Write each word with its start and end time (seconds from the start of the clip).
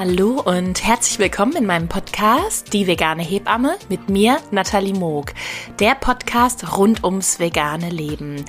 Hallo 0.00 0.40
und 0.40 0.86
herzlich 0.86 1.18
willkommen 1.18 1.56
in 1.56 1.66
meinem 1.66 1.88
Podcast 1.88 2.72
Die 2.72 2.86
vegane 2.86 3.24
Hebamme 3.24 3.76
mit 3.88 4.08
mir, 4.08 4.38
Nathalie 4.52 4.94
Moog. 4.94 5.34
Der 5.80 5.96
Podcast 5.96 6.76
rund 6.78 7.02
ums 7.02 7.40
vegane 7.40 7.90
Leben. 7.90 8.44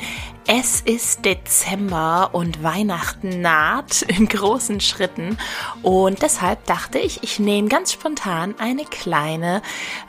Es 0.46 0.81
ist 0.81 1.25
Dezember 1.25 2.30
und 2.34 2.62
Weihnachten 2.62 3.41
naht 3.41 4.04
in 4.04 4.27
großen 4.27 4.80
Schritten 4.80 5.39
und 5.81 6.21
deshalb 6.21 6.66
dachte 6.67 6.99
ich, 6.99 7.23
ich 7.23 7.39
nehme 7.39 7.68
ganz 7.68 7.93
spontan 7.93 8.54
eine 8.59 8.86
kleine 8.86 9.63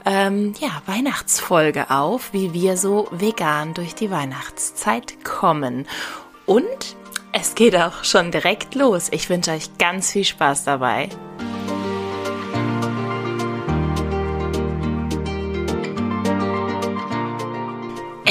ähm, 0.04 0.52
ja, 0.60 0.82
Weihnachtsfolge 0.84 1.88
auf, 1.90 2.34
wie 2.34 2.52
wir 2.52 2.76
so 2.76 3.08
vegan 3.12 3.72
durch 3.72 3.94
die 3.94 4.10
Weihnachtszeit 4.10 5.24
kommen. 5.24 5.86
Und 6.44 6.96
es 7.32 7.54
geht 7.54 7.76
auch 7.76 8.04
schon 8.04 8.30
direkt 8.30 8.74
los. 8.74 9.08
Ich 9.10 9.28
wünsche 9.28 9.52
euch 9.52 9.78
ganz 9.78 10.12
viel 10.12 10.24
Spaß 10.24 10.64
dabei. 10.64 11.08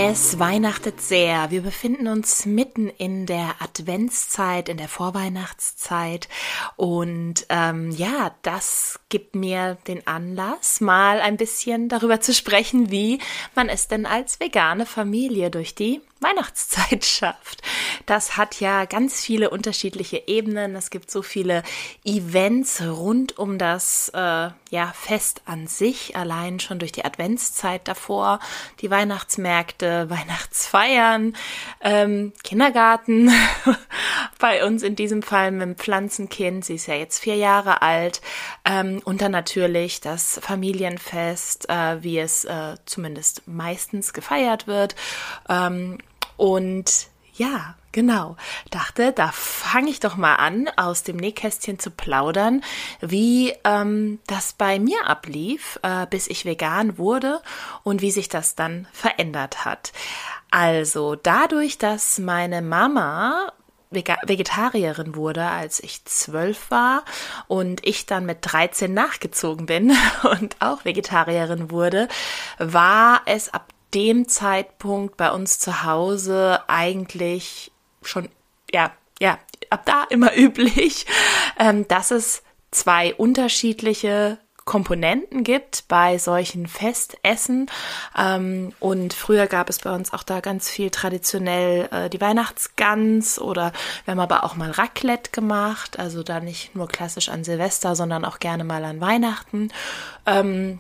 Es 0.02 0.40
weihnachtet 0.40 1.02
sehr. 1.02 1.52
Wir 1.52 1.62
befinden 1.62 2.08
uns 2.08 2.46
mitten 2.46 2.88
in 2.88 3.26
der 3.26 3.56
Adventszeit, 3.60 4.70
in 4.70 4.78
der 4.78 4.88
Vorweihnachtszeit. 4.88 6.30
Und 6.78 7.46
ähm, 7.50 7.92
ja, 7.92 8.34
das 8.42 9.00
gibt 9.10 9.36
mir 9.36 9.78
den 9.88 10.08
Anlass, 10.08 10.82
mal 10.82 11.20
ein 11.20 11.38
bisschen 11.38 11.90
darüber 11.90 12.22
zu 12.22 12.34
sprechen, 12.34 12.90
wie 12.92 13.20
man 13.56 13.68
es 13.70 13.88
denn 13.88 14.06
als 14.06 14.40
vegane 14.40 14.86
Familie 14.86 15.52
durch 15.52 15.76
die 15.76 16.02
Weihnachtszeit 16.22 17.06
schafft. 17.06 17.62
Das 18.06 18.38
hat 18.38 18.60
ja 18.60 18.86
ganz 18.86 19.22
viele 19.22 19.50
unterschiedliche 19.50 20.24
Ebenen. 20.28 20.76
Es 20.76 20.90
gibt 20.90 21.10
so 21.10 21.22
viele 21.22 21.64
Events 22.04 22.82
rund 22.82 23.38
um 23.38 23.58
das 23.58 24.10
äh, 24.10 24.50
ja, 24.70 24.94
Fest 24.94 25.42
an 25.46 25.68
sich, 25.68 26.16
allein 26.16 26.60
schon 26.60 26.80
durch 26.80 26.92
die 26.92 27.06
Adventszeit 27.06 27.88
davor, 27.88 28.40
die 28.82 28.92
Weihnachtsmärkte, 28.92 30.10
Weihnachtsfeiern, 30.10 31.36
ähm, 31.82 32.34
Kindergarten. 32.44 33.32
Bei 34.40 34.66
uns 34.66 34.84
in 34.84 34.96
diesem 34.96 35.24
Fall 35.24 35.52
mit 35.52 35.62
dem 35.62 35.76
Pflanzenkind, 35.76 36.66
sie 36.66 36.76
ist 36.76 36.88
ja 36.88 36.96
jetzt 36.96 37.20
vier 37.20 37.36
Jahre 37.36 37.82
alt. 37.82 38.22
Ähm, 38.66 39.02
und 39.06 39.22
dann 39.22 39.32
natürlich 39.32 40.02
das 40.02 40.40
Familienfest, 40.44 41.70
äh, 41.70 42.04
wie 42.04 42.20
es 42.20 42.46
äh, 42.46 42.76
zumindest 42.86 43.48
meistens 43.48 44.14
gefeiert 44.14 44.68
wird. 44.68 44.96
Ähm, 45.48 45.98
und 46.40 47.10
ja, 47.34 47.76
genau. 47.92 48.38
Dachte, 48.72 49.12
da 49.12 49.30
fange 49.34 49.90
ich 49.90 50.00
doch 50.00 50.16
mal 50.16 50.36
an, 50.36 50.70
aus 50.78 51.04
dem 51.04 51.18
Nähkästchen 51.18 51.80
zu 51.80 51.92
plaudern, 51.92 52.64
wie 53.02 53.54
ähm, 53.66 54.20
das 54.26 54.54
bei 54.54 54.80
mir 54.80 55.06
ablief, 55.06 55.78
äh, 55.84 56.08
bis 56.10 56.28
ich 56.28 56.46
vegan 56.46 56.98
wurde 56.98 57.42
und 57.84 58.02
wie 58.02 58.12
sich 58.12 58.30
das 58.30 58.56
dann 58.56 58.88
verändert 58.94 59.66
hat. 59.66 59.92
Also 60.50 61.16
dadurch, 61.16 61.78
dass 61.78 62.20
meine 62.20 62.62
Mama 62.62 63.52
Vegetarierin 63.92 65.16
wurde, 65.16 65.46
als 65.46 65.82
ich 65.82 66.06
zwölf 66.06 66.72
war 66.72 67.04
und 67.48 67.86
ich 67.86 68.06
dann 68.06 68.26
mit 68.26 68.38
13 68.42 68.94
nachgezogen 68.94 69.66
bin 69.66 69.92
und 70.40 70.56
auch 70.62 70.86
Vegetarierin 70.86 71.70
wurde, 71.70 72.08
war 72.60 73.24
es 73.26 73.54
ab 73.54 73.66
dem 73.94 74.28
Zeitpunkt 74.28 75.18
bei 75.18 75.32
uns 75.32 75.60
zu 75.60 75.84
Hause 75.84 76.62
eigentlich 76.68 77.72
schon, 78.02 78.30
ja, 78.72 78.92
ja, 79.20 79.38
ab 79.70 79.86
da 79.86 80.04
immer 80.10 80.36
üblich, 80.38 81.06
ähm, 81.58 81.88
dass 81.88 82.12
es 82.12 82.44
zwei 82.72 83.14
unterschiedliche 83.16 84.38
Komponenten 84.70 85.44
gibt 85.44 85.88
bei 85.88 86.20
solchen 86.20 86.68
Festessen. 86.68 87.72
Ähm, 88.16 88.72
und 88.80 89.16
früher 89.16 89.48
gab 89.48 89.68
es 89.68 89.80
bei 89.80 89.92
uns 89.96 90.14
auch 90.14 90.22
da 90.22 90.42
ganz 90.42 90.70
viel 90.70 90.92
traditionell 90.92 91.90
äh, 91.92 92.08
die 92.08 92.22
Weihnachtsgans 92.22 93.40
oder 93.40 93.72
wir 94.06 94.12
haben 94.12 94.20
aber 94.20 94.44
auch 94.44 94.56
mal 94.56 94.70
Raclette 94.70 95.32
gemacht, 95.32 95.98
also 95.98 96.22
da 96.22 96.40
nicht 96.40 96.76
nur 96.76 96.88
klassisch 96.88 97.30
an 97.30 97.44
Silvester, 97.44 97.96
sondern 97.96 98.24
auch 98.24 98.38
gerne 98.38 98.64
mal 98.64 98.86
an 98.86 99.02
Weihnachten. 99.02 99.72
Ähm, 100.28 100.80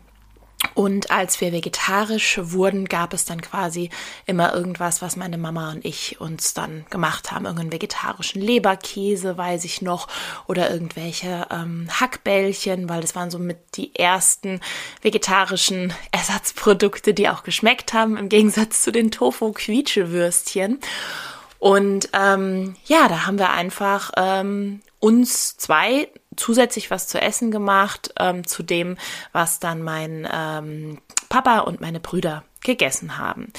und 0.73 1.09
als 1.09 1.39
wir 1.39 1.53
vegetarisch 1.53 2.39
wurden, 2.41 2.85
gab 2.85 3.13
es 3.13 3.23
dann 3.23 3.41
quasi 3.41 3.89
immer 4.25 4.53
irgendwas, 4.53 5.01
was 5.01 5.15
meine 5.15 5.37
Mama 5.37 5.71
und 5.71 5.85
ich 5.85 6.19
uns 6.19 6.53
dann 6.53 6.85
gemacht 6.89 7.31
haben. 7.31 7.45
Irgendeinen 7.45 7.71
vegetarischen 7.71 8.41
Leberkäse, 8.41 9.37
weiß 9.37 9.63
ich 9.63 9.81
noch, 9.81 10.07
oder 10.47 10.69
irgendwelche 10.69 11.47
ähm, 11.49 11.87
Hackbällchen, 11.89 12.89
weil 12.89 13.01
das 13.01 13.15
waren 13.15 13.31
so 13.31 13.39
mit 13.39 13.57
die 13.75 13.95
ersten 13.95 14.59
vegetarischen 15.01 15.93
Ersatzprodukte, 16.11 17.13
die 17.13 17.29
auch 17.29 17.43
geschmeckt 17.43 17.93
haben, 17.93 18.17
im 18.17 18.27
Gegensatz 18.27 18.81
zu 18.81 18.91
den 18.91 19.11
Tofu-Quietschewürstchen. 19.11 20.79
Und 21.57 22.09
ähm, 22.13 22.75
ja, 22.85 23.07
da 23.07 23.25
haben 23.25 23.39
wir 23.39 23.51
einfach 23.51 24.11
ähm, 24.17 24.81
uns 24.99 25.57
zwei 25.57 26.09
zusätzlich 26.39 26.89
was 26.89 27.07
zu 27.07 27.21
essen 27.21 27.51
gemacht, 27.51 28.13
ähm, 28.19 28.45
zu 28.47 28.63
dem, 28.63 28.97
was 29.31 29.59
dann 29.59 29.83
mein 29.83 30.27
ähm, 30.31 30.99
Papa 31.29 31.59
und 31.59 31.81
meine 31.81 31.99
Brüder 31.99 32.43
gegessen 32.61 33.17
haben. 33.17 33.51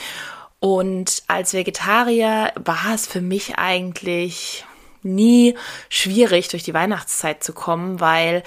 Und 0.58 1.22
als 1.26 1.54
Vegetarier 1.54 2.52
war 2.56 2.94
es 2.94 3.06
für 3.06 3.20
mich 3.20 3.56
eigentlich 3.58 4.64
nie 5.02 5.56
schwierig, 5.88 6.48
durch 6.48 6.62
die 6.62 6.74
Weihnachtszeit 6.74 7.42
zu 7.42 7.52
kommen, 7.54 8.00
weil 8.00 8.42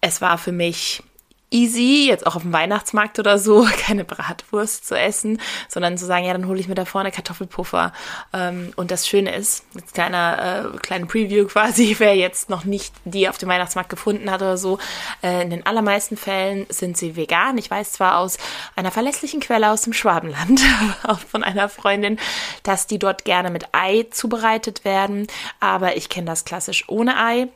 es 0.00 0.20
war 0.20 0.38
für 0.38 0.52
mich 0.52 1.02
easy, 1.50 2.06
jetzt 2.08 2.26
auch 2.26 2.36
auf 2.36 2.42
dem 2.42 2.52
Weihnachtsmarkt 2.52 3.18
oder 3.18 3.38
so, 3.38 3.66
keine 3.78 4.04
Bratwurst 4.04 4.86
zu 4.86 4.98
essen, 4.98 5.40
sondern 5.68 5.98
zu 5.98 6.06
sagen, 6.06 6.24
ja, 6.24 6.32
dann 6.32 6.46
hole 6.46 6.60
ich 6.60 6.68
mir 6.68 6.74
da 6.74 6.84
vorne 6.84 7.10
Kartoffelpuffer. 7.10 7.92
Ähm, 8.32 8.72
und 8.76 8.90
das 8.90 9.06
Schöne 9.06 9.34
ist, 9.34 9.64
jetzt 9.74 9.94
kleiner, 9.94 10.72
äh, 10.74 10.78
kleine 10.78 11.06
Preview 11.06 11.46
quasi, 11.46 11.96
wer 11.98 12.16
jetzt 12.16 12.50
noch 12.50 12.64
nicht 12.64 12.94
die 13.04 13.28
auf 13.28 13.38
dem 13.38 13.48
Weihnachtsmarkt 13.48 13.90
gefunden 13.90 14.30
hat 14.30 14.42
oder 14.42 14.56
so, 14.56 14.78
äh, 15.22 15.42
in 15.42 15.50
den 15.50 15.66
allermeisten 15.66 16.16
Fällen 16.16 16.66
sind 16.68 16.96
sie 16.96 17.16
vegan. 17.16 17.58
Ich 17.58 17.70
weiß 17.70 17.92
zwar 17.92 18.18
aus 18.18 18.38
einer 18.76 18.90
verlässlichen 18.90 19.40
Quelle 19.40 19.70
aus 19.70 19.82
dem 19.82 19.92
Schwabenland, 19.92 20.60
auch 21.02 21.18
von 21.18 21.42
einer 21.42 21.68
Freundin, 21.68 22.18
dass 22.62 22.86
die 22.86 22.98
dort 22.98 23.24
gerne 23.24 23.50
mit 23.50 23.68
Ei 23.72 24.06
zubereitet 24.10 24.84
werden, 24.84 25.26
aber 25.58 25.96
ich 25.96 26.08
kenne 26.08 26.26
das 26.26 26.44
klassisch 26.44 26.88
ohne 26.88 27.16
Ei. 27.16 27.48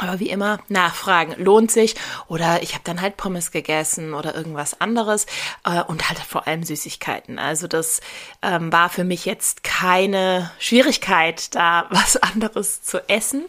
Aber 0.00 0.20
wie 0.20 0.30
immer, 0.30 0.58
nachfragen 0.68 1.34
lohnt 1.42 1.70
sich. 1.70 1.94
Oder 2.28 2.62
ich 2.62 2.74
habe 2.74 2.84
dann 2.84 3.00
halt 3.00 3.16
Pommes 3.16 3.50
gegessen 3.50 4.14
oder 4.14 4.34
irgendwas 4.34 4.80
anderes 4.80 5.26
äh, 5.64 5.82
und 5.82 6.08
halt 6.08 6.18
vor 6.18 6.46
allem 6.46 6.62
Süßigkeiten. 6.62 7.38
Also 7.38 7.66
das 7.66 8.00
ähm, 8.42 8.72
war 8.72 8.90
für 8.90 9.04
mich 9.04 9.24
jetzt 9.24 9.64
keine 9.64 10.50
Schwierigkeit, 10.58 11.54
da 11.54 11.86
was 11.90 12.16
anderes 12.16 12.82
zu 12.82 13.08
essen. 13.08 13.44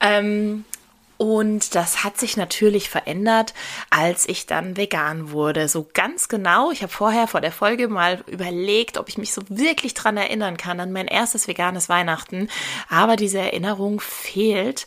Ähm, 0.00 0.64
und 1.16 1.74
das 1.74 2.04
hat 2.04 2.18
sich 2.18 2.36
natürlich 2.36 2.88
verändert, 2.88 3.54
als 3.90 4.28
ich 4.28 4.46
dann 4.46 4.76
vegan 4.76 5.30
wurde. 5.30 5.68
So 5.68 5.88
ganz 5.92 6.28
genau. 6.28 6.70
Ich 6.70 6.82
habe 6.82 6.92
vorher 6.92 7.26
vor 7.26 7.40
der 7.40 7.52
Folge 7.52 7.88
mal 7.88 8.24
überlegt, 8.26 8.98
ob 8.98 9.08
ich 9.08 9.18
mich 9.18 9.32
so 9.32 9.42
wirklich 9.48 9.94
dran 9.94 10.16
erinnern 10.16 10.56
kann 10.56 10.80
an 10.80 10.92
mein 10.92 11.06
erstes 11.06 11.46
veganes 11.48 11.88
Weihnachten. 11.88 12.48
Aber 12.88 13.16
diese 13.16 13.38
Erinnerung 13.38 14.00
fehlt, 14.00 14.86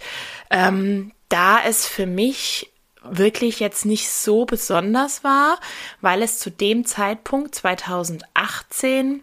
ähm, 0.50 1.12
da 1.30 1.60
es 1.66 1.88
für 1.88 2.06
mich 2.06 2.72
wirklich 3.04 3.60
jetzt 3.60 3.86
nicht 3.86 4.10
so 4.10 4.46
besonders 4.46 5.24
war, 5.24 5.60
weil 6.02 6.22
es 6.22 6.40
zu 6.40 6.50
dem 6.50 6.86
Zeitpunkt 6.86 7.56
2018 7.56 9.22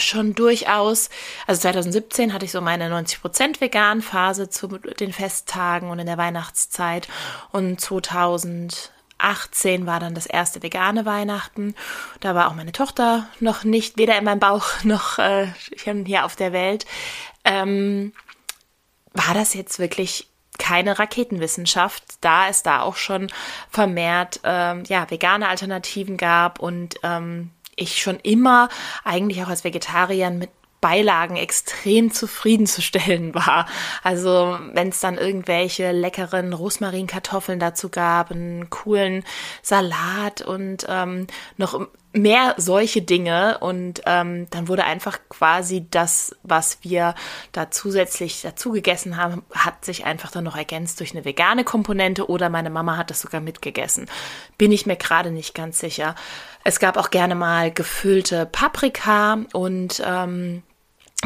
schon 0.00 0.34
durchaus, 0.34 1.10
also 1.46 1.62
2017 1.62 2.32
hatte 2.32 2.44
ich 2.44 2.52
so 2.52 2.60
meine 2.60 2.92
90% 2.92 3.60
vegan 3.60 4.02
Phase 4.02 4.48
zu 4.48 4.68
den 4.68 5.12
Festtagen 5.12 5.90
und 5.90 5.98
in 5.98 6.06
der 6.06 6.18
Weihnachtszeit 6.18 7.08
und 7.52 7.80
2018 7.80 9.86
war 9.86 10.00
dann 10.00 10.14
das 10.14 10.26
erste 10.26 10.62
vegane 10.62 11.06
Weihnachten. 11.06 11.74
Da 12.20 12.34
war 12.34 12.48
auch 12.48 12.54
meine 12.54 12.72
Tochter 12.72 13.28
noch 13.40 13.64
nicht, 13.64 13.98
weder 13.98 14.18
in 14.18 14.24
meinem 14.24 14.40
Bauch 14.40 14.64
noch 14.84 15.18
äh, 15.18 15.48
hier 15.76 16.24
auf 16.24 16.36
der 16.36 16.52
Welt. 16.52 16.86
Ähm, 17.44 18.12
war 19.12 19.34
das 19.34 19.54
jetzt 19.54 19.78
wirklich 19.78 20.28
keine 20.58 20.98
Raketenwissenschaft, 20.98 22.04
da 22.20 22.48
es 22.48 22.62
da 22.62 22.82
auch 22.82 22.96
schon 22.96 23.30
vermehrt 23.70 24.40
ähm, 24.42 24.82
ja 24.88 25.10
vegane 25.10 25.48
Alternativen 25.48 26.16
gab 26.16 26.58
und 26.58 26.96
ähm, 27.04 27.50
ich 27.78 28.02
schon 28.02 28.18
immer 28.20 28.68
eigentlich 29.04 29.42
auch 29.42 29.48
als 29.48 29.64
Vegetarier 29.64 30.30
mit 30.30 30.50
Beilagen 30.80 31.36
extrem 31.36 32.12
zufriedenzustellen 32.12 33.34
war. 33.34 33.66
Also 34.02 34.58
wenn 34.72 34.88
es 34.88 35.00
dann 35.00 35.18
irgendwelche 35.18 35.92
leckeren 35.92 36.52
Rosmarinkartoffeln 36.52 37.58
dazu 37.58 37.88
gab, 37.88 38.30
einen 38.30 38.70
coolen 38.70 39.24
Salat 39.62 40.42
und 40.42 40.86
ähm, 40.88 41.26
noch 41.56 41.88
mehr 42.12 42.54
solche 42.56 43.02
Dinge 43.02 43.58
und 43.58 44.02
ähm, 44.06 44.46
dann 44.50 44.68
wurde 44.68 44.84
einfach 44.84 45.18
quasi 45.28 45.86
das, 45.90 46.34
was 46.42 46.78
wir 46.82 47.14
da 47.52 47.70
zusätzlich 47.70 48.40
dazu 48.42 48.72
gegessen 48.72 49.16
haben, 49.16 49.42
hat 49.54 49.84
sich 49.84 50.04
einfach 50.04 50.30
dann 50.30 50.44
noch 50.44 50.56
ergänzt 50.56 51.00
durch 51.00 51.12
eine 51.12 51.24
vegane 51.24 51.64
Komponente 51.64 52.28
oder 52.28 52.48
meine 52.48 52.70
Mama 52.70 52.96
hat 52.96 53.10
das 53.10 53.20
sogar 53.20 53.40
mitgegessen. 53.40 54.06
Bin 54.56 54.72
ich 54.72 54.86
mir 54.86 54.96
gerade 54.96 55.30
nicht 55.30 55.54
ganz 55.54 55.78
sicher. 55.78 56.14
Es 56.64 56.80
gab 56.80 56.96
auch 56.96 57.10
gerne 57.10 57.34
mal 57.34 57.70
gefüllte 57.70 58.46
Paprika 58.46 59.38
und 59.52 60.02
ähm, 60.04 60.62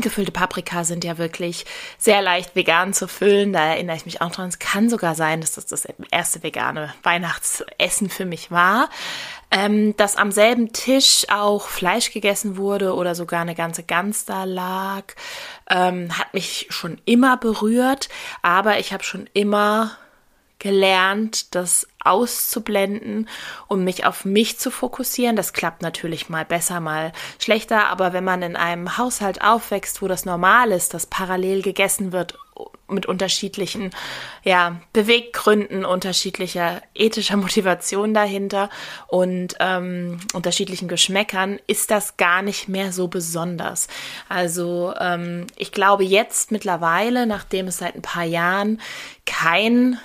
Gefüllte 0.01 0.33
Paprika 0.33 0.85
sind 0.85 1.05
ja 1.05 1.19
wirklich 1.19 1.67
sehr 1.99 2.23
leicht 2.23 2.57
vegan 2.57 2.95
zu 2.95 3.07
füllen. 3.07 3.53
Da 3.53 3.61
erinnere 3.61 3.95
ich 3.97 4.07
mich 4.07 4.23
auch 4.23 4.31
dran. 4.31 4.49
Es 4.49 4.59
kann 4.59 4.89
sogar 4.89 5.15
sein, 5.15 5.43
dass 5.43 5.53
das 5.53 5.67
das 5.67 5.87
erste 6.11 6.43
vegane 6.43 6.95
Weihnachtsessen 7.03 8.09
für 8.09 8.25
mich 8.25 8.51
war. 8.51 8.89
Ähm, 9.51 9.95
dass 9.99 10.17
am 10.17 10.33
selben 10.33 10.73
Tisch 10.73 11.27
auch 11.31 11.69
Fleisch 11.69 12.11
gegessen 12.11 12.57
wurde 12.57 12.95
oder 12.95 13.15
sogar 13.15 13.43
eine 13.43 13.55
ganze 13.55 13.83
Gans 13.83 14.25
da 14.25 14.45
lag, 14.45 15.05
ähm, 15.69 16.17
hat 16.17 16.33
mich 16.33 16.69
schon 16.71 16.99
immer 17.05 17.37
berührt. 17.37 18.09
Aber 18.41 18.79
ich 18.79 18.95
habe 18.95 19.05
schon 19.05 19.29
immer 19.35 19.99
gelernt, 20.63 21.57
das 21.57 21.89
auszublenden 22.05 23.29
und 23.67 23.83
mich 23.83 24.07
auf 24.07 24.25
mich 24.25 24.61
zu 24.61 24.71
fokussieren. 24.71 25.35
Das 25.35 25.53
klappt 25.53 25.83
natürlich 25.83 26.29
mal 26.29 26.45
besser, 26.45 26.79
mal 26.79 27.13
schlechter, 27.41 27.89
aber 27.89 28.13
wenn 28.13 28.23
man 28.23 28.43
in 28.43 28.55
einem 28.55 28.97
Haushalt 28.97 29.43
aufwächst, 29.43 30.03
wo 30.03 30.09
das 30.09 30.25
normal 30.25 30.71
ist, 30.71 30.95
dass 30.95 31.07
parallel 31.07 31.63
gegessen 31.63 32.13
wird 32.13 32.39
mit 32.87 33.07
unterschiedlichen 33.07 33.91
ja, 34.45 34.81
Beweggründen, 34.93 35.85
unterschiedlicher 35.85 36.81
ethischer 36.95 37.37
Motivation 37.39 38.15
dahinter 38.15 38.71
und 39.09 39.57
ähm, 39.59 40.21
unterschiedlichen 40.33 40.87
Geschmäckern, 40.87 41.59
ist 41.67 41.91
das 41.91 42.17
gar 42.17 42.43
nicht 42.43 42.69
mehr 42.69 42.93
so 42.93 43.09
besonders. 43.09 43.89
Also 44.29 44.95
ähm, 45.01 45.49
ich 45.57 45.73
glaube 45.73 46.05
jetzt 46.05 46.53
mittlerweile, 46.53 47.27
nachdem 47.27 47.67
es 47.67 47.79
seit 47.79 47.97
ein 47.97 48.03
paar 48.03 48.25
Jahren 48.25 48.81
kein 49.27 49.99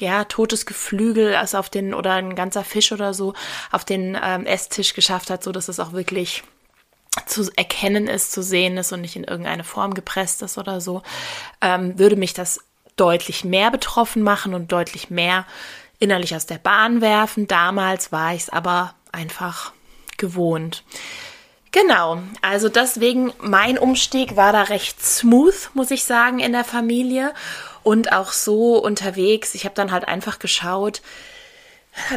ja, 0.00 0.24
totes 0.24 0.66
Geflügel 0.66 1.34
also 1.34 1.58
auf 1.58 1.70
den 1.70 1.94
oder 1.94 2.14
ein 2.14 2.34
ganzer 2.34 2.64
Fisch 2.64 2.92
oder 2.92 3.14
so 3.14 3.34
auf 3.72 3.84
den 3.84 4.18
ähm, 4.22 4.46
Esstisch 4.46 4.94
geschafft 4.94 5.30
hat, 5.30 5.42
so 5.42 5.52
dass 5.52 5.68
es 5.68 5.80
auch 5.80 5.92
wirklich 5.92 6.42
zu 7.24 7.50
erkennen 7.56 8.08
ist, 8.08 8.32
zu 8.32 8.42
sehen 8.42 8.76
ist 8.76 8.92
und 8.92 9.00
nicht 9.00 9.16
in 9.16 9.24
irgendeine 9.24 9.64
Form 9.64 9.94
gepresst 9.94 10.42
ist 10.42 10.58
oder 10.58 10.80
so, 10.80 11.02
ähm, 11.62 11.98
würde 11.98 12.16
mich 12.16 12.34
das 12.34 12.60
deutlich 12.96 13.44
mehr 13.44 13.70
betroffen 13.70 14.22
machen 14.22 14.54
und 14.54 14.72
deutlich 14.72 15.10
mehr 15.10 15.46
innerlich 15.98 16.34
aus 16.34 16.46
der 16.46 16.58
Bahn 16.58 17.00
werfen. 17.00 17.46
Damals 17.46 18.12
war 18.12 18.34
ich 18.34 18.42
es 18.42 18.50
aber 18.50 18.94
einfach 19.12 19.72
gewohnt. 20.18 20.84
Genau, 21.72 22.22
also 22.40 22.68
deswegen 22.68 23.32
mein 23.38 23.76
Umstieg 23.76 24.36
war 24.36 24.52
da 24.52 24.62
recht 24.62 25.04
smooth, 25.04 25.70
muss 25.74 25.90
ich 25.90 26.04
sagen, 26.04 26.38
in 26.38 26.52
der 26.52 26.64
Familie 26.64 27.34
und 27.86 28.12
auch 28.12 28.32
so 28.32 28.82
unterwegs. 28.82 29.54
Ich 29.54 29.64
habe 29.64 29.76
dann 29.76 29.92
halt 29.92 30.08
einfach 30.08 30.40
geschaut, 30.40 31.02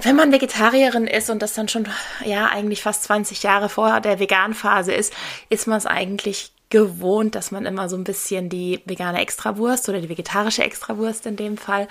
wenn 0.01 0.15
man 0.15 0.31
Vegetarierin 0.31 1.05
ist 1.05 1.29
und 1.29 1.43
das 1.43 1.53
dann 1.53 1.69
schon 1.69 1.87
ja 2.25 2.47
eigentlich 2.47 2.81
fast 2.81 3.03
20 3.03 3.43
Jahre 3.43 3.69
vor 3.69 4.01
der 4.01 4.19
Veganphase 4.19 4.91
ist, 4.91 5.13
ist 5.49 5.67
man 5.67 5.77
es 5.77 5.85
eigentlich 5.85 6.51
gewohnt, 6.71 7.35
dass 7.35 7.51
man 7.51 7.67
immer 7.67 7.87
so 7.87 7.95
ein 7.97 8.03
bisschen 8.03 8.49
die 8.49 8.81
vegane 8.85 9.21
Extrawurst 9.21 9.87
oder 9.89 10.01
die 10.01 10.09
vegetarische 10.09 10.63
Extrawurst 10.63 11.27
in 11.27 11.35
dem 11.35 11.55
Fall 11.55 11.87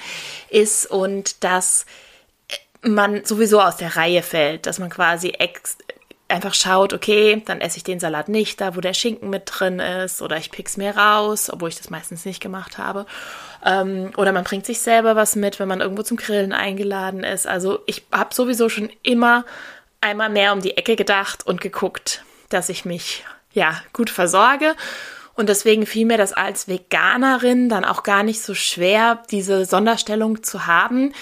ist 0.51 0.91
und 0.91 1.45
dass 1.45 1.87
man 2.83 3.25
sowieso 3.25 3.61
aus 3.61 3.77
der 3.77 3.95
Reihe 3.95 4.25
fällt, 4.25 4.67
dass 4.67 4.81
man 4.81 4.91
quasi 4.91 5.29
ex 5.39 5.79
einfach 6.29 6.55
schaut, 6.55 6.93
okay, 6.93 7.43
dann 7.47 7.61
esse 7.61 7.79
ich 7.79 7.85
den 7.85 8.01
Salat 8.01 8.29
nicht 8.29 8.61
da, 8.61 8.77
wo 8.77 8.81
der 8.81 8.93
Schinken 8.93 9.31
mit 9.31 9.45
drin 9.47 9.79
ist, 9.81 10.21
oder 10.21 10.37
ich 10.37 10.51
pick's 10.51 10.77
mir 10.77 10.97
raus, 10.97 11.51
obwohl 11.51 11.71
ich 11.71 11.79
das 11.79 11.91
meistens 11.91 12.25
nicht 12.25 12.41
gemacht 12.41 12.77
habe. 12.79 13.07
Ähm, 13.65 14.13
oder 14.17 14.33
man 14.33 14.45
bringt 14.45 14.67
sich 14.67 14.81
selber 14.81 15.17
was 15.17 15.37
mit, 15.37 15.59
wenn 15.59 15.69
man 15.69 15.81
irgendwo 15.81 16.03
zum 16.03 16.19
Grillen 16.19 16.53
eingeladen 16.53 17.25
ist. 17.25 17.47
Also 17.47 17.81
ich 17.87 18.05
habe 18.13 18.35
sowieso 18.35 18.69
schon 18.69 18.91
immer 19.03 19.45
einmal 20.01 20.29
mehr 20.29 20.53
um 20.53 20.61
die 20.61 20.77
Ecke 20.77 20.97
gedacht 20.97 21.47
und 21.47 21.61
geguckt, 21.61 22.23
dass 22.51 22.69
ich 22.69 22.85
mich 22.85 23.25
ja 23.53 23.83
gut 23.93 24.11
versorge. 24.11 24.75
Und 25.35 25.49
deswegen 25.49 25.87
fiel 25.87 26.05
mir 26.05 26.19
das 26.19 26.33
als 26.33 26.69
Veganerin 26.69 27.69
dann 27.69 27.85
auch 27.85 28.03
gar 28.03 28.23
nicht 28.23 28.43
so 28.43 28.55
schwer, 28.55 29.23
diese 29.31 29.65
Sonderstellung 29.65 30.43
zu 30.43 30.67
haben 30.67 31.15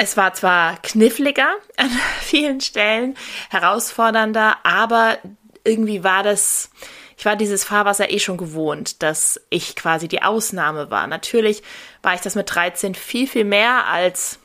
es 0.00 0.16
war 0.16 0.32
zwar 0.32 0.78
kniffliger 0.78 1.50
an 1.76 1.90
vielen 2.22 2.60
Stellen, 2.62 3.16
herausfordernder, 3.50 4.56
aber 4.62 5.18
irgendwie 5.62 6.02
war 6.02 6.22
das, 6.22 6.70
ich 7.18 7.26
war 7.26 7.36
dieses 7.36 7.64
Fahrwasser 7.64 8.10
eh 8.10 8.18
schon 8.18 8.38
gewohnt, 8.38 9.02
dass 9.02 9.38
ich 9.50 9.76
quasi 9.76 10.08
die 10.08 10.22
Ausnahme 10.22 10.90
war. 10.90 11.06
Natürlich 11.06 11.62
war 12.00 12.14
ich 12.14 12.22
das 12.22 12.34
mit 12.34 12.52
13 12.52 12.94
viel, 12.94 13.26
viel 13.26 13.44
mehr 13.44 13.88
als 13.88 14.38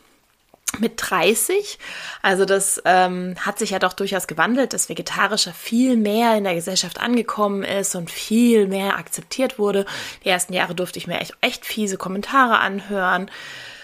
mit 0.77 0.95
30. 0.97 1.79
Also 2.21 2.43
das 2.43 2.81
ähm, 2.83 3.35
hat 3.39 3.57
sich 3.57 3.69
ja 3.69 3.79
doch 3.79 3.93
durchaus 3.93 4.27
gewandelt, 4.27 4.73
dass 4.73 4.89
Vegetarischer 4.89 5.53
viel 5.53 5.95
mehr 5.95 6.35
in 6.35 6.43
der 6.43 6.55
Gesellschaft 6.55 6.99
angekommen 6.99 7.63
ist 7.63 7.95
und 7.95 8.11
viel 8.11 8.67
mehr 8.67 8.97
akzeptiert 8.97 9.57
wurde. 9.57 9.85
Die 10.25 10.29
ersten 10.29 10.51
Jahre 10.51 10.75
durfte 10.75 10.99
ich 10.99 11.07
mir 11.07 11.21
echt, 11.21 11.37
echt 11.39 11.65
fiese 11.65 11.95
Kommentare 11.95 12.59
anhören. 12.59 13.31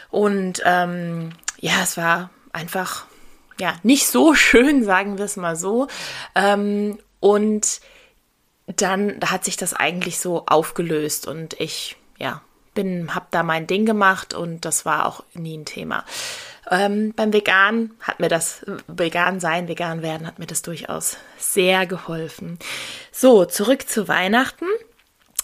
Und 0.09 0.61
ähm, 0.65 1.31
ja, 1.61 1.81
es 1.81 1.95
war 1.95 2.29
einfach 2.51 3.05
ja 3.59 3.75
nicht 3.83 4.07
so 4.07 4.33
schön, 4.35 4.83
sagen 4.83 5.17
wir 5.17 5.25
es 5.25 5.37
mal 5.37 5.55
so. 5.55 5.87
Ähm, 6.35 6.99
und 7.21 7.79
dann 8.65 9.19
hat 9.25 9.45
sich 9.45 9.57
das 9.57 9.73
eigentlich 9.73 10.19
so 10.19 10.45
aufgelöst 10.47 11.27
und 11.27 11.59
ich 11.59 11.95
ja 12.17 12.41
bin 12.73 13.13
hab 13.13 13.31
da 13.31 13.43
mein 13.43 13.67
Ding 13.67 13.85
gemacht 13.85 14.33
und 14.33 14.65
das 14.65 14.85
war 14.85 15.05
auch 15.05 15.23
nie 15.33 15.57
ein 15.57 15.65
Thema. 15.65 16.05
Ähm, 16.69 17.13
beim 17.15 17.33
Vegan 17.33 17.91
hat 17.99 18.19
mir 18.21 18.29
das 18.29 18.65
Vegan 18.87 19.41
sein, 19.41 19.67
Vegan 19.67 20.01
werden 20.01 20.25
hat 20.25 20.39
mir 20.39 20.45
das 20.45 20.61
durchaus 20.61 21.17
sehr 21.37 21.85
geholfen. 21.85 22.59
So 23.11 23.43
zurück 23.45 23.89
zu 23.89 24.07
Weihnachten. 24.07 24.67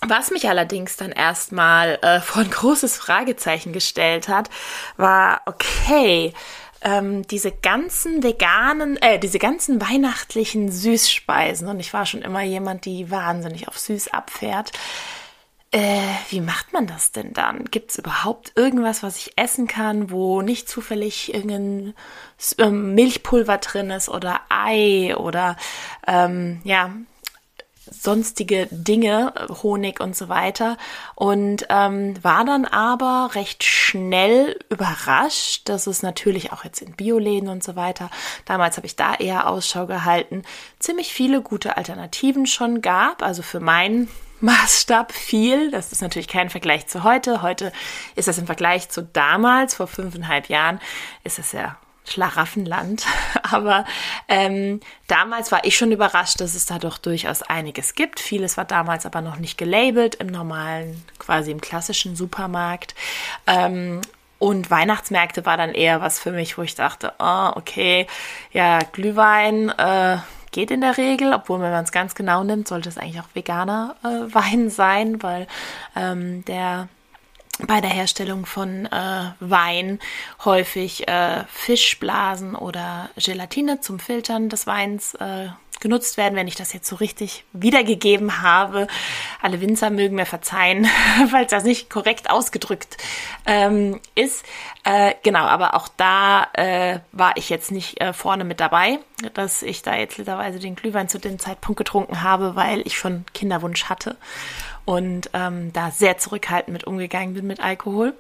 Was 0.02 0.30
mich 0.32 0.48
allerdings 0.48 0.96
dann 0.96 1.12
erstmal 1.12 2.00
äh, 2.02 2.20
vor 2.22 2.44
ein 2.44 2.50
großes 2.50 2.98
Fragezeichen 2.98 3.74
gestellt 3.74 4.28
hat, 4.28 4.50
war, 4.96 5.42
okay, 5.46 6.34
ähm, 6.82 7.26
diese 7.28 7.52
ganzen 7.52 8.22
veganen, 8.24 8.98
äh, 8.98 9.20
diese 9.20 9.40
ganzen 9.40 9.82
weihnachtlichen 9.82 10.72
Süßspeisen, 10.72 11.68
und 11.68 11.80
ich 11.80 11.94
war 11.94 12.06
schon 12.06 12.22
immer 12.22 12.44
jemand, 12.44 12.86
die 12.86 13.10
wahnsinnig 13.10 13.68
auf 13.68 13.80
süß 13.80 14.10
abfährt. 14.10 14.72
Äh, 15.72 16.00
wie 16.30 16.40
macht 16.40 16.72
man 16.72 16.88
das 16.88 17.12
denn 17.12 17.34
dann? 17.34 17.66
Gibt 17.66 17.92
es 17.92 17.98
überhaupt 17.98 18.54
irgendwas, 18.56 19.04
was 19.04 19.18
ich 19.18 19.38
essen 19.38 19.68
kann, 19.68 20.12
wo 20.12 20.42
nicht 20.42 20.70
zufällig 20.70 21.34
irgendein 21.34 21.94
ähm, 22.58 22.96
Milchpulver 22.96 23.58
drin 23.58 23.90
ist 23.90 24.08
oder 24.08 24.40
Ei 24.48 25.14
oder 25.18 25.58
ähm, 26.08 26.62
ja, 26.64 26.92
sonstige 27.92 28.68
Dinge, 28.72 29.34
Honig 29.64 30.00
und 30.00 30.16
so 30.16 30.30
weiter. 30.30 30.78
Und 31.16 31.66
ähm, 31.70 32.14
war 32.24 32.46
dann 32.46 32.66
aber 32.66 33.32
recht 33.36 33.64
schnell 33.64 34.58
überrascht, 34.70 35.68
dass 35.70 35.88
es 35.88 36.04
natürlich 36.04 36.52
auch 36.52 36.64
jetzt 36.64 36.82
in 36.82 36.94
Bioläden 36.94 37.50
und 37.50 37.64
so 37.64 37.76
weiter, 37.76 38.10
damals 38.46 38.78
habe 38.78 38.88
ich 38.88 38.96
da 38.96 39.16
eher 39.16 39.48
Ausschau 39.48 39.86
gehalten, 39.88 40.44
ziemlich 40.80 41.14
viele 41.14 41.42
gute 41.42 41.78
Alternativen 41.78 42.46
schon 42.46 42.82
gab. 42.82 43.24
Also 43.24 43.42
für 43.42 43.60
meinen 43.60 44.10
Maßstab 44.42 45.12
viel. 45.12 45.72
Das 45.72 45.92
ist 45.92 46.02
natürlich 46.02 46.28
kein 46.28 46.50
Vergleich 46.50 46.88
zu 46.88 47.04
heute. 47.04 47.42
Heute 47.42 47.72
ist 48.16 48.28
das 48.28 48.38
im 48.38 48.46
Vergleich 48.46 48.90
zu 48.90 49.02
damals, 49.02 49.76
vor 49.76 49.88
fünfeinhalb 49.88 50.50
Jahren, 50.50 50.80
ist 51.24 51.40
es 51.40 51.52
ja 51.54 51.78
Schlaraffenland. 52.08 53.06
Aber 53.44 53.86
ähm, 54.28 54.80
damals 55.08 55.52
war 55.52 55.66
ich 55.66 55.78
schon 55.78 55.92
überrascht, 55.92 56.42
dass 56.42 56.56
es 56.56 56.66
da 56.66 56.80
doch 56.80 56.98
durchaus 56.98 57.44
einiges 57.44 57.96
gibt. 57.96 58.20
Vieles 58.20 58.58
war 58.58 58.66
damals 58.66 59.06
aber 59.06 59.22
noch 59.22 59.38
nicht 59.38 59.58
gelabelt 59.58 60.16
im 60.16 60.28
normalen, 60.28 61.04
quasi 61.20 61.52
im 61.52 61.62
klassischen 61.62 62.16
Supermarkt. 62.16 62.96
Ähm, 63.46 64.02
und 64.40 64.70
Weihnachtsmärkte 64.70 65.46
war 65.46 65.58
dann 65.58 65.74
eher 65.74 66.02
was 66.02 66.20
für 66.20 66.32
mich, 66.32 66.58
wo 66.58 66.62
ich 66.62 66.76
dachte, 66.76 67.14
oh, 67.20 67.52
okay, 67.56 68.08
ja, 68.52 68.80
Glühwein 68.80 69.70
äh, 69.70 70.18
geht 70.52 70.72
in 70.72 70.82
der 70.82 70.98
Regel, 70.98 71.34
obwohl 71.34 71.60
wenn 71.62 71.72
man 71.72 71.84
es 71.84 71.92
ganz 71.92 72.14
genau 72.14 72.44
nimmt, 72.44 72.68
sollte 72.68 72.90
es 72.90 72.98
eigentlich 72.98 73.22
auch 73.22 73.36
veganer 73.36 73.96
äh, 74.04 74.34
Wein 74.34 74.70
sein, 74.70 75.22
weil 75.24 75.48
ähm, 75.96 76.46
der 76.46 76.88
bei 77.66 77.82
der 77.82 77.90
Herstellung 77.90 78.46
von 78.46 78.86
äh, 78.86 79.32
Wein 79.40 80.00
häufig 80.46 81.08
äh, 81.08 81.44
Fischblasen 81.48 82.56
oder 82.56 83.10
Gelatine 83.16 83.80
zum 83.82 84.00
Filtern 84.00 84.50
des 84.50 84.68
Weins 84.68 85.16
äh, 85.16 85.48
genutzt 85.80 86.18
werden, 86.18 86.36
wenn 86.36 86.48
ich 86.48 86.56
das 86.56 86.74
jetzt 86.74 86.88
so 86.88 86.96
richtig 86.96 87.46
wiedergegeben 87.54 88.42
habe. 88.42 88.88
Alle 89.42 89.62
Winzer 89.62 89.90
mögen 89.90 90.16
mir 90.16 90.26
verzeihen, 90.26 90.88
falls 91.30 91.52
das 91.52 91.64
nicht 91.64 91.90
korrekt 91.90 92.30
ausgedrückt 92.30 92.98
ähm, 93.46 94.00
ist. 94.16 94.46
Äh, 94.84 95.14
genau, 95.24 95.46
aber 95.46 95.76
auch 95.76 95.88
da 95.88 96.48
äh, 96.54 97.00
war 97.12 97.38
ich 97.38 97.50
jetzt 97.50 97.72
nicht 97.72 98.02
äh, 98.02 98.14
vorne 98.14 98.44
mit 98.44 98.60
dabei, 98.60 99.00
dass 99.34 99.62
ich 99.62 99.82
da 99.82 99.96
jetzt 99.96 100.18
literweise 100.18 100.60
den 100.60 100.76
Glühwein 100.76 101.10
zu 101.10 101.20
dem 101.20 101.40
Zeitpunkt 101.40 101.78
getrunken 101.78 102.24
habe, 102.24 102.56
weil 102.56 102.82
ich 102.86 102.98
schon 102.98 103.26
Kinderwunsch 103.34 103.86
hatte 103.86 104.18
und 104.88 105.30
ähm, 105.34 105.74
da 105.74 105.92
sehr 105.92 106.18
zurückhaltend 106.18 106.72
mit 106.72 106.86
umgegangen 106.86 107.34
bin 107.34 107.46
mit 107.46 107.60
Alkohol. 107.60 108.14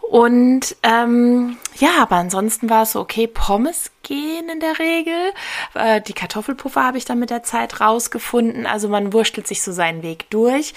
Und 0.00 0.74
ähm, 0.82 1.58
ja, 1.76 1.90
aber 2.00 2.16
ansonsten 2.16 2.70
war 2.70 2.84
es 2.84 2.92
so, 2.92 3.00
okay, 3.00 3.26
Pommes 3.26 3.90
gehen 4.02 4.48
in 4.48 4.58
der 4.58 4.78
Regel. 4.78 5.34
Äh, 5.74 6.00
die 6.00 6.14
Kartoffelpuffer 6.14 6.82
habe 6.82 6.96
ich 6.96 7.04
dann 7.04 7.18
mit 7.18 7.28
der 7.28 7.42
Zeit 7.42 7.82
rausgefunden. 7.82 8.64
Also 8.64 8.88
man 8.88 9.12
wurstelt 9.12 9.46
sich 9.46 9.60
so 9.60 9.70
seinen 9.70 10.02
Weg 10.02 10.30
durch. 10.30 10.72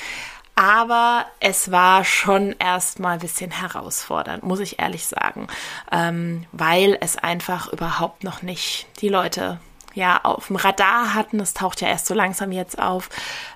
Aber 0.56 1.26
es 1.40 1.72
war 1.72 2.04
schon 2.04 2.54
erstmal 2.60 3.14
ein 3.14 3.20
bisschen 3.20 3.52
herausfordernd, 3.52 4.44
muss 4.44 4.60
ich 4.60 4.80
ehrlich 4.80 5.08
sagen, 5.08 5.48
ähm, 5.94 6.46
weil 6.52 6.98
es 7.00 7.18
einfach 7.18 7.72
überhaupt 7.72 8.26
noch 8.26 8.42
nicht 8.42 8.86
die 9.00 9.08
Leute 9.08 9.62
ja 9.94 10.20
auf 10.24 10.48
dem 10.48 10.58
Radar 10.58 11.14
hatten. 11.14 11.40
Es 11.40 11.54
taucht 11.54 11.80
ja 11.80 11.88
erst 11.88 12.08
so 12.08 12.14
langsam 12.14 12.52
jetzt 12.52 12.80
auf, 12.80 13.08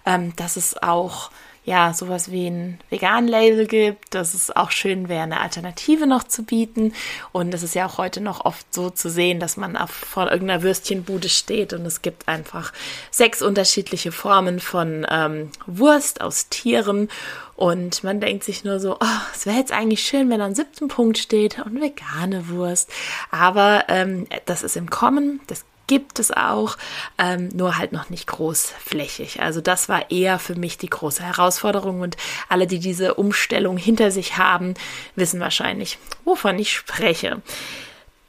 ähm, 0.05 0.33
dass 0.37 0.55
es 0.55 0.81
auch 0.81 1.31
ja, 1.65 1.93
sowas 1.93 2.31
wie 2.31 2.47
ein 2.47 2.79
Vegan-Label 2.91 3.65
gibt, 3.65 4.13
dass 4.13 4.35
es 4.35 4.55
auch 4.55 4.69
schön 4.69 5.09
wäre, 5.09 5.23
eine 5.23 5.41
Alternative 5.41 6.05
noch 6.05 6.23
zu 6.23 6.43
bieten. 6.43 6.93
Und 7.31 7.53
es 7.55 7.63
ist 7.63 7.73
ja 7.73 7.87
auch 7.87 7.97
heute 7.97 8.21
noch 8.21 8.45
oft 8.45 8.71
so 8.71 8.91
zu 8.91 9.09
sehen, 9.09 9.39
dass 9.39 9.57
man 9.57 9.75
auf, 9.75 9.89
vor 9.89 10.31
irgendeiner 10.31 10.61
Würstchenbude 10.61 11.27
steht 11.27 11.73
und 11.73 11.83
es 11.85 12.03
gibt 12.03 12.27
einfach 12.27 12.71
sechs 13.09 13.41
unterschiedliche 13.41 14.11
Formen 14.11 14.59
von 14.59 15.07
ähm, 15.09 15.49
Wurst 15.65 16.21
aus 16.21 16.49
Tieren. 16.49 17.09
Und 17.55 18.03
man 18.03 18.19
denkt 18.19 18.43
sich 18.43 18.63
nur 18.63 18.79
so, 18.79 18.97
oh, 18.99 19.21
es 19.33 19.47
wäre 19.47 19.57
jetzt 19.57 19.71
eigentlich 19.71 20.03
schön, 20.03 20.29
wenn 20.29 20.41
am 20.41 20.53
siebten 20.53 20.87
Punkt 20.87 21.17
steht 21.17 21.57
und 21.65 21.81
vegane 21.81 22.47
Wurst. 22.49 22.91
Aber 23.31 23.85
ähm, 23.87 24.27
das 24.45 24.61
ist 24.61 24.75
im 24.75 24.89
Kommen, 24.89 25.39
das 25.47 25.65
gibt 25.87 26.19
es 26.19 26.31
auch, 26.31 26.77
ähm, 27.17 27.49
nur 27.53 27.77
halt 27.77 27.91
noch 27.91 28.09
nicht 28.09 28.27
großflächig. 28.27 29.41
Also 29.41 29.61
das 29.61 29.89
war 29.89 30.11
eher 30.11 30.39
für 30.39 30.55
mich 30.55 30.77
die 30.77 30.89
große 30.89 31.23
Herausforderung 31.23 32.01
und 32.01 32.17
alle, 32.49 32.67
die 32.67 32.79
diese 32.79 33.15
Umstellung 33.15 33.77
hinter 33.77 34.11
sich 34.11 34.37
haben, 34.37 34.73
wissen 35.15 35.39
wahrscheinlich, 35.39 35.97
wovon 36.23 36.57
ich 36.59 36.73
spreche. 36.73 37.41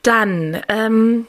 Dann 0.02 0.62
ähm, 0.68 1.26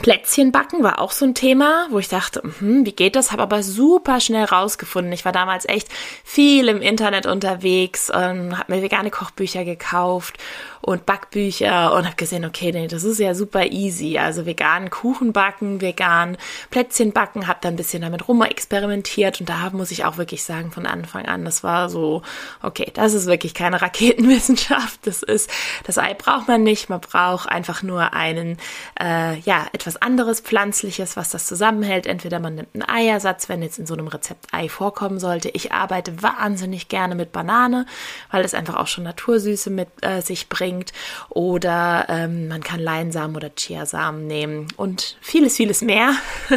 Plätzchen 0.00 0.52
backen 0.52 0.82
war 0.82 1.00
auch 1.00 1.12
so 1.12 1.26
ein 1.26 1.34
Thema, 1.34 1.86
wo 1.90 1.98
ich 1.98 2.08
dachte, 2.08 2.42
hm, 2.58 2.86
wie 2.86 2.92
geht 2.92 3.14
das? 3.14 3.30
Habe 3.30 3.42
aber 3.42 3.62
super 3.62 4.20
schnell 4.20 4.44
rausgefunden. 4.44 5.12
Ich 5.12 5.26
war 5.26 5.32
damals 5.32 5.68
echt 5.68 5.88
viel 6.24 6.68
im 6.68 6.80
Internet 6.80 7.26
unterwegs, 7.26 8.10
ähm, 8.14 8.58
habe 8.58 8.74
mir 8.74 8.82
vegane 8.82 9.10
Kochbücher 9.10 9.64
gekauft 9.64 10.38
und 10.82 11.06
Backbücher 11.06 11.94
und 11.94 12.04
habe 12.04 12.16
gesehen, 12.16 12.44
okay, 12.44 12.72
nee, 12.72 12.88
das 12.88 13.04
ist 13.04 13.20
ja 13.20 13.34
super 13.34 13.66
easy. 13.66 14.18
Also 14.18 14.46
vegan 14.46 14.90
Kuchen 14.90 15.32
backen, 15.32 15.80
vegan 15.80 16.36
Plätzchen 16.70 17.12
backen, 17.12 17.46
habe 17.46 17.60
da 17.62 17.68
ein 17.68 17.76
bisschen 17.76 18.02
damit 18.02 18.26
rum 18.26 18.42
experimentiert 18.42 19.38
und 19.40 19.48
da 19.48 19.70
muss 19.70 19.92
ich 19.92 20.04
auch 20.04 20.16
wirklich 20.16 20.42
sagen, 20.42 20.72
von 20.72 20.84
Anfang 20.86 21.26
an, 21.26 21.44
das 21.44 21.62
war 21.62 21.88
so, 21.88 22.22
okay, 22.62 22.90
das 22.92 23.14
ist 23.14 23.26
wirklich 23.26 23.54
keine 23.54 23.80
Raketenwissenschaft. 23.82 25.06
Das 25.06 25.22
ist, 25.22 25.48
das 25.84 25.98
Ei 25.98 26.14
braucht 26.14 26.48
man 26.48 26.64
nicht, 26.64 26.88
man 26.88 27.00
braucht 27.00 27.48
einfach 27.48 27.84
nur 27.84 28.12
einen, 28.12 28.56
äh, 29.00 29.38
ja, 29.38 29.66
etwas 29.72 30.02
anderes 30.02 30.40
Pflanzliches, 30.40 31.16
was 31.16 31.30
das 31.30 31.46
zusammenhält. 31.46 32.08
Entweder 32.08 32.40
man 32.40 32.56
nimmt 32.56 32.74
einen 32.74 32.88
Eiersatz, 32.88 33.48
wenn 33.48 33.62
jetzt 33.62 33.78
in 33.78 33.86
so 33.86 33.94
einem 33.94 34.08
Rezept 34.08 34.52
Ei 34.52 34.68
vorkommen 34.68 35.20
sollte. 35.20 35.48
Ich 35.50 35.70
arbeite 35.70 36.24
wahnsinnig 36.24 36.88
gerne 36.88 37.14
mit 37.14 37.30
Banane, 37.30 37.86
weil 38.32 38.44
es 38.44 38.52
einfach 38.52 38.74
auch 38.74 38.88
schon 38.88 39.04
Natursüße 39.04 39.70
mit 39.70 39.88
äh, 40.00 40.20
sich 40.22 40.48
bringt 40.48 40.71
bringt. 40.72 40.92
Oder 41.28 42.06
ähm, 42.08 42.48
man 42.48 42.62
kann 42.62 42.80
Leinsamen 42.80 43.36
oder 43.36 43.50
Chiasamen 43.54 44.26
nehmen 44.26 44.68
und 44.76 45.16
vieles, 45.20 45.56
vieles 45.56 45.82
mehr. 45.82 46.14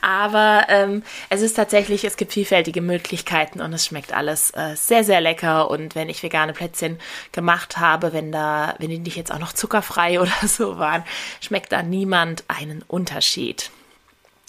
Aber 0.00 0.66
ähm, 0.68 1.02
es 1.28 1.42
ist 1.42 1.54
tatsächlich, 1.54 2.04
es 2.04 2.16
gibt 2.16 2.32
vielfältige 2.32 2.80
Möglichkeiten 2.80 3.60
und 3.60 3.72
es 3.72 3.86
schmeckt 3.86 4.12
alles 4.12 4.50
äh, 4.50 4.74
sehr, 4.76 5.04
sehr 5.04 5.20
lecker. 5.20 5.70
Und 5.70 5.94
wenn 5.94 6.08
ich 6.08 6.22
vegane 6.22 6.52
Plätzchen 6.52 6.98
gemacht 7.32 7.78
habe, 7.78 8.12
wenn 8.12 8.32
da, 8.32 8.74
wenn 8.78 8.90
die 8.90 8.98
nicht 8.98 9.16
jetzt 9.16 9.32
auch 9.32 9.38
noch 9.38 9.52
zuckerfrei 9.52 10.20
oder 10.20 10.46
so 10.46 10.78
waren, 10.78 11.04
schmeckt 11.40 11.72
da 11.72 11.82
niemand 11.82 12.44
einen 12.48 12.84
Unterschied. 12.86 13.70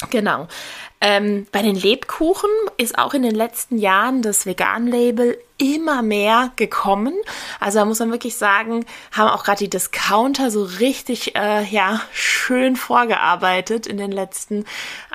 Genau. 0.10 0.48
Ähm, 1.02 1.46
bei 1.52 1.62
den 1.62 1.76
Lebkuchen 1.76 2.50
ist 2.78 2.98
auch 2.98 3.14
in 3.14 3.24
den 3.24 3.36
letzten 3.36 3.78
Jahren 3.78 4.22
das 4.22 4.46
Vegan-Label 4.46 5.38
immer 5.58 6.02
mehr 6.02 6.52
gekommen. 6.56 7.14
Also 7.60 7.80
da 7.80 7.86
muss 7.86 8.00
man 8.00 8.12
wirklich 8.12 8.36
sagen, 8.36 8.86
haben 9.12 9.30
auch 9.30 9.44
gerade 9.44 9.60
die 9.60 9.70
Discounter 9.70 10.52
so 10.52 10.64
richtig 10.64 11.36
äh, 11.36 11.64
ja 11.66 12.02
schön 12.14 12.78
vorgearbeitet 12.78 13.88
in 13.88 13.98
den 13.98 14.12
letzten, 14.12 14.66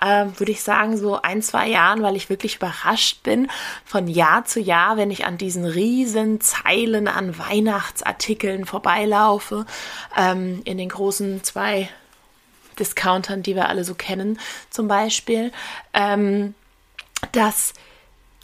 äh, 0.03 0.27
würde 0.37 0.53
ich 0.53 0.63
sagen, 0.63 0.99
so 0.99 1.21
ein 1.21 1.41
zwei 1.41 1.69
Jahren, 1.69 2.03
weil 2.03 2.17
ich 2.17 2.29
wirklich 2.29 2.57
überrascht 2.57 3.23
bin 3.23 3.49
von 3.87 4.07
Jahr 4.07 4.45
zu 4.45 4.61
Jahr, 4.61 4.99
wenn 4.99 5.11
ich 5.11 5.25
an 5.25 5.39
diesen 5.39 5.65
riesen 5.65 6.43
Zeilen 6.43 7.09
an 7.09 7.39
Weihnachtsartikeln 7.39 8.67
vorbeilaufe 8.67 9.65
ähm, 10.17 10.61
in 10.65 10.77
den 10.77 10.91
großen 10.91 11.43
zwei 11.43 11.89
Discountern, 12.79 13.43
die 13.43 13.55
wir 13.55 13.69
alle 13.69 13.85
so 13.85 13.95
kennen, 13.95 14.39
zum 14.71 14.89
Beispiel, 14.89 15.53
ähm, 15.93 16.55
dass 17.33 17.75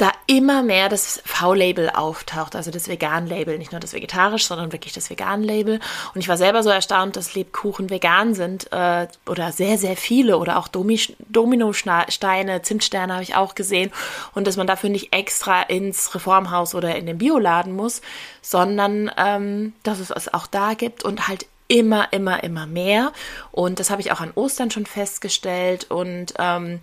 da 0.00 0.12
immer 0.26 0.62
mehr 0.62 0.88
das 0.88 1.20
V-Label 1.26 1.90
auftaucht, 1.90 2.56
also 2.56 2.70
das 2.70 2.88
Vegan-Label, 2.88 3.58
nicht 3.58 3.72
nur 3.72 3.80
das 3.80 3.92
vegetarisch, 3.92 4.46
sondern 4.46 4.72
wirklich 4.72 4.94
das 4.94 5.10
Vegan-Label. 5.10 5.78
Und 6.14 6.20
ich 6.20 6.28
war 6.28 6.38
selber 6.38 6.62
so 6.62 6.70
erstaunt, 6.70 7.16
dass 7.16 7.34
Lebkuchen 7.34 7.90
vegan 7.90 8.32
sind 8.34 8.72
äh, 8.72 9.08
oder 9.26 9.52
sehr, 9.52 9.76
sehr 9.76 9.99
viele 9.99 10.38
oder 10.38 10.58
auch 10.58 10.68
Dominosteine, 10.68 12.62
Zimtsterne 12.62 13.12
habe 13.12 13.22
ich 13.25 13.34
auch 13.34 13.54
gesehen 13.54 13.92
und 14.34 14.46
dass 14.46 14.56
man 14.56 14.66
dafür 14.66 14.88
nicht 14.88 15.12
extra 15.12 15.60
ins 15.62 16.14
Reformhaus 16.14 16.75
oder 16.75 16.96
in 16.96 17.04
den 17.04 17.18
Bioladen 17.18 17.75
muss, 17.75 18.00
sondern 18.40 19.10
ähm, 19.18 19.75
dass 19.82 19.99
es 19.99 20.10
es 20.10 20.32
auch 20.32 20.46
da 20.46 20.72
gibt 20.75 21.04
und 21.04 21.28
halt 21.28 21.46
immer, 21.71 22.12
immer, 22.12 22.43
immer 22.43 22.67
mehr. 22.67 23.12
Und 23.53 23.79
das 23.79 23.91
habe 23.91 24.03
ich 24.03 24.12
auch 24.12 24.21
an 24.21 24.33
Ostern 24.35 24.71
schon 24.71 24.87
festgestellt. 24.87 25.91
Und 25.91 26.35
ähm, 26.39 26.81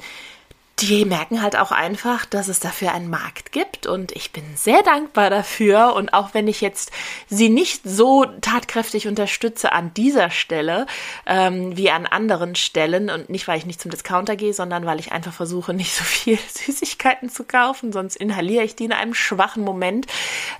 die 0.79 1.05
merken 1.05 1.41
halt 1.41 1.57
auch 1.57 1.72
einfach, 1.72 2.25
dass 2.25 2.50
es 2.50 2.60
dafür 2.60 2.93
einen 2.93 3.10
Markt 3.10 3.51
gibt 3.51 3.88
und 3.88 4.12
ich 4.12 4.31
bin 4.31 4.43
sehr 4.55 4.84
dankbar 4.84 5.31
dafür. 5.31 5.96
Und 5.96 6.13
auch 6.13 6.36
wenn 6.36 6.48
ich 6.48 6.62
jetzt 6.62 6.91
sie 7.27 7.50
nicht 7.50 7.81
so 7.84 8.25
tatkräftig 8.41 9.07
unterstütze 9.07 9.72
an 9.72 9.91
dieser 9.96 10.29
Stelle 10.29 10.86
ähm, 11.25 11.75
wie 11.75 11.89
an 11.89 12.05
anderen 12.05 12.53
Stellen 12.55 13.10
und 13.10 13.29
nicht, 13.29 13.48
weil 13.48 13.57
ich 13.57 13.65
nicht 13.65 13.81
zum 13.81 13.89
Discounter 13.89 14.36
gehe, 14.36 14.53
sondern 14.53 14.86
weil 14.86 15.00
ich 15.00 15.12
einfach 15.12 15.34
versuche, 15.34 15.74
nicht 15.74 15.96
so 15.96 16.03
viel 16.03 16.38
Süßigkeiten 16.53 17.29
zu 17.29 17.43
kaufen, 17.43 17.91
sonst 17.91 18.15
inhaliere 18.15 18.63
ich 18.63 18.75
die 18.75 18.86
in 18.86 18.93
einem 18.93 19.15
schwachen 19.15 19.63
Moment, 19.63 20.05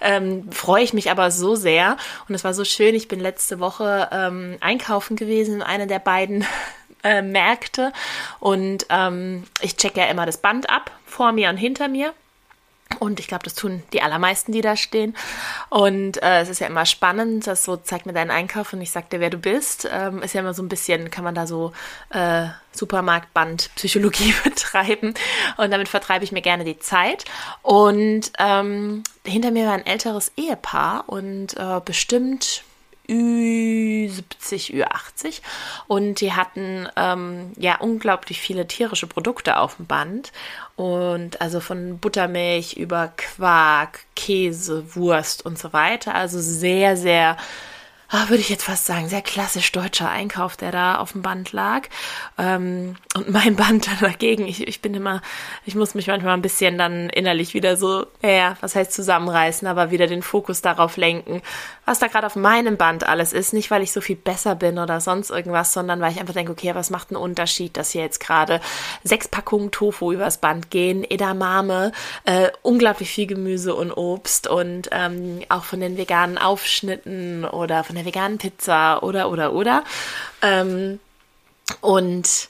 ähm, 0.02 0.52
freue 0.52 0.84
ich 0.84 0.94
mich 0.94 1.12
aber 1.12 1.30
so 1.30 1.56
sehr. 1.56 1.96
Und 2.28 2.34
es 2.34 2.44
war 2.44 2.56
so 2.56 2.66
schön, 2.66 2.96
ich 2.96 3.08
bin 3.08 3.20
letzte 3.20 3.60
Woche 3.60 4.10
ähm, 4.12 4.58
einkaufen 4.62 5.16
gewesen 5.16 5.56
in 5.56 5.62
einer 5.62 5.86
der 5.86 6.00
beiden 6.00 6.44
äh, 7.04 7.22
Märkte 7.22 7.94
und 8.40 8.86
ähm, 8.90 9.44
ich 9.62 9.78
checke 9.78 10.00
ja 10.00 10.08
immer 10.08 10.26
das 10.26 10.38
Band 10.38 10.70
ab, 10.70 10.92
vor 11.06 11.32
mir 11.32 11.50
und 11.50 11.58
hinter 11.58 11.88
mir. 11.88 12.14
Und 13.00 13.20
ich 13.20 13.28
glaube, 13.28 13.44
das 13.44 13.54
tun 13.54 13.84
die 13.94 14.02
allermeisten, 14.02 14.52
die 14.52 14.62
da 14.62 14.76
stehen. 14.76 15.16
Und 15.70 16.22
äh, 16.24 16.42
es 16.42 16.50
ist 16.50 16.60
ja 16.60 16.68
immer 16.68 16.86
spannend, 16.86 17.46
dass 17.46 17.64
so 17.64 17.76
zeig 17.78 18.06
mir 18.06 18.14
deinen 18.14 18.32
Einkauf 18.32 18.74
und 18.74 18.82
ich 18.82 18.92
sag 18.92 19.10
dir, 19.10 19.20
wer 19.20 19.30
du 19.30 19.38
bist. 19.38 19.88
Ähm, 19.92 20.24
ist 20.24 20.34
ja 20.34 20.42
immer 20.42 20.54
so 20.54 20.64
ein 20.64 20.70
bisschen, 20.70 21.12
kann 21.12 21.24
man 21.24 21.36
da 21.36 21.48
so 21.48 21.74
äh, 22.10 22.48
Supermarktband-Psychologie 22.72 24.34
betreiben. 24.44 25.14
Und 25.58 25.72
damit 25.72 25.90
vertreibe 25.90 26.24
ich 26.24 26.32
mir 26.32 26.42
gerne 26.42 26.64
die 26.64 26.80
Zeit. 26.80 27.26
Und 27.62 28.32
ähm, 28.40 29.04
hinter 29.26 29.52
mir 29.52 29.68
war 29.68 29.74
ein 29.74 29.86
älteres 29.86 30.32
Ehepaar 30.38 31.04
und 31.08 31.58
äh, 31.58 31.82
bestimmt 31.84 32.64
Ü70, 33.10 34.74
Ü80 34.74 35.42
und 35.88 36.22
die 36.22 36.34
hatten 36.34 36.88
ähm, 36.96 37.52
ja 37.58 37.78
unglaublich 37.80 38.42
viele 38.42 38.68
tierische 38.68 39.08
Produkte 39.08 39.58
auf 39.58 39.78
dem 39.78 39.86
Band 39.86 40.32
und 40.76 41.42
also 41.42 41.60
von 41.60 42.00
Buttermilch 42.00 42.74
über 42.74 43.14
Quark, 43.16 44.00
Käse, 44.16 44.96
Wurst 44.96 45.46
und 45.46 45.58
so 45.58 45.74
weiter. 45.74 46.16
Also 46.16 46.40
sehr, 46.40 46.98
sehr 46.98 47.38
ah, 48.10 48.30
würde 48.30 48.42
ich 48.42 48.50
jetzt 48.50 48.64
fast 48.64 48.86
sagen, 48.86 49.10
sehr 49.10 49.22
klassisch 49.22 49.72
deutscher 49.72 50.10
Einkauf, 50.10 50.58
der 50.58 50.72
da 50.72 50.96
auf 50.96 51.12
dem 51.12 51.22
Band 51.22 51.52
lag. 51.52 51.88
Ähm, 52.38 52.96
und 53.16 53.30
mein 53.30 53.56
Band 53.56 53.90
dagegen, 54.02 54.48
ich, 54.48 54.68
ich 54.68 54.82
bin 54.82 54.94
immer, 54.94 55.22
ich 55.66 55.76
muss 55.76 55.96
mich 55.96 56.08
manchmal 56.08 56.34
ein 56.34 56.42
bisschen 56.42 56.78
dann 56.78 57.10
innerlich 57.10 57.54
wieder 57.54 57.78
so, 57.78 58.08
ja, 58.22 58.58
was 58.62 58.76
heißt 58.76 58.94
zusammenreißen, 58.94 59.68
aber 59.68 59.92
wieder 59.92 60.08
den 60.08 60.22
Fokus 60.22 60.62
darauf 60.62 60.98
lenken, 60.98 61.42
was 61.88 62.00
da 62.00 62.08
gerade 62.08 62.28
auf 62.28 62.36
meinem 62.36 62.76
Band 62.76 63.08
alles 63.08 63.32
ist. 63.32 63.54
Nicht, 63.54 63.72
weil 63.72 63.82
ich 63.82 63.94
so 63.94 64.02
viel 64.02 64.18
besser 64.18 64.56
bin 64.56 64.78
oder 64.78 65.00
sonst 65.00 65.30
irgendwas, 65.30 65.72
sondern 65.72 66.02
weil 66.02 66.12
ich 66.12 66.20
einfach 66.20 66.34
denke, 66.34 66.52
okay, 66.52 66.76
was 66.76 66.90
macht 66.90 67.10
einen 67.10 67.18
Unterschied, 67.18 67.78
dass 67.78 67.92
hier 67.92 68.02
jetzt 68.02 68.20
gerade 68.20 68.60
sechs 69.04 69.30
Packungen 69.30 69.72
Tofu 69.72 70.12
übers 70.12 70.38
Band 70.38 70.70
gehen, 70.70 71.10
Edamame, 71.10 71.94
äh, 72.26 72.50
unglaublich 72.62 73.10
viel 73.10 73.26
Gemüse 73.26 73.74
und 73.74 73.94
Obst 73.94 74.48
und 74.48 74.90
ähm, 74.92 75.40
auch 75.48 75.64
von 75.64 75.80
den 75.80 75.98
veganen 75.98 76.38
Aufschnitten 76.38 77.46
oder 77.46 77.86
von 77.86 77.96
der 77.96 78.04
veganen 78.04 78.38
Pizza 78.38 79.02
oder, 79.02 79.32
oder, 79.32 79.54
oder. 79.54 79.86
Ähm, 80.42 81.00
und 81.80 82.50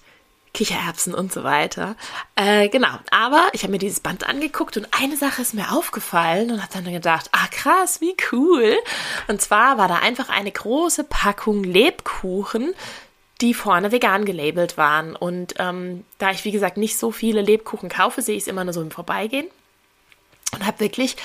Kichererbsen 0.58 1.14
und 1.14 1.32
so 1.32 1.44
weiter. 1.44 1.96
Äh, 2.36 2.70
genau, 2.70 2.90
aber 3.12 3.48
ich 3.54 3.62
habe 3.62 3.72
mir 3.72 3.78
dieses 3.78 4.00
Band 4.00 4.28
angeguckt 4.28 4.76
und 4.76 4.88
eine 4.90 5.16
Sache 5.16 5.44
ist 5.44 5.54
mir 5.54 5.72
aufgefallen 5.72 6.50
und 6.50 6.64
habe 6.64 6.74
dann 6.74 6.92
gedacht, 6.92 7.30
ah 7.32 7.46
krass, 7.52 8.02
wie 8.02 8.16
cool. 8.32 8.76
Und 9.28 9.40
zwar 9.40 9.78
war 9.78 9.88
da 9.88 9.98
einfach 9.98 10.30
eine 10.30 10.52
große 10.52 11.04
Packung 11.04 11.64
Lebkuchen, 11.64 12.74
die 13.40 13.54
vorne 13.54 13.92
vegan 13.92 14.26
gelabelt 14.26 14.78
waren. 14.78 15.16
Und 15.16 15.54
ähm, 15.60 16.04
da 16.18 16.32
ich, 16.32 16.44
wie 16.44 16.52
gesagt, 16.52 16.78
nicht 16.78 16.98
so 16.98 17.12
viele 17.12 17.42
Lebkuchen 17.42 17.88
kaufe, 17.88 18.24
sehe 18.24 18.36
ich 18.36 18.42
es 18.42 18.48
immer 18.48 18.64
nur 18.64 18.74
so 18.74 18.82
im 18.82 18.90
Vorbeigehen 18.90 19.46
und 20.54 20.66
habe 20.66 20.80
wirklich 20.80 21.18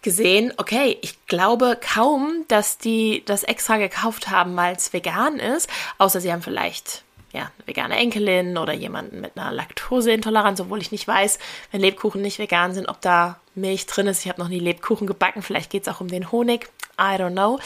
gesehen, 0.00 0.54
okay, 0.56 0.96
ich 1.02 1.26
glaube 1.26 1.78
kaum, 1.78 2.46
dass 2.48 2.78
die 2.78 3.22
das 3.26 3.42
extra 3.42 3.76
gekauft 3.76 4.30
haben, 4.30 4.56
weil 4.56 4.76
es 4.76 4.94
vegan 4.94 5.38
ist, 5.40 5.68
außer 5.98 6.22
sie 6.22 6.32
haben 6.32 6.40
vielleicht 6.40 7.04
ja, 7.38 7.52
vegane 7.66 7.96
Enkelin 7.96 8.58
oder 8.58 8.72
jemanden 8.72 9.20
mit 9.20 9.36
einer 9.36 9.52
Laktoseintoleranz, 9.52 10.60
obwohl 10.60 10.82
ich 10.82 10.90
nicht 10.90 11.06
weiß, 11.06 11.38
wenn 11.70 11.80
Lebkuchen 11.80 12.20
nicht 12.20 12.40
vegan 12.40 12.74
sind, 12.74 12.88
ob 12.88 13.00
da 13.00 13.38
Milch 13.54 13.86
drin 13.86 14.08
ist. 14.08 14.24
Ich 14.24 14.28
habe 14.28 14.40
noch 14.40 14.48
nie 14.48 14.58
Lebkuchen 14.58 15.06
gebacken, 15.06 15.42
vielleicht 15.42 15.70
geht 15.70 15.82
es 15.86 15.88
auch 15.88 16.00
um 16.00 16.08
den 16.08 16.32
Honig, 16.32 16.68
I 17.00 17.14
don't 17.14 17.32
know. 17.32 17.60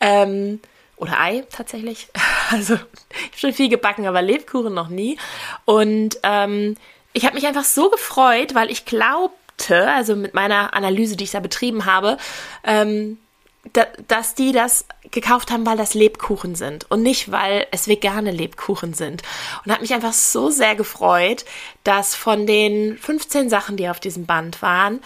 Ähm, 0.00 0.60
oder 0.96 1.18
Ei 1.18 1.44
tatsächlich. 1.50 2.08
Also 2.48 2.74
ich 2.74 2.78
habe 2.78 3.38
schon 3.38 3.52
viel 3.52 3.68
gebacken, 3.68 4.06
aber 4.06 4.22
Lebkuchen 4.22 4.72
noch 4.72 4.86
nie. 4.86 5.18
Und 5.64 6.16
ähm, 6.22 6.76
ich 7.12 7.24
habe 7.24 7.34
mich 7.34 7.44
einfach 7.44 7.64
so 7.64 7.90
gefreut, 7.90 8.54
weil 8.54 8.70
ich 8.70 8.84
glaubte, 8.84 9.90
also 9.90 10.14
mit 10.14 10.32
meiner 10.32 10.72
Analyse, 10.74 11.16
die 11.16 11.24
ich 11.24 11.32
da 11.32 11.40
betrieben 11.40 11.86
habe, 11.86 12.18
ähm, 12.62 13.18
dass 13.72 14.34
die 14.34 14.52
das 14.52 14.86
gekauft 15.10 15.50
haben, 15.50 15.66
weil 15.66 15.76
das 15.76 15.94
Lebkuchen 15.94 16.54
sind 16.54 16.90
und 16.90 17.02
nicht, 17.02 17.30
weil 17.30 17.66
es 17.70 17.88
vegane 17.88 18.30
Lebkuchen 18.30 18.94
sind. 18.94 19.22
Und 19.64 19.72
hat 19.72 19.80
mich 19.80 19.94
einfach 19.94 20.12
so 20.12 20.50
sehr 20.50 20.74
gefreut, 20.74 21.44
dass 21.84 22.14
von 22.14 22.46
den 22.46 22.98
15 22.98 23.50
Sachen, 23.50 23.76
die 23.76 23.88
auf 23.88 24.00
diesem 24.00 24.26
Band 24.26 24.62
waren, 24.62 25.00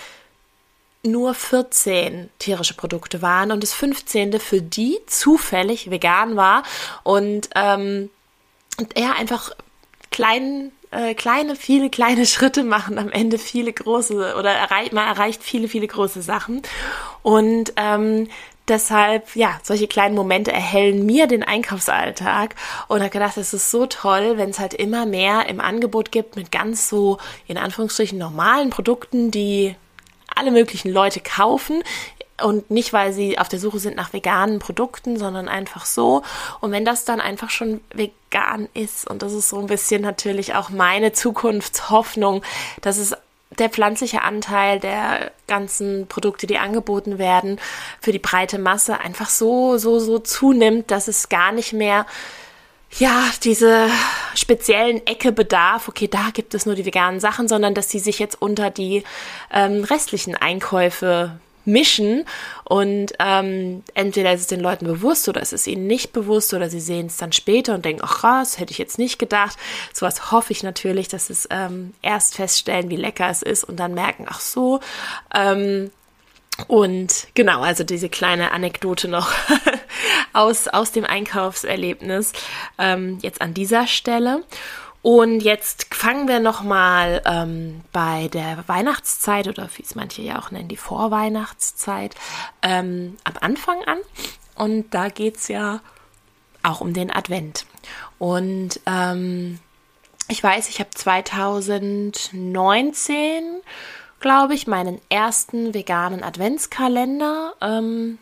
nur 1.03 1.35
14 1.35 2.29
tierische 2.39 2.75
Produkte 2.75 3.23
waren 3.23 3.53
und 3.53 3.63
das 3.63 3.73
15. 3.73 4.39
für 4.39 4.61
die 4.61 4.99
zufällig 5.07 5.91
vegan 5.91 6.37
war 6.37 6.63
und, 7.05 7.49
ähm, 7.55 8.11
er 8.95 9.17
einfach 9.17 9.51
kleinen 10.11 10.73
äh, 10.91 11.15
kleine, 11.15 11.57
viele 11.57 11.91
kleine 11.91 12.27
Schritte 12.27 12.65
machen 12.65 12.99
am 12.99 13.11
Ende 13.11 13.39
viele 13.39 13.73
große 13.73 14.35
oder 14.37 14.51
erreicht, 14.51 14.93
man 14.93 15.07
erreicht 15.07 15.43
viele, 15.43 15.69
viele 15.69 15.87
große 15.87 16.23
Sachen. 16.23 16.63
Und 17.23 17.73
ähm, 17.77 18.29
deshalb, 18.69 19.35
ja, 19.37 19.59
solche 19.63 19.89
kleinen 19.89 20.15
Momente 20.15 20.53
erhellen 20.53 21.05
mir 21.05 21.27
den 21.27 21.43
Einkaufsalltag 21.43 22.55
und 22.89 23.01
habe 23.01 23.11
gedacht, 23.11 23.37
es 23.37 23.53
ist 23.53 23.71
so 23.71 23.87
toll, 23.87 24.35
wenn 24.37 24.51
es 24.51 24.59
halt 24.59 24.75
immer 24.75 25.07
mehr 25.07 25.47
im 25.49 25.61
Angebot 25.61 26.13
gibt 26.13 26.37
mit 26.37 26.51
ganz 26.51 26.89
so, 26.89 27.19
in 27.47 27.59
Anführungsstrichen, 27.59 28.19
normalen 28.19 28.71
Produkten, 28.71 29.31
die 29.31 29.75
alle 30.35 30.53
möglichen 30.53 30.93
Leute 30.93 31.21
kaufen, 31.21 31.83
und 32.43 32.71
nicht, 32.71 32.93
weil 32.93 33.13
sie 33.13 33.39
auf 33.39 33.49
der 33.49 33.59
Suche 33.59 33.79
sind 33.79 33.97
nach 33.97 34.13
veganen 34.13 34.59
Produkten, 34.59 35.17
sondern 35.19 35.49
einfach 35.49 35.87
so. 35.87 36.23
Und 36.61 36.73
wenn 36.73 36.85
das 36.85 37.05
dann 37.05 37.21
einfach 37.21 37.51
schon 37.51 37.81
vegan 37.95 38.69
ist, 38.75 39.09
und 39.09 39.23
das 39.23 39.33
ist 39.33 39.49
so 39.49 39.59
ein 39.59 39.67
bisschen 39.67 40.03
natürlich 40.03 40.55
auch 40.55 40.71
meine 40.71 41.13
Zukunftshoffnung, 41.13 42.43
dass 42.81 42.99
es 42.99 43.17
der 43.59 43.69
pflanzliche 43.69 44.23
Anteil 44.23 44.79
der 44.79 45.33
ganzen 45.47 46.07
Produkte, 46.07 46.47
die 46.47 46.59
angeboten 46.59 47.19
werden, 47.19 47.59
für 48.01 48.13
die 48.13 48.19
breite 48.19 48.59
Masse 48.59 49.01
einfach 49.01 49.29
so, 49.29 49.77
so, 49.77 49.99
so 49.99 50.19
zunimmt, 50.19 50.91
dass 50.91 51.09
es 51.09 51.29
gar 51.29 51.53
nicht 51.53 51.73
mehr 51.73 52.07
ja, 52.99 53.25
diese 53.45 53.89
speziellen 54.35 55.07
Ecke 55.07 55.31
bedarf, 55.31 55.89
okay, 55.89 56.09
da 56.09 56.31
gibt 56.33 56.55
es 56.55 56.67
nur 56.67 56.75
die 56.75 56.85
veganen 56.85 57.21
Sachen, 57.21 57.47
sondern 57.47 57.75
dass 57.75 57.89
sie 57.89 58.01
sich 58.01 58.19
jetzt 58.19 58.41
unter 58.41 58.71
die 58.71 59.05
ähm, 59.53 59.85
restlichen 59.85 60.35
Einkäufe 60.35 61.39
mischen 61.71 62.25
und 62.65 63.13
ähm, 63.19 63.83
entweder 63.95 64.33
ist 64.33 64.43
es 64.43 64.47
den 64.47 64.61
Leuten 64.61 64.87
bewusst 64.87 65.29
oder 65.29 65.41
es 65.41 65.53
ist 65.53 65.67
ihnen 65.67 65.87
nicht 65.87 66.13
bewusst 66.13 66.53
oder 66.55 66.69
sie 66.69 66.81
sehen 66.81 67.07
es 67.07 67.17
dann 67.17 67.33
später 67.33 67.75
und 67.75 67.85
denken, 67.85 68.03
ach 68.05 68.21
krass, 68.21 68.59
hätte 68.59 68.73
ich 68.73 68.79
jetzt 68.79 68.99
nicht 68.99 69.19
gedacht. 69.19 69.57
Sowas 69.93 70.31
hoffe 70.31 70.53
ich 70.53 70.63
natürlich, 70.63 71.09
dass 71.09 71.31
es 71.31 71.49
ähm, 71.51 71.95
erst 72.03 72.35
feststellen, 72.37 72.91
wie 72.91 72.97
lecker 72.97 73.29
es 73.29 73.43
ist 73.43 73.65
und 73.65 73.77
dann 73.77 73.95
merken, 73.95 74.27
ach 74.29 74.41
so. 74.41 74.81
Ähm, 75.35 75.91
und 76.67 77.29
genau, 77.35 77.63
also 77.63 77.85
diese 77.85 78.09
kleine 78.09 78.53
Anekdote 78.53 79.09
noch 79.09 79.33
aus, 80.33 80.69
aus 80.69 80.93
dem 80.93 81.05
Einkaufserlebnis 81.05 82.33
ähm, 82.79 83.19
jetzt 83.23 83.41
an 83.41 83.55
dieser 83.55 83.87
Stelle. 83.87 84.43
Und 85.03 85.41
jetzt 85.41 85.95
fangen 85.95 86.29
wir 86.29 86.41
nochmal 86.41 87.23
ähm, 87.25 87.81
bei 87.91 88.29
der 88.29 88.69
Weihnachtszeit 88.69 89.49
oder 89.49 89.67
wie 89.77 89.83
es 89.83 89.95
manche 89.95 90.21
ja 90.21 90.39
auch 90.39 90.51
nennen, 90.51 90.69
die 90.69 90.77
Vorweihnachtszeit 90.77 92.15
ähm, 92.63 93.17
am 93.25 93.33
Anfang 93.41 93.83
an. 93.85 93.97
Und 94.57 94.93
da 94.93 95.09
geht 95.09 95.39
es 95.39 95.49
ja 95.49 95.81
auch 96.63 96.83
um 96.83 96.93
den 96.93 97.11
Advent. 97.11 97.65
Und 98.19 98.79
ähm, 98.85 99.59
ich 100.29 100.43
weiß, 100.43 100.69
ich 100.69 100.81
habe 100.81 100.91
2019, 100.91 103.63
glaube 104.21 104.55
ich, 104.55 104.67
meinen 104.67 105.01
ersten 105.09 105.73
veganen 105.73 106.23
Adventskalender 106.23 107.55
ähm, 107.63 108.19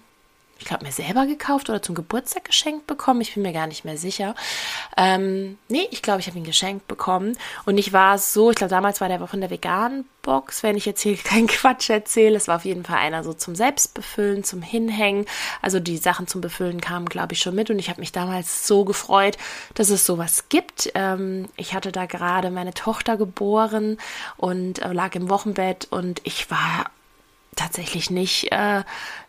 ich 0.59 0.65
glaube, 0.65 0.85
mir 0.85 0.93
selber 0.93 1.27
gekauft 1.27 1.71
oder 1.71 1.81
zum 1.83 1.95
Geburtstag 1.95 2.45
geschenkt 2.45 2.89
bekommen. 2.89 3.21
Ich 3.21 3.35
bin 3.35 3.45
mir 3.45 3.53
gar 3.53 3.69
nicht 3.69 3.85
mehr 3.85 3.97
sicher. 3.97 4.35
Ähm, 4.97 5.57
nee, 5.69 5.87
ich 5.93 6.03
glaube, 6.03 6.21
ich 6.21 6.27
habe 6.27 6.37
ihn 6.37 6.45
geschenkt 6.45 6.89
bekommen. 6.89 7.39
Und 7.65 7.79
ich 7.79 7.93
war 7.93 8.19
so, 8.19 8.51
ich 8.51 8.57
glaube, 8.57 8.71
damals 8.71 9.01
war 9.01 9.09
der 9.09 9.25
von 9.27 9.41
der 9.41 9.51
veganen 9.51 10.05
Box, 10.23 10.65
wenn 10.65 10.77
ich 10.77 10.85
jetzt 10.85 11.01
hier 11.03 11.17
keinen 11.25 11.47
Quatsch 11.47 11.91
erzähle. 11.91 12.37
Es 12.37 12.49
war 12.49 12.57
auf 12.57 12.65
jeden 12.65 12.85
Fall 12.85 12.99
einer 12.99 13.23
so 13.23 13.33
zum 13.35 13.55
Selbstbefüllen, 13.55 14.43
zum 14.43 14.61
Hinhängen. 14.61 15.27
Also 15.63 15.79
die 15.79 15.97
Sachen 15.97 16.27
zum 16.27 16.41
Befüllen 16.41 16.81
kamen, 16.81 17.07
glaube 17.07 17.35
ich, 17.35 17.41
schon 17.41 17.55
mit. 17.55 17.71
Und 17.71 17.79
ich 17.79 17.89
habe 17.89 18.01
mich 18.01 18.11
damals 18.11 18.67
so 18.67 18.85
gefreut, 18.85 19.39
dass 19.75 19.91
es 19.91 20.05
sowas 20.05 20.49
gibt. 20.49 20.91
Ähm, 20.97 21.49
ich 21.57 21.73
hatte 21.73 21.93
da 21.93 22.07
gerade 22.07 22.51
meine 22.51 22.75
Tochter 22.75 23.17
geboren 23.17 23.97
und 24.37 24.81
äh, 24.81 24.93
lag 24.93 25.15
im 25.15 25.31
Wochenbett 25.31 25.87
und 25.91 26.21
ich 26.25 26.51
war 26.51 26.91
tatsächlich 27.59 28.11
nicht 28.11 28.53
äh, 28.53 28.83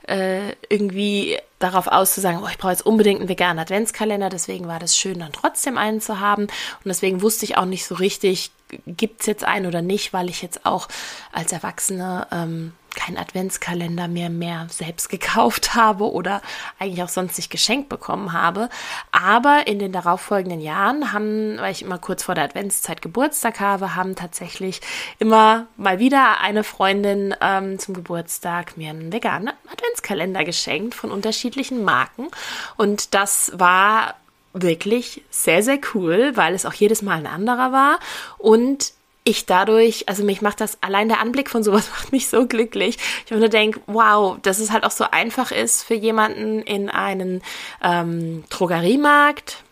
äh, 0.08 0.56
irgendwie 0.70 1.38
darauf 1.60 1.88
aus 1.88 2.14
zu 2.14 2.22
sagen, 2.22 2.40
oh, 2.44 2.48
ich 2.50 2.58
brauche 2.58 2.72
jetzt 2.72 2.86
unbedingt 2.86 3.20
einen 3.20 3.30
veganen 3.30 3.60
Adventskalender. 3.60 4.30
Deswegen 4.30 4.68
war 4.68 4.80
das 4.80 4.98
schön, 4.98 5.20
dann 5.20 5.34
trotzdem 5.34 5.78
einen 5.78 6.02
zu 6.02 6.20
haben. 6.20 6.44
Und 6.44 6.86
deswegen 6.86 7.22
wusste 7.22 7.46
ich 7.46 7.58
auch 7.58 7.66
nicht 7.66 7.86
so 7.86 7.96
richtig, 7.96 8.52
gibt 8.86 9.22
es 9.22 9.28
jetzt 9.28 9.44
einen 9.44 9.66
oder 9.66 9.82
nicht, 9.82 10.14
weil 10.14 10.30
ich 10.30 10.42
jetzt 10.42 10.66
auch 10.66 10.88
als 11.32 11.52
Erwachsene 11.52 12.28
ähm, 12.32 12.74
keinen 13.00 13.18
Adventskalender 13.18 14.08
mehr 14.08 14.30
mehr 14.30 14.68
selbst 14.70 15.10
gekauft 15.10 15.74
habe 15.74 16.12
oder 16.12 16.42
eigentlich 16.78 17.02
auch 17.02 17.10
sonst 17.10 17.38
nicht 17.38 17.50
geschenkt 17.50 17.88
bekommen 17.88 18.34
habe. 18.34 18.70
Aber 19.12 19.68
in 19.68 19.80
den 19.80 19.92
darauffolgenden 19.94 20.60
Jahren 20.60 21.14
haben, 21.14 21.58
weil 21.60 21.72
ich 21.72 21.82
immer 21.82 21.98
kurz 21.98 22.24
vor 22.24 22.36
der 22.36 22.44
Adventszeit 22.44 23.02
Geburtstag 23.02 23.60
habe, 23.60 23.96
haben 23.96 24.16
tatsächlich 24.16 24.82
immer 25.18 25.68
mal 25.78 26.00
wieder 26.00 26.42
eine 26.42 26.64
Freundin 26.64 27.34
ähm, 27.42 27.80
zum 27.80 27.96
Geburtstag 27.96 28.76
mir 28.76 28.90
einen 28.90 29.14
veganen 29.14 29.54
Adventskalender 29.72 30.44
geschenkt 30.44 30.94
von 30.94 31.12
unterschiedlichen 31.12 31.84
Marken. 31.84 32.28
Und 32.76 33.14
das 33.14 33.52
war 33.56 34.16
wirklich 34.54 35.24
sehr, 35.30 35.64
sehr 35.64 35.80
cool, 35.94 36.36
weil 36.36 36.54
es 36.54 36.66
auch 36.66 36.74
jedes 36.74 37.02
Mal 37.02 37.20
ein 37.20 37.28
anderer 37.28 37.72
war 37.72 38.00
und 38.38 38.94
ich 39.30 39.46
dadurch, 39.46 40.08
also 40.10 40.24
mich 40.24 40.42
macht 40.42 40.62
das, 40.62 40.78
allein 40.82 41.10
der 41.10 41.20
Anblick 41.20 41.50
von 41.50 41.64
sowas 41.64 41.90
macht 41.92 42.12
mich 42.12 42.28
so 42.28 42.48
glücklich. 42.48 42.98
Ich 43.26 43.32
nur 43.32 43.50
denke, 43.50 43.82
wow, 43.88 44.38
dass 44.42 44.60
es 44.60 44.72
halt 44.72 44.84
auch 44.84 44.92
so 44.92 45.06
einfach 45.10 45.52
ist 45.52 45.84
für 45.84 45.96
jemanden 45.96 46.62
in 46.62 46.90
einen 46.90 47.42
ähm, 47.82 48.44
Drogeriemarkt 48.50 49.64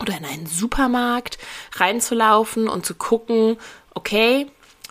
oder 0.00 0.16
in 0.16 0.24
einen 0.24 0.46
Supermarkt 0.46 1.38
reinzulaufen 1.72 2.68
und 2.68 2.86
zu 2.86 2.94
gucken, 2.94 3.58
okay, 3.94 4.46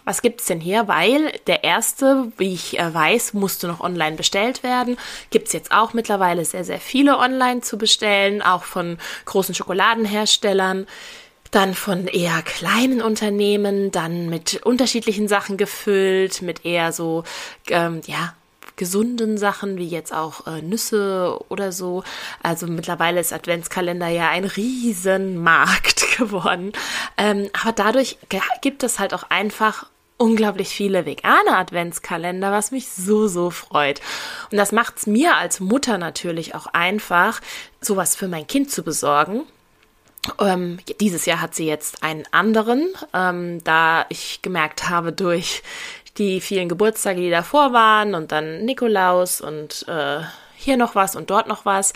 was 0.06 0.24
gibt's 0.24 0.46
denn 0.46 0.60
hier? 0.60 0.88
Weil 0.88 1.34
der 1.46 1.64
erste, 1.64 2.32
wie 2.38 2.54
ich 2.54 2.80
äh, 2.80 2.94
weiß, 2.94 3.34
musste 3.34 3.68
noch 3.68 3.80
online 3.80 4.16
bestellt 4.16 4.64
werden. 4.64 4.98
Gibt's 5.30 5.54
jetzt 5.54 5.72
auch 5.72 5.94
mittlerweile 5.94 6.44
sehr, 6.46 6.64
sehr 6.64 6.80
viele 6.80 7.20
online 7.20 7.62
zu 7.62 7.78
bestellen, 7.78 8.42
auch 8.42 8.64
von 8.64 8.98
großen 9.26 9.54
Schokoladenherstellern 9.54 10.88
dann 11.52 11.74
von 11.74 12.08
eher 12.08 12.42
kleinen 12.44 13.02
Unternehmen, 13.02 13.92
dann 13.92 14.30
mit 14.30 14.62
unterschiedlichen 14.64 15.28
Sachen 15.28 15.58
gefüllt, 15.58 16.42
mit 16.42 16.66
eher 16.66 16.92
so, 16.92 17.24
ähm, 17.70 18.02
ja, 18.06 18.34
gesunden 18.76 19.38
Sachen 19.38 19.78
wie 19.78 19.88
jetzt 19.88 20.14
auch 20.14 20.48
äh, 20.48 20.62
Nüsse 20.62 21.38
oder 21.50 21.72
so. 21.72 22.04
Also 22.42 22.66
mittlerweile 22.66 23.20
ist 23.20 23.34
Adventskalender 23.34 24.08
ja 24.08 24.30
ein 24.30 24.46
Riesenmarkt 24.46 26.06
geworden. 26.18 26.72
Ähm, 27.18 27.50
aber 27.62 27.74
dadurch 27.74 28.18
gibt 28.62 28.84
es 28.84 28.98
halt 28.98 29.14
auch 29.14 29.24
einfach 29.30 29.86
unglaublich 30.18 30.70
viele 30.70 31.06
vegane 31.06 31.58
Adventskalender, 31.58 32.52
was 32.52 32.72
mich 32.72 32.90
so, 32.90 33.28
so 33.28 33.50
freut. 33.50 34.02
Und 34.52 34.58
das 34.58 34.72
macht 34.72 34.98
es 34.98 35.08
mir 35.08 35.36
als 35.36 35.60
Mutter 35.60 35.98
natürlich 35.98 36.56
auch 36.56 36.68
einfach, 36.68 37.42
sowas 37.82 38.16
für 38.16 38.28
mein 38.28 38.48
Kind 38.48 38.72
zu 38.72 38.84
besorgen. 38.84 39.44
Ähm, 40.40 40.80
dieses 41.00 41.26
Jahr 41.26 41.42
hat 41.42 41.56
sie 41.56 41.66
jetzt 41.66 42.04
einen 42.04 42.26
anderen, 42.32 42.90
ähm, 43.14 43.64
da 43.64 44.06
ich 44.10 44.42
gemerkt 44.42 44.90
habe 44.90 45.14
durch 45.14 45.64
die 46.18 46.42
vielen 46.42 46.68
Geburtstage, 46.70 47.22
die 47.22 47.30
davor 47.30 47.74
waren 47.74 48.16
und 48.16 48.32
dann 48.32 48.66
Nikolaus 48.66 49.42
und 49.42 49.86
äh, 49.88 50.22
hier 50.56 50.78
noch 50.78 50.96
was 50.96 51.16
und 51.16 51.30
dort 51.30 51.48
noch 51.48 51.66
was, 51.66 51.94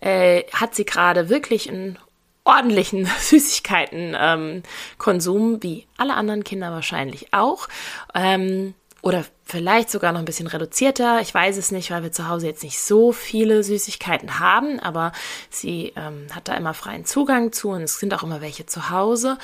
äh, 0.00 0.44
hat 0.52 0.74
sie 0.74 0.86
gerade 0.86 1.28
wirklich 1.28 1.68
einen 1.68 1.98
ordentlichen 2.44 3.06
Süßigkeiten-Konsum, 3.20 5.54
ähm, 5.54 5.62
wie 5.62 5.86
alle 5.98 6.14
anderen 6.14 6.44
Kinder 6.44 6.72
wahrscheinlich 6.72 7.34
auch. 7.34 7.68
Ähm, 8.14 8.74
oder 9.02 9.24
vielleicht 9.46 9.90
sogar 9.90 10.12
noch 10.12 10.18
ein 10.18 10.24
bisschen 10.24 10.48
reduzierter. 10.48 11.20
Ich 11.20 11.32
weiß 11.32 11.56
es 11.56 11.70
nicht, 11.70 11.90
weil 11.90 12.02
wir 12.02 12.12
zu 12.12 12.28
Hause 12.28 12.48
jetzt 12.48 12.64
nicht 12.64 12.80
so 12.80 13.12
viele 13.12 13.62
Süßigkeiten 13.62 14.40
haben, 14.40 14.80
aber 14.80 15.12
sie 15.50 15.92
ähm, 15.96 16.26
hat 16.34 16.48
da 16.48 16.54
immer 16.54 16.74
freien 16.74 17.04
Zugang 17.04 17.52
zu 17.52 17.70
und 17.70 17.82
es 17.82 18.00
sind 18.00 18.12
auch 18.12 18.24
immer 18.24 18.40
welche 18.40 18.66
zu 18.66 18.90
Hause. 18.90 19.38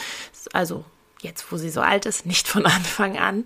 Also 0.52 0.84
jetzt, 1.20 1.50
wo 1.52 1.56
sie 1.56 1.70
so 1.70 1.80
alt 1.80 2.04
ist, 2.04 2.26
nicht 2.26 2.48
von 2.48 2.66
Anfang 2.66 3.16
an. 3.16 3.44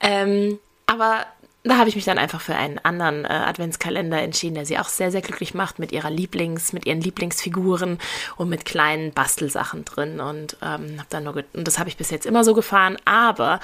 Ähm, 0.00 0.58
aber 0.86 1.26
da 1.62 1.76
habe 1.76 1.90
ich 1.90 1.96
mich 1.96 2.06
dann 2.06 2.16
einfach 2.16 2.40
für 2.40 2.54
einen 2.54 2.78
anderen 2.78 3.26
äh, 3.26 3.28
Adventskalender 3.28 4.22
entschieden, 4.22 4.54
der 4.54 4.64
sie 4.64 4.78
auch 4.78 4.88
sehr, 4.88 5.10
sehr 5.10 5.20
glücklich 5.20 5.52
macht 5.52 5.78
mit 5.78 5.92
ihrer 5.92 6.08
Lieblings, 6.08 6.72
mit 6.72 6.86
ihren 6.86 7.02
Lieblingsfiguren 7.02 7.98
und 8.36 8.48
mit 8.48 8.64
kleinen 8.64 9.12
Bastelsachen 9.12 9.84
drin. 9.84 10.20
Und 10.20 10.56
ähm, 10.62 10.98
habe 10.98 11.08
dann 11.10 11.24
nur 11.24 11.44
und 11.52 11.68
das 11.68 11.78
habe 11.78 11.90
ich 11.90 11.98
bis 11.98 12.10
jetzt 12.10 12.24
immer 12.24 12.44
so 12.44 12.54
gefahren. 12.54 12.96
Aber 13.04 13.60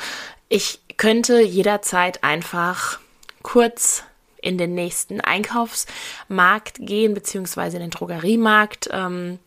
ich 0.50 0.80
könnte 0.96 1.40
jederzeit 1.40 2.22
einfach 2.24 2.98
kurz 3.42 4.04
in 4.40 4.58
den 4.58 4.74
nächsten 4.74 5.20
Einkaufsmarkt 5.20 6.76
gehen, 6.80 7.14
beziehungsweise 7.14 7.78
in 7.78 7.82
den 7.82 7.90
Drogeriemarkt. 7.90 8.90
Ähm, 8.92 9.38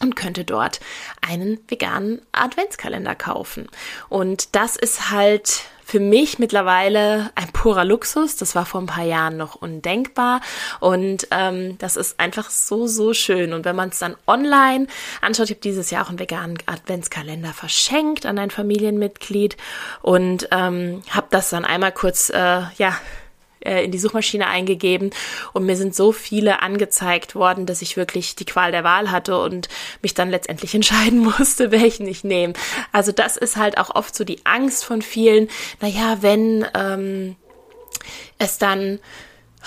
und 0.00 0.16
könnte 0.16 0.44
dort 0.44 0.80
einen 1.26 1.58
veganen 1.68 2.20
Adventskalender 2.32 3.14
kaufen. 3.14 3.68
Und 4.08 4.54
das 4.54 4.76
ist 4.76 5.10
halt 5.10 5.62
für 5.86 6.00
mich 6.00 6.40
mittlerweile 6.40 7.30
ein 7.36 7.46
purer 7.52 7.84
Luxus. 7.84 8.34
Das 8.34 8.56
war 8.56 8.66
vor 8.66 8.80
ein 8.80 8.86
paar 8.86 9.04
Jahren 9.04 9.36
noch 9.36 9.54
undenkbar. 9.54 10.40
Und 10.80 11.28
ähm, 11.30 11.78
das 11.78 11.96
ist 11.96 12.18
einfach 12.18 12.50
so, 12.50 12.88
so 12.88 13.14
schön. 13.14 13.52
Und 13.52 13.64
wenn 13.64 13.76
man 13.76 13.90
es 13.90 14.00
dann 14.00 14.16
online 14.26 14.88
anschaut, 15.20 15.44
ich 15.44 15.52
habe 15.52 15.60
dieses 15.60 15.90
Jahr 15.90 16.04
auch 16.04 16.08
einen 16.08 16.18
veganen 16.18 16.58
Adventskalender 16.66 17.52
verschenkt 17.52 18.26
an 18.26 18.40
ein 18.40 18.50
Familienmitglied 18.50 19.56
und 20.02 20.48
ähm, 20.50 21.02
habe 21.10 21.28
das 21.30 21.50
dann 21.50 21.64
einmal 21.64 21.92
kurz, 21.92 22.30
äh, 22.30 22.62
ja, 22.78 22.98
äh, 23.66 23.84
in 23.84 23.90
die 23.90 23.98
Suchmaschine 23.98 24.46
eingegeben 24.46 25.10
und 25.52 25.66
mir 25.66 25.76
sind 25.76 25.94
so 25.94 26.12
viele 26.12 26.62
angezeigt 26.62 27.34
worden, 27.34 27.66
dass 27.66 27.82
ich 27.82 27.96
wirklich 27.96 28.36
die 28.36 28.44
Qual 28.44 28.72
der 28.72 28.84
Wahl 28.84 29.10
hatte 29.10 29.38
und 29.38 29.68
mich 30.02 30.14
dann 30.14 30.30
letztendlich 30.30 30.74
entscheiden 30.76 31.18
musste, 31.18 31.70
welchen 31.70 32.06
ich 32.06 32.24
nehme. 32.24 32.54
Also 32.92 33.12
das 33.12 33.36
ist 33.36 33.56
halt 33.56 33.78
auch 33.78 33.94
oft 33.94 34.14
so 34.14 34.24
die 34.24 34.44
Angst 34.44 34.84
von 34.84 35.02
vielen. 35.02 35.48
Naja, 35.80 36.18
wenn 36.20 36.66
ähm, 36.74 37.36
es 38.38 38.58
dann 38.58 39.00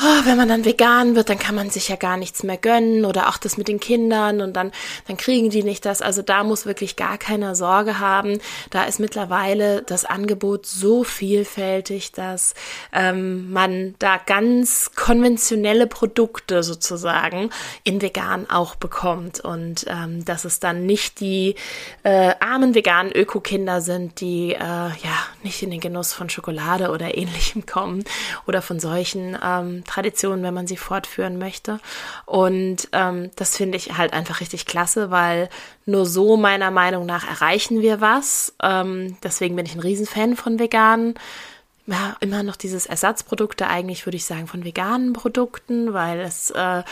oh, 0.01 0.25
wenn 0.25 0.37
man 0.37 0.47
dann 0.47 0.65
vegan 0.65 1.15
wird, 1.15 1.29
dann 1.29 1.39
kann 1.39 1.55
man 1.55 1.69
sich 1.69 1.89
ja 1.89 1.95
gar 1.95 2.17
nichts 2.17 2.43
mehr 2.43 2.57
gönnen 2.57 3.05
oder 3.05 3.29
auch 3.29 3.37
das 3.37 3.57
mit 3.57 3.67
den 3.67 3.79
Kindern 3.79 4.41
und 4.41 4.53
dann, 4.53 4.71
dann 5.07 5.17
kriegen 5.17 5.49
die 5.49 5.63
nicht 5.63 5.85
das. 5.85 6.01
Also 6.01 6.21
da 6.21 6.43
muss 6.43 6.65
wirklich 6.65 6.95
gar 6.95 7.17
keiner 7.17 7.55
Sorge 7.55 7.99
haben. 7.99 8.39
Da 8.69 8.83
ist 8.83 8.99
mittlerweile 8.99 9.81
das 9.83 10.05
Angebot 10.05 10.65
so 10.65 11.03
vielfältig, 11.03 12.11
dass 12.11 12.53
ähm, 12.93 13.51
man 13.51 13.95
da 13.99 14.17
ganz 14.17 14.91
konventionelle 14.95 15.87
Produkte 15.87 16.63
sozusagen 16.63 17.49
in 17.83 18.01
vegan 18.01 18.49
auch 18.49 18.75
bekommt 18.75 19.39
und 19.41 19.85
ähm, 19.87 20.23
dass 20.23 20.45
es 20.45 20.59
dann 20.59 20.85
nicht 20.85 21.19
die 21.19 21.55
äh, 22.03 22.33
armen 22.39 22.73
veganen 22.73 23.11
Öko-Kinder 23.11 23.81
sind, 23.81 24.21
die 24.21 24.53
äh, 24.53 24.57
ja 24.59 24.93
nicht 25.43 25.61
in 25.61 25.71
den 25.71 25.79
Genuss 25.79 26.13
von 26.13 26.29
Schokolade 26.29 26.91
oder 26.91 27.17
ähnlichem 27.17 27.65
kommen 27.65 28.03
oder 28.47 28.61
von 28.61 28.79
solchen 28.79 29.37
ähm, 29.43 29.83
Tradition, 29.89 30.43
wenn 30.43 30.53
man 30.53 30.67
sie 30.67 30.77
fortführen 30.77 31.37
möchte. 31.37 31.79
Und 32.25 32.87
ähm, 32.93 33.31
das 33.35 33.57
finde 33.57 33.77
ich 33.77 33.97
halt 33.97 34.13
einfach 34.13 34.39
richtig 34.39 34.65
klasse, 34.65 35.11
weil 35.11 35.49
nur 35.85 36.05
so 36.05 36.37
meiner 36.37 36.71
Meinung 36.71 37.05
nach 37.05 37.27
erreichen 37.27 37.81
wir 37.81 37.99
was. 37.99 38.53
Ähm, 38.61 39.17
deswegen 39.23 39.55
bin 39.55 39.65
ich 39.65 39.75
ein 39.75 39.81
Riesenfan 39.81 40.35
von 40.35 40.59
veganen 40.59 41.15
ja, 41.91 42.15
immer 42.19 42.43
noch 42.43 42.55
dieses 42.55 42.85
Ersatzprodukte, 42.85 43.67
eigentlich 43.67 44.05
würde 44.05 44.17
ich 44.17 44.25
sagen 44.25 44.45
von 44.45 44.63
veganen 44.63 45.13
Produkten, 45.13 45.91
weil 45.91 46.19
es 46.19 46.51
äh, 46.51 46.83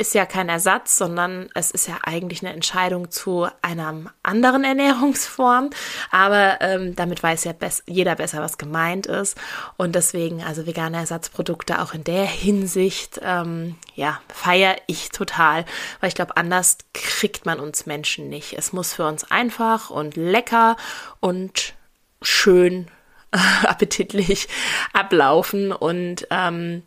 ist 0.00 0.14
ja 0.14 0.24
kein 0.24 0.48
Ersatz, 0.48 0.96
sondern 0.96 1.50
es 1.54 1.70
ist 1.70 1.86
ja 1.86 1.98
eigentlich 2.02 2.42
eine 2.42 2.54
Entscheidung 2.54 3.10
zu 3.10 3.46
einer 3.60 3.94
anderen 4.22 4.64
Ernährungsform. 4.70 5.68
Aber 6.10 6.56
ähm, 6.62 6.96
damit 6.96 7.22
weiß 7.22 7.44
ja 7.44 7.52
bes 7.52 7.82
jeder 7.86 8.14
besser, 8.14 8.40
was 8.40 8.56
gemeint 8.56 9.06
ist. 9.06 9.36
Und 9.76 9.94
deswegen, 9.94 10.42
also 10.42 10.66
vegane 10.66 10.96
Ersatzprodukte 10.96 11.82
auch 11.82 11.92
in 11.92 12.02
der 12.02 12.24
Hinsicht, 12.24 13.20
ähm, 13.22 13.76
ja, 13.94 14.22
feiere 14.34 14.76
ich 14.86 15.10
total, 15.10 15.66
weil 16.00 16.08
ich 16.08 16.14
glaube, 16.14 16.38
anders 16.38 16.78
kriegt 16.94 17.44
man 17.44 17.60
uns 17.60 17.84
Menschen 17.84 18.30
nicht. 18.30 18.54
Es 18.54 18.72
muss 18.72 18.94
für 18.94 19.06
uns 19.06 19.30
einfach 19.30 19.90
und 19.90 20.16
lecker 20.16 20.78
und 21.20 21.74
schön 22.22 22.86
appetitlich 23.64 24.48
ablaufen 24.94 25.72
und 25.72 26.26
ähm, 26.30 26.84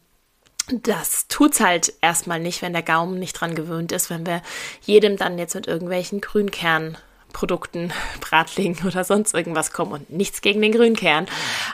das 0.71 1.28
tut's 1.28 1.60
halt 1.60 1.93
erstmal 2.02 2.39
nicht, 2.39 2.62
wenn 2.62 2.73
der 2.73 2.84
Gaumen 2.84 3.19
nicht 3.19 3.34
dran 3.34 3.56
gewöhnt 3.56 3.91
ist, 3.91 4.10
wenn 4.10 4.26
wir 4.26 4.41
jedem 4.82 5.17
dann 5.17 5.38
jetzt 5.38 5.56
mit 5.56 5.67
irgendwelchen 5.67 6.21
Grünkernprodukten, 6.21 7.91
Bratlingen 8.21 8.86
oder 8.86 9.04
sonst 9.04 9.34
irgendwas 9.34 9.71
kommen 9.71 9.91
und 9.91 10.10
nichts 10.10 10.41
gegen 10.41 10.62
den 10.62 10.71
Grünkern. 10.71 11.28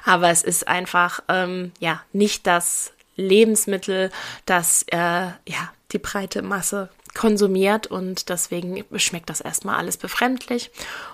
Aber 0.05 0.29
es 0.29 0.43
ist 0.43 0.67
einfach, 0.67 1.21
ähm, 1.27 1.71
ja, 1.79 2.01
nicht 2.13 2.47
das 2.47 2.91
Lebensmittel, 3.15 4.11
das, 4.45 4.83
äh, 4.91 4.97
ja, 4.97 5.73
die 5.91 5.99
breite 5.99 6.41
Masse 6.41 6.89
konsumiert 7.15 7.87
und 7.87 8.29
deswegen 8.29 8.83
schmeckt 8.97 9.29
das 9.29 9.41
erstmal 9.41 9.77
alles 9.77 9.97
befremdlich 9.97 10.69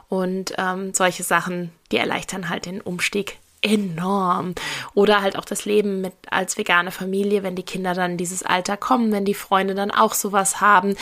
und 0.10 0.54
ähm, 0.58 0.94
solche 0.94 1.24
Sachen, 1.24 1.72
die 1.92 1.98
erleichtern 1.98 2.50
halt 2.50 2.66
den 2.66 2.82
Umstieg 2.82 3.38
enorm. 3.66 4.54
Oder 4.94 5.22
halt 5.22 5.38
auch 5.38 5.46
das 5.46 5.66
Leben 5.66 6.02
mit 6.02 6.14
als 6.30 6.58
vegane 6.58 6.92
Familie, 6.92 7.44
wenn 7.44 7.56
die 7.56 7.64
Kinder 7.64 7.94
dann 7.94 8.12
in 8.12 8.18
dieses 8.18 8.44
Alter 8.44 8.78
kommen, 8.78 9.12
wenn 9.12 9.26
die 9.26 9.34
Freunde 9.34 9.74
dann 9.74 9.92
auch 9.92 10.14
sowas 10.14 10.62
haben, 10.62 10.96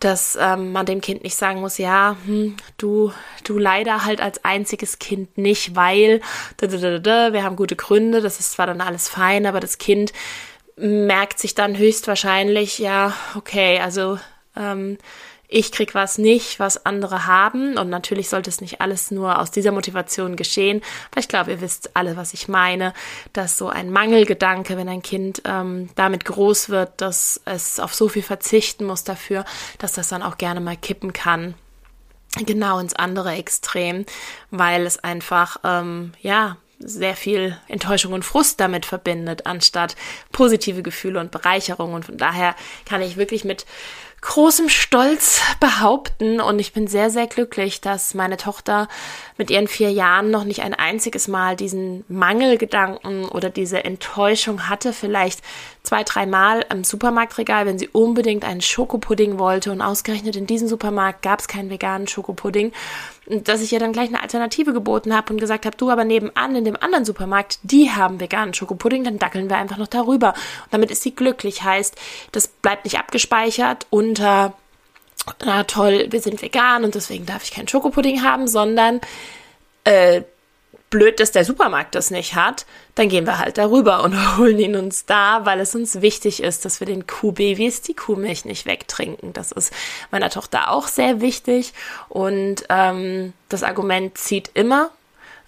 dass 0.00 0.36
ähm, 0.40 0.72
man 0.72 0.86
dem 0.86 1.00
Kind 1.00 1.22
nicht 1.22 1.36
sagen 1.36 1.60
muss, 1.60 1.78
ja, 1.78 2.16
hm, 2.24 2.56
du, 2.78 3.12
du 3.44 3.58
leider 3.58 4.04
halt 4.04 4.20
als 4.20 4.44
einziges 4.44 4.98
Kind 4.98 5.36
nicht, 5.36 5.76
weil 5.76 6.20
wir 6.58 7.42
haben 7.42 7.56
gute 7.56 7.76
Gründe, 7.76 8.20
das 8.20 8.40
ist 8.40 8.52
zwar 8.52 8.66
dann 8.66 8.80
alles 8.80 9.08
fein, 9.08 9.46
aber 9.46 9.60
das 9.60 9.78
Kind 9.78 10.12
merkt 10.76 11.38
sich 11.38 11.54
dann 11.54 11.76
höchstwahrscheinlich, 11.76 12.78
ja, 12.78 13.14
okay, 13.34 13.78
also 13.80 14.18
ähm, 14.56 14.98
ich 15.48 15.72
krieg 15.72 15.94
was 15.94 16.18
nicht, 16.18 16.58
was 16.58 16.84
andere 16.86 17.26
haben. 17.26 17.78
Und 17.78 17.88
natürlich 17.88 18.28
sollte 18.28 18.50
es 18.50 18.60
nicht 18.60 18.80
alles 18.80 19.10
nur 19.10 19.38
aus 19.38 19.50
dieser 19.50 19.72
Motivation 19.72 20.36
geschehen. 20.36 20.82
Aber 21.10 21.20
ich 21.20 21.28
glaube, 21.28 21.52
ihr 21.52 21.60
wisst 21.60 21.96
alle, 21.96 22.16
was 22.16 22.34
ich 22.34 22.48
meine, 22.48 22.92
dass 23.32 23.58
so 23.58 23.68
ein 23.68 23.90
Mangelgedanke, 23.90 24.76
wenn 24.76 24.88
ein 24.88 25.02
Kind 25.02 25.42
ähm, 25.44 25.88
damit 25.94 26.24
groß 26.24 26.68
wird, 26.68 27.00
dass 27.00 27.40
es 27.44 27.78
auf 27.80 27.94
so 27.94 28.08
viel 28.08 28.22
verzichten 28.22 28.84
muss 28.84 29.04
dafür, 29.04 29.44
dass 29.78 29.92
das 29.92 30.08
dann 30.08 30.22
auch 30.22 30.38
gerne 30.38 30.60
mal 30.60 30.76
kippen 30.76 31.12
kann. 31.12 31.54
Genau 32.44 32.78
ins 32.78 32.94
andere 32.94 33.32
Extrem, 33.32 34.04
weil 34.50 34.84
es 34.84 34.98
einfach, 35.02 35.58
ähm, 35.64 36.12
ja, 36.20 36.56
sehr 36.78 37.16
viel 37.16 37.56
Enttäuschung 37.68 38.12
und 38.12 38.24
Frust 38.24 38.60
damit 38.60 38.84
verbindet, 38.84 39.46
anstatt 39.46 39.96
positive 40.32 40.82
Gefühle 40.82 41.20
und 41.20 41.30
Bereicherung. 41.30 41.94
Und 41.94 42.04
von 42.04 42.18
daher 42.18 42.54
kann 42.84 43.00
ich 43.00 43.16
wirklich 43.16 43.44
mit 43.44 43.64
großem 44.26 44.68
Stolz 44.68 45.40
behaupten. 45.60 46.40
Und 46.40 46.58
ich 46.58 46.72
bin 46.72 46.88
sehr, 46.88 47.10
sehr 47.10 47.26
glücklich, 47.26 47.80
dass 47.80 48.12
meine 48.12 48.36
Tochter 48.36 48.88
mit 49.38 49.50
ihren 49.50 49.68
vier 49.68 49.90
Jahren 49.90 50.30
noch 50.30 50.44
nicht 50.44 50.62
ein 50.62 50.74
einziges 50.74 51.28
Mal 51.28 51.56
diesen 51.56 52.04
Mangelgedanken 52.08 53.26
oder 53.26 53.50
diese 53.50 53.84
Enttäuschung 53.84 54.68
hatte, 54.68 54.92
vielleicht 54.92 55.40
zwei, 55.82 56.02
dreimal 56.02 56.66
im 56.70 56.82
Supermarktregal, 56.82 57.66
wenn 57.66 57.78
sie 57.78 57.88
unbedingt 57.88 58.44
einen 58.44 58.60
Schokopudding 58.60 59.38
wollte. 59.38 59.70
Und 59.70 59.80
ausgerechnet 59.80 60.36
in 60.36 60.46
diesem 60.46 60.68
Supermarkt 60.68 61.22
gab 61.22 61.40
es 61.40 61.48
keinen 61.48 61.70
veganen 61.70 62.08
Schokopudding, 62.08 62.72
dass 63.28 63.62
ich 63.62 63.72
ihr 63.72 63.80
dann 63.80 63.92
gleich 63.92 64.08
eine 64.08 64.22
Alternative 64.22 64.72
geboten 64.72 65.14
habe 65.14 65.32
und 65.32 65.40
gesagt 65.40 65.66
habe, 65.66 65.76
du 65.76 65.90
aber 65.90 66.04
nebenan 66.04 66.54
in 66.54 66.64
dem 66.64 66.76
anderen 66.76 67.04
Supermarkt, 67.04 67.58
die 67.62 67.90
haben 67.90 68.20
veganen 68.20 68.54
Schokopudding, 68.54 69.04
dann 69.04 69.18
dackeln 69.18 69.50
wir 69.50 69.56
einfach 69.56 69.78
noch 69.78 69.88
darüber. 69.88 70.28
Und 70.28 70.72
damit 70.72 70.90
ist 70.90 71.02
sie 71.02 71.14
glücklich, 71.14 71.62
heißt, 71.62 71.96
das 72.32 72.48
bleibt 72.48 72.84
nicht 72.84 72.98
abgespeichert 72.98 73.86
unter 73.90 74.54
na 75.44 75.64
toll, 75.64 76.06
wir 76.10 76.20
sind 76.20 76.40
vegan 76.40 76.84
und 76.84 76.94
deswegen 76.94 77.26
darf 77.26 77.42
ich 77.42 77.50
keinen 77.50 77.66
Schokopudding 77.66 78.22
haben, 78.22 78.46
sondern 78.46 79.00
äh, 79.84 80.22
blöd, 80.90 81.20
dass 81.20 81.32
der 81.32 81.44
Supermarkt 81.44 81.94
das 81.94 82.10
nicht 82.10 82.34
hat, 82.34 82.66
dann 82.94 83.08
gehen 83.08 83.26
wir 83.26 83.38
halt 83.38 83.58
darüber 83.58 84.02
und 84.04 84.14
holen 84.38 84.58
ihn 84.58 84.76
uns 84.76 85.06
da, 85.06 85.44
weil 85.44 85.60
es 85.60 85.74
uns 85.74 86.00
wichtig 86.00 86.42
ist, 86.42 86.64
dass 86.64 86.80
wir 86.80 86.86
den 86.86 87.06
Kuhbabys 87.06 87.82
die 87.82 87.94
Kuhmilch 87.94 88.44
nicht 88.44 88.66
wegtrinken. 88.66 89.32
Das 89.32 89.52
ist 89.52 89.72
meiner 90.10 90.30
Tochter 90.30 90.70
auch 90.70 90.88
sehr 90.88 91.20
wichtig 91.20 91.72
und 92.08 92.64
ähm, 92.68 93.32
das 93.48 93.62
Argument 93.62 94.16
zieht 94.16 94.50
immer. 94.54 94.90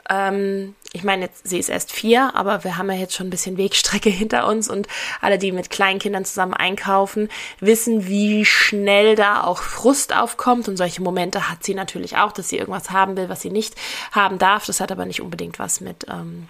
Ähm, 0.08 0.74
ich 0.92 1.04
meine, 1.04 1.26
jetzt, 1.26 1.46
sie 1.46 1.58
ist 1.58 1.68
erst 1.68 1.92
vier, 1.92 2.34
aber 2.34 2.64
wir 2.64 2.78
haben 2.78 2.90
ja 2.90 2.96
jetzt 2.96 3.14
schon 3.14 3.26
ein 3.26 3.30
bisschen 3.30 3.58
Wegstrecke 3.58 4.08
hinter 4.10 4.46
uns 4.46 4.68
und 4.68 4.88
alle, 5.20 5.38
die 5.38 5.52
mit 5.52 5.70
kleinen 5.70 5.98
Kindern 5.98 6.24
zusammen 6.24 6.54
einkaufen, 6.54 7.28
wissen, 7.60 8.06
wie 8.06 8.44
schnell 8.44 9.14
da 9.14 9.44
auch 9.44 9.62
Frust 9.62 10.16
aufkommt 10.16 10.68
und 10.68 10.76
solche 10.76 11.02
Momente 11.02 11.50
hat 11.50 11.64
sie 11.64 11.74
natürlich 11.74 12.16
auch, 12.16 12.32
dass 12.32 12.48
sie 12.48 12.58
irgendwas 12.58 12.90
haben 12.90 13.16
will, 13.16 13.28
was 13.28 13.42
sie 13.42 13.50
nicht 13.50 13.74
haben 14.12 14.38
darf. 14.38 14.66
Das 14.66 14.80
hat 14.80 14.90
aber 14.92 15.04
nicht 15.04 15.20
unbedingt 15.20 15.58
was 15.58 15.80
mit 15.80 16.06
ähm, 16.08 16.48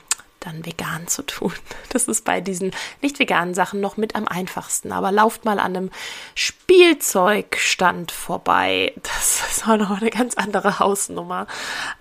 dann 0.49 0.65
vegan 0.67 1.07
zu 1.07 1.23
tun. 1.23 1.53
Das 1.91 2.07
ist 2.07 2.25
bei 2.25 2.41
diesen 2.41 2.73
nicht 3.01 3.19
veganen 3.19 3.55
Sachen 3.55 3.81
noch 3.81 3.97
mit 3.97 4.15
am 4.15 4.29
einfachsten. 4.29 4.93
Aber 4.93 5.11
lauft 5.11 5.45
mal 5.45 5.59
an 5.59 5.77
einem 5.77 5.91
Spielzeugstand 6.35 8.13
vorbei. 8.13 8.93
Das 9.03 9.43
ist 9.51 9.69
auch 9.69 9.77
noch 9.77 10.01
eine 10.01 10.11
ganz 10.11 10.35
andere 10.35 10.79
Hausnummer. 10.79 11.47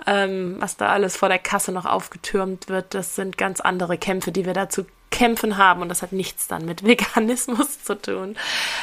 Ähm, 0.05 0.57
was 0.59 0.77
da 0.77 0.89
alles 0.89 1.17
vor 1.17 1.29
der 1.29 1.39
Kasse 1.39 1.71
noch 1.71 1.85
aufgetürmt 1.85 2.67
wird, 2.67 2.93
das 2.93 3.15
sind 3.15 3.37
ganz 3.37 3.61
andere 3.61 3.97
Kämpfe, 3.97 4.31
die 4.31 4.45
wir 4.45 4.53
dazu 4.53 4.85
kämpfen 5.09 5.57
haben 5.57 5.81
und 5.81 5.89
das 5.89 6.01
hat 6.01 6.11
nichts 6.11 6.47
dann 6.47 6.65
mit 6.65 6.83
Veganismus 6.85 7.83
zu 7.83 7.99
tun. 7.99 8.37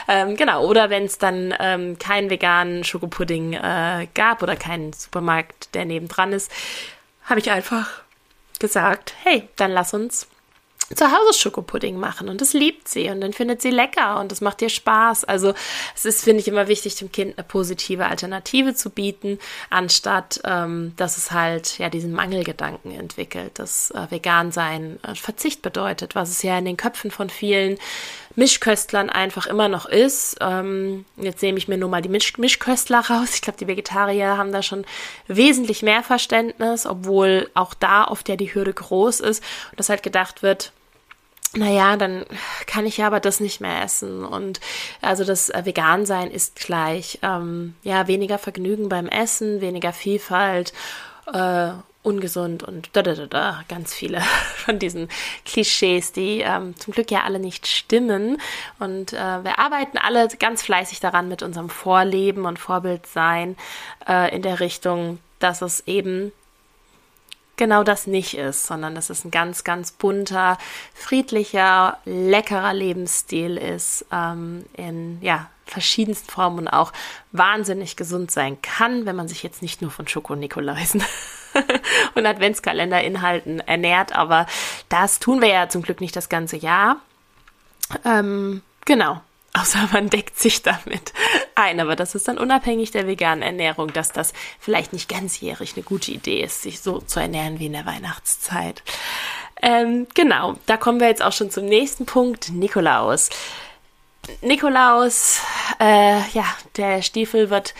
Ähm, 0.09 0.37
genau, 0.37 0.67
oder 0.67 0.91
wenn 0.91 1.05
es 1.05 1.19
dann 1.19 1.55
ähm, 1.61 1.99
keinen 1.99 2.31
veganen 2.31 2.85
Schokopudding 2.85 3.55
äh, 3.55 4.09
gab 4.15 4.43
oder 4.43 4.57
keinen 4.57 4.93
Supermarkt, 4.93 5.75
der 5.75 5.85
nebendran 5.85 6.33
ist, 6.33 6.51
habe 7.25 7.41
ich 7.41 7.51
einfach 7.51 8.04
gesagt, 8.61 9.15
hey, 9.23 9.49
dann 9.57 9.73
lass 9.73 9.95
uns 9.95 10.27
zu 10.95 11.07
Hause 11.07 11.39
Schokopudding 11.39 11.99
machen 11.99 12.29
und 12.29 12.41
das 12.41 12.53
liebt 12.53 12.89
sie 12.89 13.09
und 13.09 13.21
dann 13.21 13.33
findet 13.33 13.63
sie 13.63 13.71
lecker 13.71 14.21
und 14.21 14.31
das 14.31 14.41
macht 14.41 14.61
ihr 14.61 14.69
Spaß. 14.69 15.25
Also 15.25 15.55
es 15.95 16.05
ist, 16.05 16.25
finde 16.25 16.41
ich, 16.41 16.49
immer 16.49 16.69
wichtig, 16.69 16.97
dem 16.97 17.11
Kind 17.11 17.39
eine 17.39 17.45
positive 17.45 18.07
Alternative 18.07 18.75
zu 18.75 18.91
bieten, 18.91 19.39
anstatt 19.71 20.41
ähm, 20.45 20.93
dass 20.97 21.17
es 21.17 21.31
halt 21.31 21.79
ja 21.79 21.89
diesen 21.89 22.13
Mangelgedanken 22.13 22.93
entwickelt, 22.93 23.59
dass 23.59 23.91
äh, 23.93 24.11
Vegan-Sein 24.11 24.99
äh, 25.03 25.15
Verzicht 25.15 25.63
bedeutet, 25.63 26.15
was 26.15 26.31
es 26.31 26.43
ja 26.43 26.59
in 26.59 26.67
den 26.67 26.77
Köpfen 26.77 27.11
von 27.11 27.31
vielen 27.31 27.79
Mischköstlern 28.37 29.11
einfach 29.11 29.47
immer 29.47 29.69
noch 29.69 29.87
ist. 29.87 30.37
Ähm, 30.41 31.05
jetzt 31.17 31.43
nehme 31.43 31.59
ich 31.59 31.69
mir 31.69 31.79
nur 31.79 31.89
mal 31.89 32.03
die 32.03 32.09
Misch 32.09 32.37
Mischköstler 32.39 33.01
raus. 33.09 33.35
Ich 33.35 33.43
glaube, 33.43 33.59
die 33.59 33.67
Vegetarier 33.67 34.37
haben 34.37 34.53
da 34.53 34.63
schon 34.63 34.85
wesentlich 35.27 35.83
mehr 35.83 36.03
Verständnis, 36.03 36.87
obwohl 36.87 37.51
auch 37.55 37.75
da 37.75 38.05
oft 38.05 38.29
ja 38.29 38.37
die 38.37 38.55
Hürde 38.55 38.73
groß 38.73 39.21
ist 39.21 39.43
und 39.71 39.81
dass 39.81 39.89
halt 39.89 40.03
gedacht 40.03 40.43
wird, 40.43 40.73
naja, 41.57 41.97
dann 41.97 42.25
kann 42.67 42.87
ich 42.87 42.97
ja 42.97 43.07
aber 43.07 43.21
das 43.21 43.41
nicht 43.41 43.61
mehr 43.61 43.83
essen. 43.83 44.25
Und 44.25 44.61
also 45.01 45.25
das 45.25 45.51
äh, 45.51 45.63
Vegan-Sein 45.65 46.31
ist 46.31 46.57
gleich, 46.57 47.19
ähm, 47.23 47.75
ja, 47.83 48.09
weniger 48.09 48.39
Vergnügen 48.39 48.89
beim 48.89 49.07
Essen, 49.07 49.61
weniger 49.61 49.93
Vielfalt 49.93 50.73
äh, 51.33 51.71
ungesund 52.05 52.63
und 52.63 52.91
da, 52.93 53.03
da, 53.03 53.15
da, 53.15 53.27
da, 53.27 53.65
ganz 53.69 53.95
viele 53.95 54.21
von 54.57 54.79
diesen 54.79 55.09
Klischees, 55.45 56.13
die 56.13 56.41
ähm, 56.41 56.77
zum 56.79 56.93
Glück 56.93 57.11
ja 57.11 57.23
alle 57.23 57.41
nicht 57.41 57.67
stimmen. 57.67 58.41
Und 58.79 59.13
äh, 59.13 59.45
wir 59.45 59.59
arbeiten 59.59 59.99
alle 59.99 60.29
ganz 60.39 60.63
fleißig 60.63 61.01
daran 61.01 61.29
mit 61.29 61.43
unserem 61.43 61.71
Vorleben 61.71 62.45
und 62.45 62.59
Vorbildsein 62.59 63.57
äh, 64.07 64.35
in 64.35 64.43
der 64.43 64.61
Richtung, 64.61 65.19
dass 65.39 65.63
es 65.63 65.87
eben 65.87 66.33
genau 67.57 67.85
das 67.85 68.07
nicht 68.07 68.37
ist, 68.37 68.67
sondern 68.67 68.95
dass 68.95 69.11
es 69.11 69.25
ein 69.25 69.31
ganz, 69.31 69.65
ganz 69.65 69.93
bunter, 69.93 70.59
friedlicher, 70.93 71.99
leckerer 72.05 72.75
Lebensstil 72.75 73.57
ist, 73.57 74.05
ähm, 74.13 74.67
in 74.75 75.19
ja, 75.23 75.49
verschiedensten 75.65 76.31
Formen 76.31 76.61
und 76.61 76.69
auch 76.69 76.93
wahnsinnig 77.33 77.97
gesund 77.97 78.31
sein 78.31 78.61
kann, 78.61 79.07
wenn 79.07 79.17
man 79.17 79.29
sich 79.29 79.43
jetzt 79.43 79.63
nicht 79.63 79.83
nur 79.83 79.91
von 79.91 80.07
Schokonikoläusen 80.07 81.03
und 82.15 82.27
Adventskalenderinhalten 82.27 83.61
ernährt. 83.61 84.15
Aber 84.15 84.47
das 84.89 85.19
tun 85.19 85.41
wir 85.41 85.49
ja 85.49 85.69
zum 85.69 85.83
Glück 85.83 86.01
nicht 86.01 86.17
das 86.17 86.29
ganze 86.29 86.57
Jahr. 86.57 86.97
Ähm, 88.05 88.63
genau. 88.85 89.21
Außer 89.57 89.89
man 89.93 90.11
deckt 90.11 90.37
sich 90.37 90.63
damit 90.63 91.13
ein. 91.55 91.79
Aber 91.79 91.95
das 91.95 92.17
ist 92.17 92.27
dann 92.27 92.39
unabhängig 92.39 92.91
der 92.91 93.07
veganen 93.07 93.43
Ernährung, 93.43 93.93
dass 93.93 94.11
das 94.11 94.33
vielleicht 94.59 94.93
nicht 94.93 95.09
ganzjährig 95.09 95.75
eine 95.77 95.85
gute 95.85 96.11
Idee 96.11 96.43
ist, 96.43 96.63
sich 96.63 96.81
so 96.81 97.01
zu 97.01 97.21
ernähren 97.21 97.61
wie 97.61 97.67
in 97.67 97.73
der 97.73 97.87
Weihnachtszeit. 97.87 98.83
Ähm, 99.63 100.09
genau, 100.15 100.57
da 100.67 100.77
kommen 100.77 100.99
wir 100.99 101.07
jetzt 101.07 101.23
auch 101.23 101.33
schon 101.33 101.51
zum 101.51 101.67
nächsten 101.67 102.05
Punkt, 102.05 102.51
Nikolaus. 102.51 103.31
Nikolaus, 104.41 105.41
äh, 105.81 106.19
ja, 106.33 106.45
der 106.77 107.03
Stiefel 107.03 107.51
wird 107.51 107.75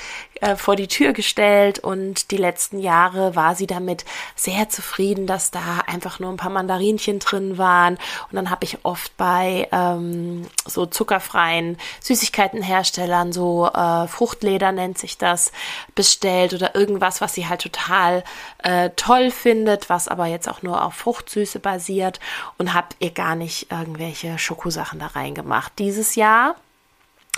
äh, 0.45 0.57
vor 0.57 0.77
die 0.77 0.89
Tür 0.89 1.15
gestellt 1.15 1.79
und 1.79 2.31
die 2.31 2.37
letzten 2.37 2.79
Jahre 2.79 3.35
war 3.35 3.55
sie 3.55 3.67
damit 3.67 4.05
sehr 4.37 4.69
zufrieden, 4.69 5.27
dass 5.27 5.51
da 5.51 5.81
einfach 5.87 6.21
nur 6.21 6.31
ein 6.31 6.37
paar 6.37 6.51
Mandarinchen 6.51 7.19
drin 7.19 7.57
waren. 7.57 7.95
Und 7.95 8.37
dann 8.37 8.51
habe 8.51 8.65
ich 8.65 8.85
oft 8.85 9.17
bei 9.17 9.69
ähm, 9.73 10.47
so 10.67 10.85
zuckerfreien 10.85 11.79
Süßigkeitenherstellern, 12.01 13.33
so 13.33 13.71
äh, 13.73 14.07
Fruchtleder 14.07 14.71
nennt 14.73 14.99
sich 14.99 15.17
das, 15.17 15.51
bestellt 15.95 16.53
oder 16.53 16.75
irgendwas, 16.75 17.23
was 17.23 17.33
sie 17.33 17.49
halt 17.49 17.63
total 17.63 18.23
äh, 18.63 18.91
toll 18.97 19.31
findet, 19.31 19.89
was 19.89 20.09
aber 20.09 20.27
jetzt 20.27 20.49
auch 20.49 20.63
nur 20.63 20.85
auf 20.85 20.95
Fruchtsüße 20.95 21.59
basiert 21.59 22.21
und 22.59 22.75
habe 22.75 22.89
ihr 22.99 23.13
gar 23.13 23.35
nicht 23.35 23.73
irgendwelche 23.73 24.39
Schokosachen 24.39 24.99
da 24.99 25.07
reingemacht. 25.07 25.73
Dieses 25.79 26.17
Jahr 26.17 26.57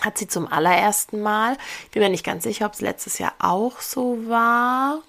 hat 0.03 0.19
sie 0.19 0.29
zum 0.29 0.51
allerersten 0.51 1.23
Mal. 1.23 1.57
Bin 1.93 2.03
mir 2.03 2.09
nicht 2.09 2.25
ganz 2.25 2.45
sicher, 2.45 2.67
ob 2.67 2.75
es 2.75 2.81
letztes 2.81 3.19
Jahr 3.19 3.33
auch 3.39 3.81
so 3.81 4.19
war. 4.29 5.01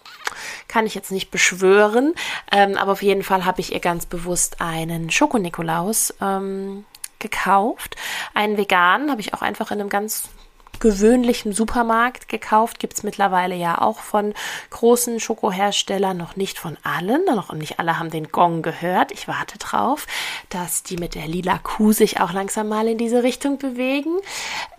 Kann 0.67 0.85
ich 0.85 0.95
jetzt 0.95 1.11
nicht 1.11 1.29
beschwören. 1.29 2.13
Ähm, 2.51 2.77
aber 2.77 2.93
auf 2.93 3.01
jeden 3.01 3.23
Fall 3.23 3.45
habe 3.45 3.61
ich 3.61 3.73
ihr 3.73 3.79
ganz 3.79 4.05
bewusst 4.05 4.61
einen 4.61 5.09
Schoko-Nikolaus 5.09 6.13
ähm, 6.21 6.85
gekauft. 7.19 7.95
Einen 8.33 8.57
veganen 8.57 9.11
habe 9.11 9.21
ich 9.21 9.33
auch 9.33 9.41
einfach 9.41 9.71
in 9.71 9.79
einem 9.79 9.89
ganz 9.89 10.29
gewöhnlichen 10.79 11.53
Supermarkt 11.53 12.29
gekauft. 12.29 12.79
Gibt 12.79 12.93
es 12.93 13.03
mittlerweile 13.03 13.55
ja 13.55 13.79
auch 13.79 13.99
von 13.99 14.33
großen 14.69 15.19
Schokoherstellern, 15.19 16.17
noch 16.17 16.35
nicht 16.35 16.59
von 16.59 16.77
allen. 16.83 17.23
Noch 17.25 17.51
nicht 17.53 17.79
alle 17.79 17.99
haben 17.99 18.09
den 18.09 18.31
Gong 18.31 18.61
gehört. 18.61 19.11
Ich 19.11 19.27
warte 19.27 19.57
drauf, 19.57 20.07
dass 20.49 20.83
die 20.83 20.97
mit 20.97 21.15
der 21.15 21.27
lila 21.27 21.59
Kuh 21.59 21.91
sich 21.91 22.19
auch 22.19 22.33
langsam 22.33 22.67
mal 22.67 22.87
in 22.87 22.97
diese 22.97 23.23
Richtung 23.23 23.57
bewegen. 23.57 24.17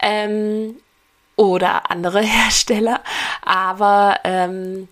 Ähm, 0.01 0.77
oder 1.37 1.91
andere 1.91 2.21
Hersteller. 2.23 3.01
Aber 3.43 4.21
ähm, 4.25 4.89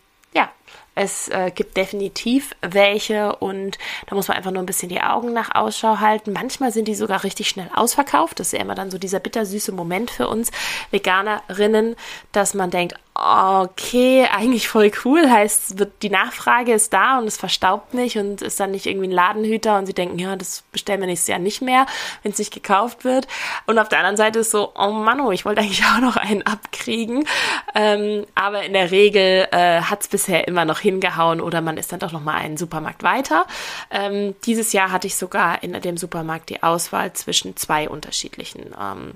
es 0.96 1.28
äh, 1.28 1.52
gibt 1.54 1.76
definitiv 1.76 2.56
welche 2.62 3.36
und 3.36 3.76
da 4.06 4.16
muss 4.16 4.28
man 4.28 4.36
einfach 4.38 4.50
nur 4.50 4.62
ein 4.62 4.66
bisschen 4.66 4.88
die 4.88 5.02
Augen 5.02 5.34
nach 5.34 5.54
Ausschau 5.54 6.00
halten. 6.00 6.32
Manchmal 6.32 6.72
sind 6.72 6.88
die 6.88 6.94
sogar 6.94 7.22
richtig 7.22 7.48
schnell 7.50 7.70
ausverkauft. 7.74 8.40
Das 8.40 8.48
ist 8.48 8.52
ja 8.54 8.60
immer 8.60 8.74
dann 8.74 8.90
so 8.90 8.96
dieser 8.96 9.20
bittersüße 9.20 9.72
Moment 9.72 10.10
für 10.10 10.26
uns 10.26 10.50
Veganerinnen, 10.90 11.96
dass 12.32 12.54
man 12.54 12.70
denkt, 12.70 12.96
okay, 13.18 14.26
eigentlich 14.30 14.68
voll 14.68 14.90
cool, 15.04 15.30
heißt, 15.30 15.78
wird, 15.78 16.02
die 16.02 16.10
Nachfrage 16.10 16.72
ist 16.72 16.92
da 16.92 17.18
und 17.18 17.26
es 17.26 17.36
verstaubt 17.36 17.94
nicht 17.94 18.18
und 18.18 18.42
ist 18.42 18.60
dann 18.60 18.70
nicht 18.70 18.86
irgendwie 18.86 19.08
ein 19.08 19.12
Ladenhüter 19.12 19.78
und 19.78 19.86
sie 19.86 19.94
denken, 19.94 20.18
ja, 20.18 20.36
das 20.36 20.64
bestellen 20.72 21.00
wir 21.00 21.06
nächstes 21.06 21.28
Jahr 21.28 21.38
nicht 21.38 21.62
mehr, 21.62 21.86
wenn 22.22 22.32
es 22.32 22.38
nicht 22.38 22.52
gekauft 22.52 23.04
wird. 23.04 23.26
Und 23.66 23.78
auf 23.78 23.88
der 23.88 23.98
anderen 23.98 24.16
Seite 24.16 24.40
ist 24.40 24.50
so, 24.50 24.72
oh 24.74 24.90
Mann, 24.90 25.20
oh, 25.20 25.32
ich 25.32 25.44
wollte 25.44 25.60
eigentlich 25.60 25.84
auch 25.94 26.00
noch 26.00 26.16
einen 26.16 26.42
abkriegen. 26.42 27.26
Ähm, 27.74 28.26
aber 28.34 28.64
in 28.64 28.72
der 28.72 28.90
Regel 28.90 29.48
äh, 29.50 29.80
hat 29.82 30.02
es 30.02 30.08
bisher 30.08 30.46
immer 30.46 30.64
noch 30.64 30.80
hingehauen 30.80 31.40
oder 31.40 31.60
man 31.60 31.78
ist 31.78 31.92
dann 31.92 32.00
doch 32.00 32.12
noch 32.12 32.22
mal 32.22 32.34
einen 32.34 32.56
Supermarkt 32.56 33.02
weiter. 33.02 33.46
Ähm, 33.90 34.34
dieses 34.44 34.72
Jahr 34.72 34.92
hatte 34.92 35.06
ich 35.06 35.16
sogar 35.16 35.62
in 35.62 35.72
dem 35.80 35.96
Supermarkt 35.96 36.50
die 36.50 36.62
Auswahl 36.62 37.12
zwischen 37.14 37.56
zwei 37.56 37.88
unterschiedlichen 37.88 38.74
ähm, 38.80 39.12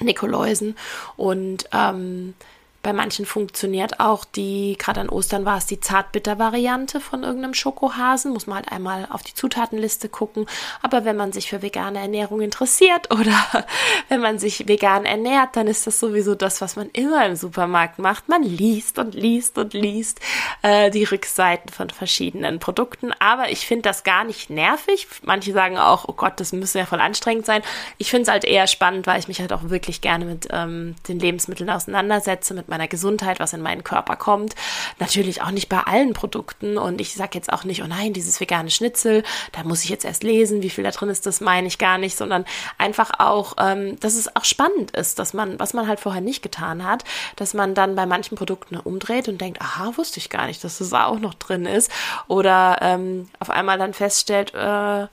Nikoläusen 0.00 0.76
und 1.16 1.68
ähm, 1.72 2.34
bei 2.82 2.92
manchen 2.92 3.26
funktioniert 3.26 4.00
auch 4.00 4.24
die, 4.24 4.76
gerade 4.76 5.00
an 5.00 5.08
Ostern 5.08 5.44
war 5.44 5.56
es 5.56 5.66
die 5.66 5.78
Zartbitter-Variante 5.78 6.98
von 7.00 7.22
irgendeinem 7.22 7.54
Schokohasen. 7.54 8.32
Muss 8.32 8.48
man 8.48 8.56
halt 8.56 8.72
einmal 8.72 9.06
auf 9.08 9.22
die 9.22 9.34
Zutatenliste 9.34 10.08
gucken. 10.08 10.46
Aber 10.82 11.04
wenn 11.04 11.16
man 11.16 11.32
sich 11.32 11.48
für 11.48 11.62
vegane 11.62 12.00
Ernährung 12.00 12.40
interessiert 12.40 13.12
oder 13.14 13.66
wenn 14.08 14.20
man 14.20 14.40
sich 14.40 14.66
vegan 14.66 15.04
ernährt, 15.04 15.54
dann 15.54 15.68
ist 15.68 15.86
das 15.86 16.00
sowieso 16.00 16.34
das, 16.34 16.60
was 16.60 16.74
man 16.74 16.90
immer 16.90 17.24
im 17.24 17.36
Supermarkt 17.36 18.00
macht. 18.00 18.28
Man 18.28 18.42
liest 18.42 18.98
und 18.98 19.14
liest 19.14 19.58
und 19.58 19.74
liest 19.74 20.20
äh, 20.62 20.90
die 20.90 21.04
Rückseiten 21.04 21.70
von 21.70 21.88
verschiedenen 21.88 22.58
Produkten. 22.58 23.12
Aber 23.20 23.50
ich 23.50 23.64
finde 23.64 23.82
das 23.82 24.02
gar 24.02 24.24
nicht 24.24 24.50
nervig. 24.50 25.06
Manche 25.22 25.52
sagen 25.52 25.78
auch, 25.78 26.08
oh 26.08 26.14
Gott, 26.14 26.40
das 26.40 26.52
müsste 26.52 26.80
ja 26.80 26.86
voll 26.86 27.00
anstrengend 27.00 27.46
sein. 27.46 27.62
Ich 27.98 28.10
finde 28.10 28.22
es 28.22 28.28
halt 28.28 28.44
eher 28.44 28.66
spannend, 28.66 29.06
weil 29.06 29.20
ich 29.20 29.28
mich 29.28 29.40
halt 29.40 29.52
auch 29.52 29.70
wirklich 29.70 30.00
gerne 30.00 30.24
mit 30.24 30.48
ähm, 30.50 30.96
den 31.06 31.20
Lebensmitteln 31.20 31.70
auseinandersetze, 31.70 32.54
mit 32.54 32.71
meiner 32.72 32.88
Gesundheit, 32.88 33.38
was 33.38 33.52
in 33.52 33.62
meinen 33.62 33.84
Körper 33.84 34.16
kommt. 34.16 34.54
Natürlich 34.98 35.42
auch 35.42 35.50
nicht 35.50 35.68
bei 35.68 35.80
allen 35.80 36.14
Produkten 36.14 36.78
und 36.78 37.00
ich 37.00 37.14
sage 37.14 37.32
jetzt 37.34 37.52
auch 37.52 37.64
nicht, 37.64 37.82
oh 37.82 37.86
nein, 37.86 38.12
dieses 38.12 38.40
vegane 38.40 38.70
Schnitzel, 38.70 39.22
da 39.52 39.62
muss 39.62 39.84
ich 39.84 39.90
jetzt 39.90 40.04
erst 40.04 40.24
lesen, 40.24 40.62
wie 40.62 40.70
viel 40.70 40.82
da 40.82 40.90
drin 40.90 41.10
ist, 41.10 41.26
das 41.26 41.40
meine 41.40 41.68
ich 41.68 41.78
gar 41.78 41.98
nicht, 41.98 42.16
sondern 42.16 42.44
einfach 42.78 43.12
auch, 43.18 43.54
ähm, 43.58 44.00
dass 44.00 44.14
es 44.14 44.34
auch 44.34 44.44
spannend 44.44 44.90
ist, 44.92 45.18
dass 45.18 45.34
man, 45.34 45.60
was 45.60 45.74
man 45.74 45.86
halt 45.86 46.00
vorher 46.00 46.22
nicht 46.22 46.42
getan 46.42 46.84
hat, 46.84 47.04
dass 47.36 47.54
man 47.54 47.74
dann 47.74 47.94
bei 47.94 48.06
manchen 48.06 48.36
Produkten 48.36 48.76
umdreht 48.76 49.28
und 49.28 49.40
denkt, 49.40 49.60
aha, 49.60 49.92
wusste 49.96 50.18
ich 50.18 50.30
gar 50.30 50.46
nicht, 50.46 50.64
dass 50.64 50.78
das 50.78 50.92
auch 50.92 51.18
noch 51.18 51.34
drin 51.34 51.66
ist 51.66 51.90
oder 52.26 52.78
ähm, 52.80 53.28
auf 53.38 53.50
einmal 53.50 53.78
dann 53.78 53.92
feststellt, 53.92 54.54
äh, 54.54 55.06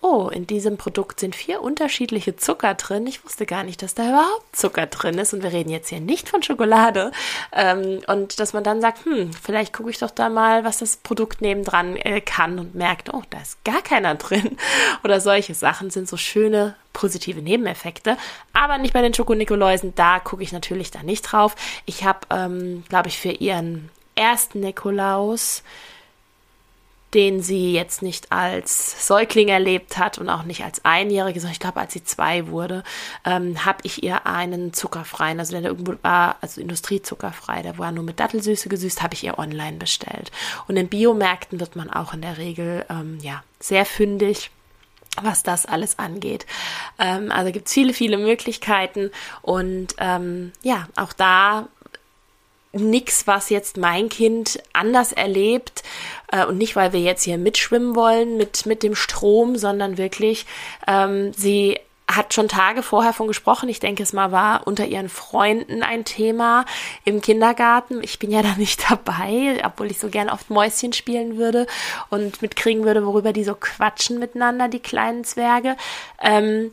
oh, 0.00 0.28
in 0.28 0.46
diesem 0.46 0.76
Produkt 0.76 1.20
sind 1.20 1.34
vier 1.34 1.60
unterschiedliche 1.60 2.36
Zucker 2.36 2.74
drin. 2.74 3.06
Ich 3.06 3.24
wusste 3.24 3.46
gar 3.46 3.64
nicht, 3.64 3.82
dass 3.82 3.94
da 3.94 4.08
überhaupt 4.08 4.54
Zucker 4.54 4.86
drin 4.86 5.18
ist. 5.18 5.34
Und 5.34 5.42
wir 5.42 5.52
reden 5.52 5.70
jetzt 5.70 5.88
hier 5.88 6.00
nicht 6.00 6.28
von 6.28 6.42
Schokolade. 6.42 7.10
Ähm, 7.52 8.00
und 8.06 8.38
dass 8.38 8.52
man 8.52 8.62
dann 8.62 8.80
sagt, 8.80 9.04
hm, 9.04 9.32
vielleicht 9.32 9.72
gucke 9.72 9.90
ich 9.90 9.98
doch 9.98 10.10
da 10.10 10.28
mal, 10.28 10.64
was 10.64 10.78
das 10.78 10.98
Produkt 10.98 11.40
nebendran 11.40 11.96
äh, 11.96 12.20
kann 12.20 12.58
und 12.58 12.74
merkt, 12.74 13.12
oh, 13.12 13.22
da 13.30 13.40
ist 13.40 13.64
gar 13.64 13.82
keiner 13.82 14.14
drin. 14.14 14.56
Oder 15.04 15.20
solche 15.20 15.54
Sachen 15.54 15.90
sind 15.90 16.08
so 16.08 16.16
schöne 16.16 16.76
positive 16.92 17.42
Nebeneffekte, 17.42 18.16
aber 18.52 18.78
nicht 18.78 18.92
bei 18.92 19.02
den 19.02 19.14
Schokonikoläusen. 19.14 19.94
Da 19.94 20.18
gucke 20.20 20.42
ich 20.42 20.52
natürlich 20.52 20.90
da 20.90 21.02
nicht 21.02 21.22
drauf. 21.22 21.54
Ich 21.86 22.04
habe, 22.04 22.20
ähm, 22.30 22.84
glaube 22.88 23.08
ich, 23.08 23.18
für 23.18 23.30
ihren 23.30 23.90
ersten 24.14 24.60
Nikolaus 24.60 25.62
den 27.14 27.42
sie 27.42 27.72
jetzt 27.72 28.02
nicht 28.02 28.32
als 28.32 29.06
Säugling 29.06 29.48
erlebt 29.48 29.96
hat 29.96 30.18
und 30.18 30.28
auch 30.28 30.42
nicht 30.42 30.64
als 30.64 30.84
Einjährige, 30.84 31.40
sondern 31.40 31.52
ich 31.52 31.60
glaube, 31.60 31.80
als 31.80 31.92
sie 31.92 32.04
zwei 32.04 32.48
wurde, 32.48 32.82
ähm, 33.24 33.64
habe 33.64 33.78
ich 33.84 34.02
ihr 34.02 34.26
einen 34.26 34.72
zuckerfreien, 34.72 35.38
also 35.38 35.52
der 35.52 35.70
irgendwo 35.70 35.94
war, 36.02 36.36
also 36.40 36.60
industriezuckerfrei, 36.60 37.62
der 37.62 37.78
war 37.78 37.92
nur 37.92 38.04
mit 38.04 38.20
Dattelsüße 38.20 38.68
gesüßt, 38.68 39.02
habe 39.02 39.14
ich 39.14 39.24
ihr 39.24 39.38
online 39.38 39.78
bestellt. 39.78 40.30
Und 40.66 40.76
in 40.76 40.88
Biomärkten 40.88 41.60
wird 41.60 41.76
man 41.76 41.90
auch 41.90 42.12
in 42.12 42.20
der 42.20 42.36
Regel 42.36 42.84
ähm, 42.90 43.18
ja 43.22 43.42
sehr 43.60 43.86
fündig 43.86 44.50
was 45.22 45.42
das 45.42 45.66
alles 45.66 45.98
angeht. 45.98 46.46
Ähm, 46.98 47.32
also 47.32 47.50
gibt 47.50 47.66
es 47.66 47.74
viele, 47.74 47.92
viele 47.92 48.18
Möglichkeiten 48.18 49.10
und 49.42 49.94
ähm, 49.98 50.52
ja, 50.62 50.86
auch 50.96 51.12
da 51.12 51.68
nichts, 52.72 53.26
was 53.26 53.50
jetzt 53.50 53.76
mein 53.76 54.08
Kind 54.08 54.62
anders 54.72 55.12
erlebt. 55.12 55.82
Äh, 56.30 56.46
und 56.46 56.58
nicht, 56.58 56.76
weil 56.76 56.92
wir 56.92 57.00
jetzt 57.00 57.24
hier 57.24 57.38
mitschwimmen 57.38 57.94
wollen 57.94 58.36
mit, 58.36 58.66
mit 58.66 58.82
dem 58.82 58.94
Strom, 58.94 59.56
sondern 59.56 59.98
wirklich, 59.98 60.46
ähm, 60.86 61.32
sie 61.32 61.78
hat 62.10 62.32
schon 62.32 62.48
Tage 62.48 62.82
vorher 62.82 63.12
von 63.12 63.26
gesprochen. 63.26 63.68
Ich 63.68 63.80
denke, 63.80 64.02
es 64.02 64.14
mal 64.14 64.32
war 64.32 64.66
unter 64.66 64.86
ihren 64.86 65.10
Freunden 65.10 65.82
ein 65.82 66.06
Thema 66.06 66.64
im 67.04 67.20
Kindergarten. 67.20 68.02
Ich 68.02 68.18
bin 68.18 68.30
ja 68.30 68.42
da 68.42 68.54
nicht 68.56 68.90
dabei, 68.90 69.60
obwohl 69.64 69.90
ich 69.90 69.98
so 69.98 70.08
gern 70.08 70.30
oft 70.30 70.48
Mäuschen 70.50 70.92
spielen 70.92 71.36
würde 71.36 71.66
und 72.08 72.40
mitkriegen 72.40 72.84
würde, 72.84 73.04
worüber 73.04 73.32
die 73.32 73.44
so 73.44 73.54
quatschen 73.54 74.18
miteinander, 74.18 74.68
die 74.68 74.80
kleinen 74.80 75.24
Zwerge. 75.24 75.76
Ähm, 76.22 76.72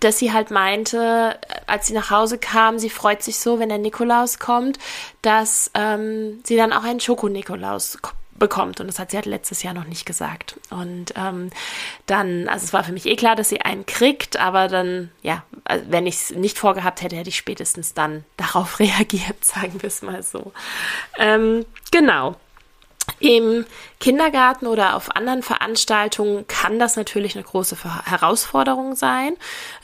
dass 0.00 0.18
sie 0.18 0.32
halt 0.32 0.50
meinte, 0.50 1.38
als 1.66 1.86
sie 1.86 1.94
nach 1.94 2.10
Hause 2.10 2.38
kam, 2.38 2.78
sie 2.78 2.90
freut 2.90 3.22
sich 3.22 3.38
so, 3.38 3.58
wenn 3.58 3.68
der 3.68 3.78
Nikolaus 3.78 4.38
kommt, 4.38 4.78
dass 5.22 5.70
ähm, 5.74 6.40
sie 6.44 6.56
dann 6.56 6.72
auch 6.72 6.84
einen 6.84 7.00
Schoko-Nikolaus 7.00 7.98
bekommt. 8.38 8.80
Und 8.80 8.86
das 8.86 8.98
hat 8.98 9.10
sie 9.10 9.16
halt 9.16 9.26
letztes 9.26 9.62
Jahr 9.62 9.74
noch 9.74 9.86
nicht 9.86 10.06
gesagt. 10.06 10.56
Und 10.70 11.14
ähm, 11.16 11.50
dann, 12.06 12.48
also 12.48 12.64
es 12.64 12.72
war 12.72 12.84
für 12.84 12.92
mich 12.92 13.06
eh 13.06 13.16
klar, 13.16 13.36
dass 13.36 13.48
sie 13.48 13.60
einen 13.62 13.86
kriegt, 13.86 14.38
aber 14.38 14.68
dann, 14.68 15.10
ja, 15.22 15.42
also 15.64 15.84
wenn 15.88 16.06
ich 16.06 16.16
es 16.16 16.30
nicht 16.30 16.58
vorgehabt 16.58 17.02
hätte, 17.02 17.16
hätte 17.16 17.30
ich 17.30 17.36
spätestens 17.36 17.94
dann 17.94 18.24
darauf 18.36 18.78
reagiert, 18.80 19.44
sagen 19.44 19.82
wir 19.82 19.88
es 19.88 20.02
mal 20.02 20.22
so. 20.22 20.52
Ähm, 21.18 21.64
genau. 21.90 22.36
Im 23.18 23.64
Kindergarten 23.98 24.66
oder 24.66 24.94
auf 24.94 25.16
anderen 25.16 25.42
Veranstaltungen 25.42 26.46
kann 26.48 26.78
das 26.78 26.96
natürlich 26.96 27.34
eine 27.34 27.44
große 27.44 27.76
Herausforderung 28.04 28.94
sein, 28.94 29.34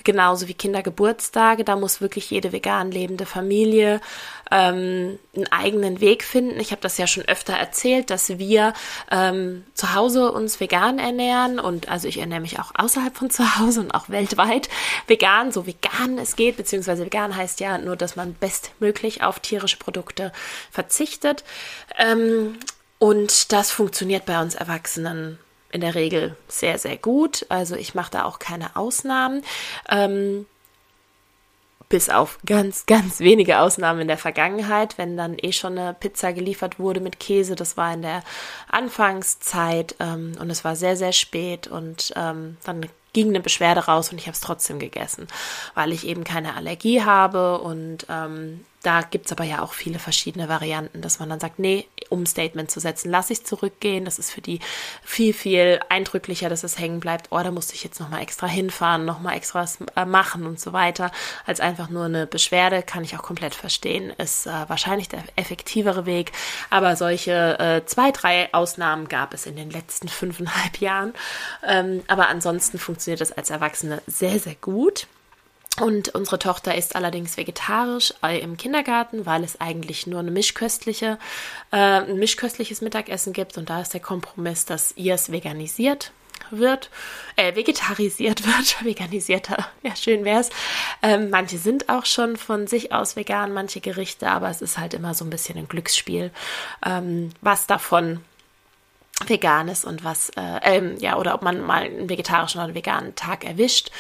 genauso 0.05 0.49
wie 0.49 0.55
Kindergeburtstage. 0.55 1.65
Da 1.65 1.77
muss 1.77 2.03
wirklich 2.03 2.31
jede 2.31 2.53
vegan 2.53 2.91
lebende 2.91 3.25
Familie 3.25 4.03
ähm, 4.51 5.19
einen 5.35 5.51
eigenen 5.51 6.01
Weg 6.01 6.25
finden. 6.25 6.61
Ich 6.61 6.73
habe 6.73 6.83
das 6.83 6.99
ja 6.99 7.07
schon 7.07 7.25
öfter 7.25 7.55
erzählt, 7.55 8.11
dass 8.11 8.39
wir 8.39 8.75
ähm, 9.11 9.65
zu 9.73 9.95
Hause 9.95 10.31
uns 10.31 10.61
vegan 10.61 10.99
ernähren 10.99 11.59
und 11.59 11.89
also 11.89 12.07
ich 12.07 12.19
ernähre 12.19 12.43
mich 12.43 12.61
auch 12.61 12.73
außerhalb 12.75 13.17
von 13.17 13.31
zu 13.31 13.59
Hause 13.59 13.81
und 13.81 13.93
auch 13.93 14.11
weltweit 14.11 14.69
vegan, 15.07 15.53
so 15.53 15.67
vegan 15.67 16.19
es 16.19 16.37
geht, 16.37 16.59
beziehungsweise 16.59 17.07
vegan 17.07 17.35
heißt 17.35 17.61
ja 17.61 17.79
nur, 17.79 17.97
dass 17.97 18.15
man 18.15 18.35
bestmöglich 18.35 19.23
auf 19.23 19.41
tierische 19.41 19.79
Produkte 19.79 20.33
verzichtet. 20.71 21.45
Ähm, 21.97 22.59
und 23.03 23.51
das 23.51 23.73
funktioniert 23.73 24.27
bei 24.27 24.41
uns 24.41 24.55
Erwachsenen 24.55 25.41
in 25.73 25.81
der 25.81 25.97
Regel 25.97 26.37
sehr, 26.47 26.79
sehr 26.79 26.97
gut. 26.97 27.45
Also 27.49 27.75
ich 27.75 27.97
mache 27.97 28.13
da 28.13 28.23
auch 28.23 28.39
keine 28.39 28.77
Ausnahmen. 28.77 29.43
Ähm, 29.89 30.47
bis 31.89 32.09
auf 32.11 32.39
ganz, 32.47 32.87
ganz 32.87 33.19
wenige 33.19 33.59
Ausnahmen 33.59 34.03
in 34.03 34.07
der 34.07 34.19
Vergangenheit, 34.19 34.99
wenn 34.99 35.17
dann 35.17 35.37
eh 35.37 35.51
schon 35.51 35.77
eine 35.77 35.95
Pizza 35.95 36.33
geliefert 36.33 36.79
wurde 36.79 37.01
mit 37.01 37.19
Käse. 37.19 37.57
Das 37.57 37.77
war 37.77 37.93
in 37.93 38.03
der 38.03 38.23
Anfangszeit 38.69 39.97
ähm, 39.99 40.35
und 40.39 40.49
es 40.49 40.65
war 40.65 40.77
sehr, 40.77 40.97
sehr 40.97 41.13
spät 41.13 41.67
und 41.67 42.13
ähm, 42.15 42.57
dann 42.63 42.87
ging 43.13 43.31
eine 43.31 43.41
Beschwerde 43.41 43.87
raus 43.87 44.13
und 44.13 44.19
ich 44.19 44.29
habe 44.29 44.37
es 44.37 44.41
trotzdem 44.41 44.79
gegessen, 44.79 45.27
weil 45.75 45.91
ich 45.91 46.07
eben 46.07 46.23
keine 46.23 46.55
Allergie 46.55 47.03
habe 47.03 47.59
und 47.59 48.07
ähm, 48.09 48.65
da 48.83 49.03
gibt 49.03 49.27
es 49.27 49.33
aber 49.33 49.45
ja 49.45 49.63
auch 49.63 49.73
viele 49.75 49.99
verschiedene 49.99 50.49
Varianten, 50.49 51.03
dass 51.03 51.21
man 51.21 51.29
dann 51.29 51.39
sagt, 51.41 51.59
nee, 51.59 51.87
um 52.09 52.27
Statement 52.27 52.71
zu 52.71 52.81
setzen, 52.81 53.11
lasse 53.11 53.33
ich 53.33 53.45
zurückgehen. 53.45 54.05
Das 54.05 54.19
ist 54.19 54.31
für 54.31 54.41
die 54.41 54.59
viel, 55.03 55.33
viel 55.33 55.81
eindrücklicher, 55.89 56.49
dass 56.49 56.65
es 56.65 56.79
hängen 56.79 57.01
bleibt. 57.01 57.29
Oh, 57.31 57.41
da 57.41 57.51
musste 57.51 57.75
ich 57.75 57.85
jetzt 57.85 58.01
nochmal 58.01 58.23
extra 58.23 58.47
hinfahren, 58.47 59.05
nochmal 59.05 59.37
extra 59.37 59.61
was 59.61 59.79
äh, 59.95 60.05
machen 60.05 60.47
und 60.47 60.59
so 60.59 60.73
weiter. 60.73 61.13
Als 61.47 61.61
einfach 61.61 61.91
nur 61.91 62.07
eine 62.07 62.27
Beschwerde, 62.27 62.83
kann 62.83 63.05
ich 63.05 63.17
auch 63.17 63.23
komplett 63.23 63.55
verstehen, 63.55 64.11
ist 64.19 64.47
äh, 64.47 64.51
wahrscheinlich 64.69 65.09
der 65.09 65.23
effektivere 65.37 66.05
Weg. 66.05 66.33
Aber 66.69 66.97
solche 66.97 67.59
äh, 67.59 67.87
zwei, 67.87 68.11
drei 68.11 68.53
Ausnahmen 68.53 69.09
gab 69.09 69.33
es 69.33 69.47
in 69.47 69.57
den 69.57 69.71
letzten 69.71 70.09
fünfeinhalb 70.09 70.79
Jahren. 70.79 71.15
Ähm, 71.67 72.03
aber 72.09 72.29
ansonsten 72.29 72.79
funktioniert 72.79 73.21
das 73.21 73.33
als 73.33 73.51
Erwachsene 73.51 74.03
sehr, 74.07 74.39
sehr 74.39 74.57
gut. 74.57 75.07
Und 75.81 76.11
unsere 76.11 76.39
Tochter 76.39 76.75
ist 76.75 76.97
allerdings 76.97 77.37
vegetarisch 77.37 78.13
äh, 78.23 78.39
im 78.41 78.57
Kindergarten, 78.57 79.25
weil 79.25 79.43
es 79.43 79.61
eigentlich 79.61 80.07
nur 80.07 80.21
eine 80.21 80.31
mischköstliche, 80.31 81.19
äh, 81.71 81.77
ein 81.77 82.19
mischköstliches 82.19 82.83
Mittagessen 82.83 83.33
gibt. 83.33 83.57
Und 83.57 83.71
da 83.71 83.81
ist 83.81 83.95
der 83.95 84.01
Kompromiss, 84.01 84.67
dass 84.67 84.93
ihr 84.97 85.15
es 85.15 85.33
veganisiert 85.33 86.13
wird, 86.51 86.91
äh, 87.37 87.55
vegetarisiert 87.55 88.47
wird, 88.47 88.85
veganisierter, 88.85 89.67
ja, 89.83 89.97
schön 89.97 90.25
wär's. 90.25 90.51
Ähm, 91.01 91.31
manche 91.31 91.57
sind 91.57 91.89
auch 91.89 92.05
schon 92.05 92.37
von 92.37 92.67
sich 92.67 92.93
aus 92.93 93.17
vegan, 93.17 93.55
manche 93.55 93.81
Gerichte, 93.81 94.29
aber 94.29 94.51
es 94.51 94.61
ist 94.61 94.77
halt 94.77 94.93
immer 94.93 95.15
so 95.15 95.25
ein 95.25 95.31
bisschen 95.31 95.57
ein 95.57 95.69
Glücksspiel, 95.69 96.31
ähm, 96.85 97.31
was 97.41 97.67
davon 97.67 98.21
vegan 99.27 99.69
ist 99.69 99.85
und 99.85 100.05
was, 100.05 100.31
äh, 100.31 100.61
ähm, 100.63 100.97
ja, 100.99 101.17
oder 101.17 101.35
ob 101.35 101.43
man 101.43 101.61
mal 101.61 101.83
einen 101.83 102.09
vegetarischen 102.09 102.59
oder 102.59 102.67
einen 102.67 102.75
veganen 102.75 103.15
Tag 103.15 103.45
erwischt. 103.45 103.91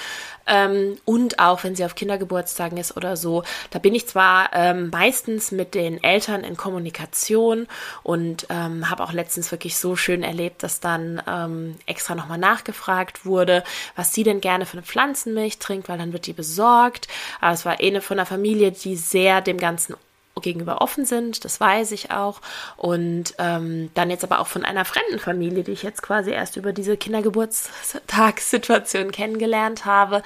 Ähm, 0.47 0.97
und 1.05 1.39
auch 1.39 1.65
wenn 1.65 1.77
sie 1.77 1.85
auf 1.85 1.95
Kindergeburtstagen 1.95 2.79
ist 2.79 2.97
oder 2.97 3.17
so, 3.17 3.45
da 3.71 3.79
bin 3.79 3.95
ich 3.95 4.07
zwar 4.07 4.51
ähm, 4.53 4.91
meistens 4.91 5.53
mit 5.53 5.75
den 5.75 6.03
Eltern 6.03 6.45
in 6.45 6.57
Kommunikation 6.57 7.67
und 8.03 8.47
ähm, 8.51 8.91
habe 8.91 9.03
auch 9.05 9.13
letztens 9.13 9.51
wirklich 9.51 9.77
so 9.77 9.97
schön 9.97 10.23
erlebt, 10.23 10.63
dass 10.63 10.81
dann 10.81 11.23
ähm, 11.27 11.77
extra 11.87 12.15
nochmal 12.15 12.39
nachgefragt 12.39 13.25
wurde, 13.25 13.65
was 13.97 14.13
sie 14.13 14.23
denn 14.23 14.41
gerne 14.41 14.67
für 14.67 14.75
eine 14.75 14.83
Pflanzenmilch 14.83 15.59
trinkt, 15.59 15.89
weil 15.89 15.99
dann 15.99 16.13
wird 16.13 16.27
die 16.27 16.33
besorgt. 16.33 17.09
Aber 17.41 17.53
es 17.53 17.65
war 17.65 17.81
eine 17.81 18.01
von 18.01 18.19
einer 18.19 18.27
Familie, 18.27 18.73
die 18.73 18.97
sehr 18.97 19.41
dem 19.41 19.59
Ganzen 19.59 19.95
gegenüber 20.41 20.81
offen 20.81 21.05
sind, 21.05 21.45
das 21.45 21.61
weiß 21.61 21.93
ich 21.93 22.11
auch. 22.11 22.41
Und 22.77 23.35
ähm, 23.39 23.91
dann 23.95 24.11
jetzt 24.11 24.25
aber 24.25 24.41
auch 24.41 24.47
von 24.47 24.65
einer 24.65 24.85
fremden 24.85 25.19
Familie, 25.19 25.63
die 25.63 25.73
ich 25.73 25.83
jetzt 25.83 26.03
quasi 26.03 26.31
erst 26.31 26.57
über 26.57 26.73
diese 26.73 26.97
Kindergeburtstagssituation 26.97 29.13
kennengelernt 29.13 29.85
habe, 29.85 30.23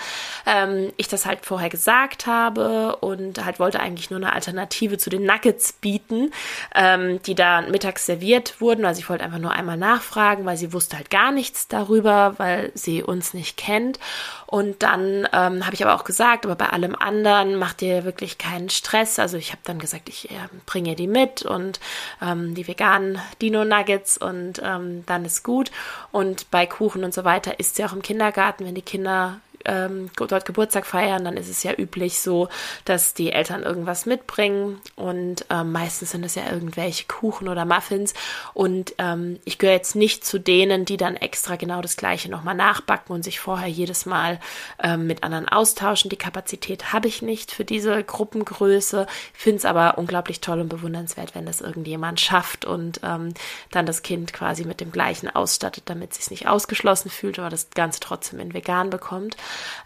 ähm, 0.47 0.93
ich 0.97 1.09
das 1.09 1.27
halt 1.27 1.45
vorher 1.45 1.71
gesagt 1.71 2.27
habe 2.27 2.97
und 2.97 3.45
halt 3.45 3.59
wollte 3.59 3.81
eigentlich 3.81 4.11
nur 4.11 4.21
eine 4.21 4.33
Alternative 4.33 4.99
zu 4.99 5.11
den 5.11 5.25
Nuggets 5.25 5.73
bieten, 5.73 6.31
ähm, 6.75 7.21
die 7.23 7.35
da 7.35 7.63
mittags 7.63 8.07
serviert 8.07 8.61
wurden. 8.61 8.85
Also 8.85 9.01
ich 9.01 9.09
wollte 9.09 9.25
einfach 9.25 9.39
nur 9.39 9.53
einmal 9.53 9.77
nachfragen, 9.77 10.45
weil 10.45 10.57
sie 10.57 10.73
wusste 10.73 10.97
halt 10.97 11.11
gar 11.11 11.33
nichts 11.33 11.69
darüber, 11.69 12.35
weil 12.39 12.71
sie 12.75 13.03
uns 13.03 13.35
nicht 13.35 13.57
kennt. 13.57 13.99
Und 14.47 14.83
dann 14.83 15.29
ähm, 15.33 15.67
habe 15.67 15.75
ich 15.75 15.85
aber 15.85 15.95
auch 15.95 16.05
gesagt, 16.05 16.45
aber 16.45 16.55
bei 16.55 16.69
allem 16.69 16.95
anderen 16.95 17.57
macht 17.57 17.83
ihr 17.83 18.05
wirklich 18.05 18.39
keinen 18.39 18.71
Stress. 18.71 19.19
Also 19.19 19.37
ich 19.37 19.51
habe 19.51 19.63
dann 19.65 19.79
gesagt, 19.79 20.09
ich 20.09 20.31
äh, 20.31 20.35
bringe 20.67 20.95
die 20.95 21.09
mit 21.09 21.43
und 21.43 21.81
ähm, 22.23 22.55
die 22.55 22.69
veganen 22.69 23.19
Dino-Nuggets 23.43 24.19
und 24.19 24.61
ähm, 24.65 25.05
dann 25.07 25.25
ist 25.25 25.43
gut. 25.43 25.73
Und 26.13 26.51
bei 26.51 26.67
Kuchen 26.67 27.03
und 27.03 27.13
so 27.13 27.25
weiter 27.25 27.59
ist 27.59 27.77
sie 27.77 27.85
auch 27.85 27.93
im 27.93 28.03
Kindergarten, 28.03 28.65
wenn 28.65 28.75
die 28.75 28.83
Kinder 28.83 29.41
ähm, 29.67 30.11
dort 30.17 30.47
Geburtstag 30.47 30.87
feiern, 30.87 31.25
dann 31.25 31.37
ist 31.37 31.49
es 31.49 31.63
ja 31.63 31.73
üblich 31.77 32.21
so, 32.21 32.49
dass 32.85 33.15
die 33.15 33.33
Eltern 33.33 33.63
irgendwas 33.63 34.07
mitbringen 34.07 34.81
und 34.95 35.45
ähm, 35.51 35.73
meistens 35.73 36.13
sind 36.13 36.25
es 36.25 36.35
ja 36.35 36.51
irgendwelche 36.51 37.07
Kuchen 37.07 37.49
oder 37.49 37.65
Muffins 37.65 38.15
und 38.55 38.95
ähm, 38.99 39.39
ich 39.45 39.59
gehöre 39.59 39.75
jetzt 39.75 39.97
nicht 39.97 40.25
zu 40.25 40.39
denen, 40.39 40.85
die 40.85 40.97
dann 40.97 41.17
extra 41.17 41.57
genau 41.57 41.81
das 41.81 41.97
gleiche 41.97 42.31
nochmal 42.31 42.55
nachbacken 42.55 43.15
und 43.15 43.23
sich 43.23 43.41
vorher 43.41 43.69
jedes 43.69 44.07
Mal 44.07 44.41
ähm, 44.83 45.07
mit 45.07 45.23
anderen 45.23 45.49
austauschen. 45.49 46.11
Die 46.11 46.17
Kapazität 46.17 46.93
habe 46.93 47.09
ich 47.09 47.23
nicht 47.23 47.51
für 47.51 47.65
diese 47.65 48.03
Gruppengröße, 48.03 49.07
finde 49.33 49.59
es 49.59 49.65
aber 49.65 49.99
unglaublich 49.99 50.41
toll 50.41 50.61
und 50.61 50.69
bewundernswert, 50.69 51.35
wenn 51.35 51.47
das 51.47 51.61
irgendjemand 51.61 52.21
schafft 52.21 52.65
und 52.65 53.01
ähm, 53.03 53.35
dann 53.71 53.87
das 53.87 54.03
Kind 54.03 54.33
quasi 54.33 54.65
mit 54.65 54.81
dem 54.81 54.93
gleichen 54.93 55.29
ausstattet, 55.29 55.85
damit 55.87 56.13
es 56.13 56.19
sich 56.19 56.31
nicht 56.31 56.49
ausgeschlossen 56.49 57.11
fühlt, 57.11 57.39
aber 57.39 57.51
das 57.51 57.71
Ganze 57.71 58.01
trotzdem 58.01 58.41
in 58.41 58.55
vegan 58.55 58.91
bekommt. 58.91 59.37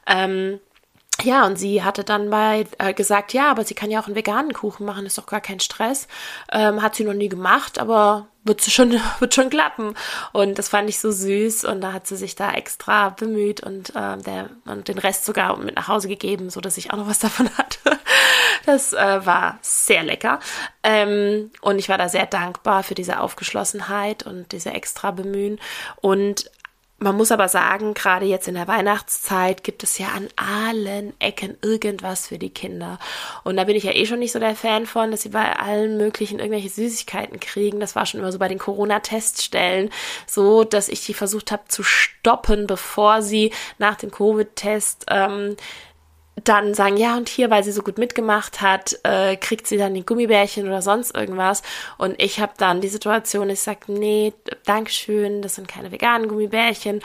Ähm, 0.07 0.61
ja, 1.23 1.47
und 1.47 1.57
sie 1.59 1.83
hatte 1.83 2.05
dann 2.05 2.31
bei 2.31 2.67
äh, 2.79 2.95
gesagt, 2.95 3.33
ja, 3.35 3.51
aber 3.51 3.65
sie 3.65 3.75
kann 3.75 3.91
ja 3.91 4.01
auch 4.01 4.07
einen 4.07 4.17
veganen 4.17 4.53
Kuchen 4.53 4.87
machen, 4.87 5.07
ist 5.07 5.19
doch 5.19 5.27
gar 5.27 5.41
kein 5.41 5.61
Stress. 5.61 6.09
Ähm, 6.51 6.83
hat 6.83 6.95
sie 6.95 7.05
noch 7.05 7.15
nie 7.15 7.29
gemacht, 7.29 7.79
aber 7.79 8.29
wird 8.45 8.63
schon, 8.65 8.93
wird 9.19 9.35
schon 9.35 9.51
klappen. 9.51 9.95
Und 10.33 10.59
das 10.59 10.69
fand 10.69 10.89
ich 10.89 10.99
so 10.99 11.11
süß 11.11 11.65
und 11.65 11.81
da 11.81 11.93
hat 11.93 12.07
sie 12.07 12.17
sich 12.17 12.37
da 12.37 12.53
extra 12.53 13.11
bemüht 13.11 13.61
und, 13.63 13.91
äh, 13.91 14.17
der, 14.19 14.51
und 14.65 14.89
den 14.89 14.99
Rest 14.99 15.25
sogar 15.25 15.57
mit 15.59 15.77
nach 15.77 15.89
Hause 15.89 16.09
gegeben, 16.09 16.49
so 16.51 16.61
dass 16.61 16.79
ich 16.79 16.91
auch 16.93 16.97
noch 16.97 17.09
was 17.09 17.19
davon 17.21 17.51
hatte. 17.57 17.99
Das 18.67 18.93
äh, 18.93 19.27
war 19.27 19.59
sehr 19.63 20.03
lecker. 20.03 20.41
Ähm, 20.83 21.51
und 21.61 21.79
ich 21.79 21.89
war 21.89 21.99
da 21.99 22.09
sehr 22.09 22.27
dankbar 22.27 22.83
für 22.83 22.95
diese 22.95 23.21
Aufgeschlossenheit 23.21 24.25
und 24.25 24.53
diese 24.53 24.71
extra 24.71 25.11
Bemühen. 25.11 25.61
Und 26.01 26.51
man 27.03 27.17
muss 27.17 27.33
aber 27.33 27.49
sagen, 27.49 27.95
gerade 27.95 28.27
jetzt 28.27 28.47
in 28.47 28.55
der 28.55 28.69
Weihnachtszeit 28.69 29.65
gibt 29.65 29.83
es 29.83 29.97
ja 29.97 30.09
an 30.09 30.29
allen 30.37 31.19
Ecken 31.19 31.57
irgendwas 31.63 32.27
für 32.27 32.39
die 32.39 32.51
Kinder. 32.51 32.99
Und 33.43 33.57
da 33.57 33.65
bin 33.65 33.75
ich 33.75 33.85
ja 33.85 33.93
eh 33.93 34.05
schon 34.05 34.19
nicht 34.19 34.33
so 34.33 34.39
der 34.39 34.55
Fan 34.55 34.85
von, 34.85 35.11
dass 35.11 35.23
sie 35.23 35.31
bei 35.31 35.57
allen 35.57 35.97
möglichen 35.97 36.39
irgendwelche 36.39 36.69
Süßigkeiten 36.69 37.41
kriegen. 37.41 37.81
Das 37.81 37.97
war 37.97 38.05
schon 38.05 38.21
immer 38.21 38.31
so 38.31 38.39
bei 38.39 38.49
den 38.49 38.59
Corona-Teststellen 38.59 39.89
so, 40.27 40.63
dass 40.63 40.91
ich 40.91 41.07
die 41.07 41.15
versucht 41.15 41.53
habe 41.53 41.63
zu 41.69 41.83
stoppen, 41.83 42.67
bevor 42.67 43.23
sie 43.23 43.51
nach 43.79 43.97
dem 43.97 44.11
Covid-Test 44.11 45.07
ähm, 45.09 45.57
dann 46.45 46.75
sagen, 46.75 46.97
ja, 46.97 47.17
und 47.17 47.29
hier, 47.29 47.51
weil 47.51 47.65
sie 47.65 47.73
so 47.73 47.83
gut 47.83 47.99
mitgemacht 47.99 48.61
hat, 48.61 48.99
äh, 49.03 49.37
kriegt 49.37 49.67
sie 49.67 49.77
dann 49.77 49.95
die 49.95 50.05
Gummibärchen 50.05 50.67
oder 50.67 50.83
sonst 50.83 51.15
irgendwas. 51.15 51.63
Und 51.99 52.21
ich 52.21 52.41
habe 52.41 52.53
dann 52.57 52.81
die 52.81 52.89
Situation, 52.89 53.51
ich 53.51 53.61
sage, 53.61 53.81
nee, 53.93 54.33
Dankeschön, 54.65 55.43
das 55.43 55.57
sind 55.57 55.69
keine 55.69 55.93
veganen 55.93 56.29
Gummibärchen. 56.29 57.01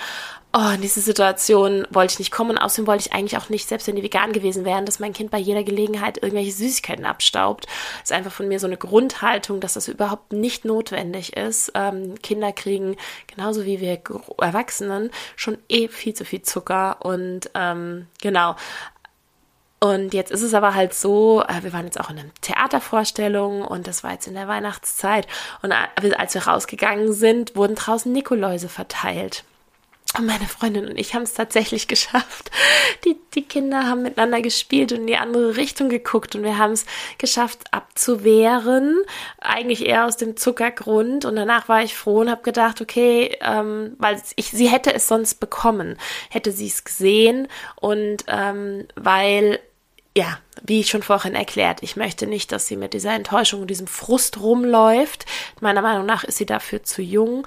Oh, 0.58 0.72
in 0.74 0.80
diese 0.80 1.02
Situation 1.02 1.86
wollte 1.90 2.14
ich 2.14 2.20
nicht 2.20 2.32
kommen. 2.32 2.58
Außerdem 2.58 2.88
wollte 2.88 3.08
ich 3.08 3.14
eigentlich 3.14 3.38
auch 3.38 3.50
nicht, 3.50 3.68
selbst 3.68 3.88
wenn 3.88 3.98
die 3.98 4.04
vegan 4.04 4.32
gewesen 4.32 4.64
wären, 4.64 4.86
dass 4.86 5.00
mein 5.00 5.12
Kind 5.12 5.30
bei 5.30 5.38
jeder 5.38 5.66
Gelegenheit 5.66 6.24
irgendwelche 6.24 6.54
Süßigkeiten 6.54 7.06
abstaubt. 7.06 7.66
Das 7.66 8.12
ist 8.12 8.12
einfach 8.14 8.32
von 8.32 8.48
mir 8.48 8.58
so 8.62 8.68
eine 8.68 8.78
Grundhaltung, 8.78 9.60
dass 9.60 9.74
das 9.74 9.90
überhaupt 9.90 10.32
nicht 10.32 10.64
notwendig 10.64 11.36
ist. 11.36 11.74
Ähm, 11.76 12.16
Kinder 12.22 12.54
kriegen, 12.54 12.96
genauso 13.28 13.66
wie 13.66 13.82
wir 13.82 14.00
Erwachsenen, 14.40 15.12
schon 15.36 15.58
eh 15.68 15.90
viel 15.90 16.14
zu 16.14 16.24
viel 16.24 16.42
Zucker. 16.42 17.00
Und 17.02 17.50
ähm, 17.54 18.08
genau, 18.22 18.56
und 19.86 20.16
jetzt 20.16 20.32
ist 20.32 20.42
es 20.42 20.56
aber 20.56 20.74
halt 20.74 20.96
so, 20.96 21.44
äh, 21.48 21.62
wir 21.64 21.72
waren 21.72 21.86
jetzt 21.86 22.00
auch 22.00 22.10
in 22.10 22.18
einer 22.18 22.30
Theatervorstellung 22.42 23.62
und 23.62 23.86
das 23.86 24.04
war 24.04 24.14
jetzt 24.14 24.28
in 24.28 24.34
der 24.34 24.48
Weihnachtszeit. 24.48 25.28
Und 25.62 25.72
als 25.72 26.34
wir 26.34 26.48
rausgegangen 26.48 27.14
sind, 27.14 27.56
wurden 27.56 27.76
draußen 27.76 28.12
Nikoläuse 28.12 28.68
verteilt. 28.68 29.44
Und 30.18 30.28
meine 30.28 30.46
Freundin 30.46 30.88
und 30.88 30.98
ich 30.98 31.14
haben 31.14 31.24
es 31.24 31.34
tatsächlich 31.34 31.88
geschafft. 31.90 32.50
Die, 33.04 33.16
die 33.36 33.44
Kinder 33.44 33.88
haben 33.88 34.02
miteinander 34.02 34.42
gespielt 34.42 34.92
und 34.92 35.02
in 35.02 35.08
die 35.08 35.18
andere 35.18 35.56
Richtung 35.58 35.90
geguckt 35.90 36.36
und 36.36 36.44
wir 36.44 36.58
haben 36.58 36.72
es 36.72 36.86
geschafft 37.18 37.66
abzuwehren. 37.72 38.98
Eigentlich 39.40 39.86
eher 39.86 40.06
aus 40.06 40.18
dem 40.18 40.38
Zuckergrund. 40.38 41.26
Und 41.26 41.36
danach 41.36 41.68
war 41.70 41.84
ich 41.84 41.96
froh 41.96 42.22
und 42.22 42.32
habe 42.32 42.44
gedacht, 42.44 42.82
okay, 42.82 43.38
ähm, 43.42 43.96
weil 44.00 44.22
ich, 44.36 44.52
sie 44.52 44.68
hätte 44.68 44.94
es 44.94 45.08
sonst 45.08 45.36
bekommen, 45.36 45.98
hätte 46.30 46.52
sie 46.52 46.68
es 46.68 46.84
gesehen 46.84 47.48
und 47.76 48.24
ähm, 48.28 48.88
weil 48.96 49.60
ja, 50.18 50.39
wie 50.63 50.80
ich 50.80 50.89
schon 50.89 51.03
vorhin 51.03 51.36
erklärt, 51.36 51.84
ich 51.84 51.97
möchte 51.97 52.26
nicht, 52.26 52.51
dass 52.51 52.68
sie 52.68 52.78
mit 52.78 52.93
dieser 52.93 53.13
Enttäuschung 53.13 53.61
und 53.61 53.68
diesem 53.68 53.88
Frust 53.88 54.39
rumläuft. 54.39 55.26
Meiner 55.59 55.82
Meinung 55.82 56.05
nach 56.05 56.24
ist 56.24 56.38
sie 56.38 56.45
dafür 56.45 56.84
zu 56.84 57.01
jung. 57.01 57.45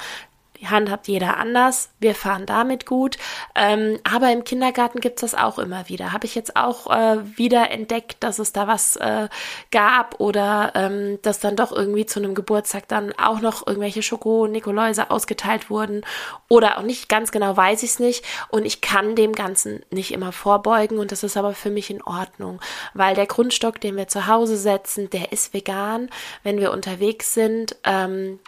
Die 0.60 0.66
Hand 0.66 0.90
hat 0.90 1.06
jeder 1.06 1.36
anders. 1.36 1.90
Wir 2.00 2.14
fahren 2.14 2.44
damit 2.44 2.84
gut. 2.84 3.16
Ähm, 3.54 4.00
aber 4.02 4.32
im 4.32 4.42
Kindergarten 4.42 5.00
gibt's 5.00 5.20
das 5.20 5.34
auch 5.34 5.58
immer 5.58 5.88
wieder. 5.88 6.12
Habe 6.12 6.26
ich 6.26 6.34
jetzt 6.34 6.56
auch 6.56 6.90
äh, 6.90 7.38
wieder 7.38 7.70
entdeckt, 7.70 8.16
dass 8.20 8.40
es 8.40 8.52
da 8.52 8.66
was 8.66 8.96
äh, 8.96 9.28
gab 9.70 10.18
oder 10.18 10.72
ähm, 10.74 11.18
dass 11.22 11.38
dann 11.38 11.54
doch 11.54 11.70
irgendwie 11.70 12.06
zu 12.06 12.18
einem 12.18 12.34
Geburtstag 12.34 12.88
dann 12.88 13.12
auch 13.12 13.40
noch 13.40 13.66
irgendwelche 13.66 14.02
Schoko-Nikoläuse 14.02 15.10
ausgeteilt 15.10 15.70
wurden. 15.70 16.02
Oder 16.48 16.78
auch 16.78 16.82
nicht 16.82 17.08
ganz 17.08 17.30
genau 17.30 17.56
weiß 17.56 17.84
ich 17.84 17.90
es 17.90 17.98
nicht. 18.00 18.24
Und 18.48 18.64
ich 18.64 18.80
kann 18.80 19.14
dem 19.14 19.34
Ganzen 19.34 19.84
nicht 19.90 20.12
immer 20.12 20.32
vorbeugen. 20.32 20.98
Und 20.98 21.12
das 21.12 21.22
ist 21.22 21.36
aber 21.36 21.54
für 21.54 21.70
mich 21.70 21.88
in 21.88 22.02
Ordnung. 22.02 22.60
Weil 22.94 23.14
der 23.14 23.26
Grundstock, 23.26 23.80
den 23.80 23.96
wir 23.96 24.08
zu 24.08 24.26
Hause 24.26 24.56
setzen, 24.56 25.08
der 25.10 25.30
ist 25.30 25.54
vegan. 25.54 26.10
Wenn 26.42 26.58
wir 26.58 26.72
unterwegs 26.72 27.32
sind, 27.32 27.76
ähm, 27.84 28.40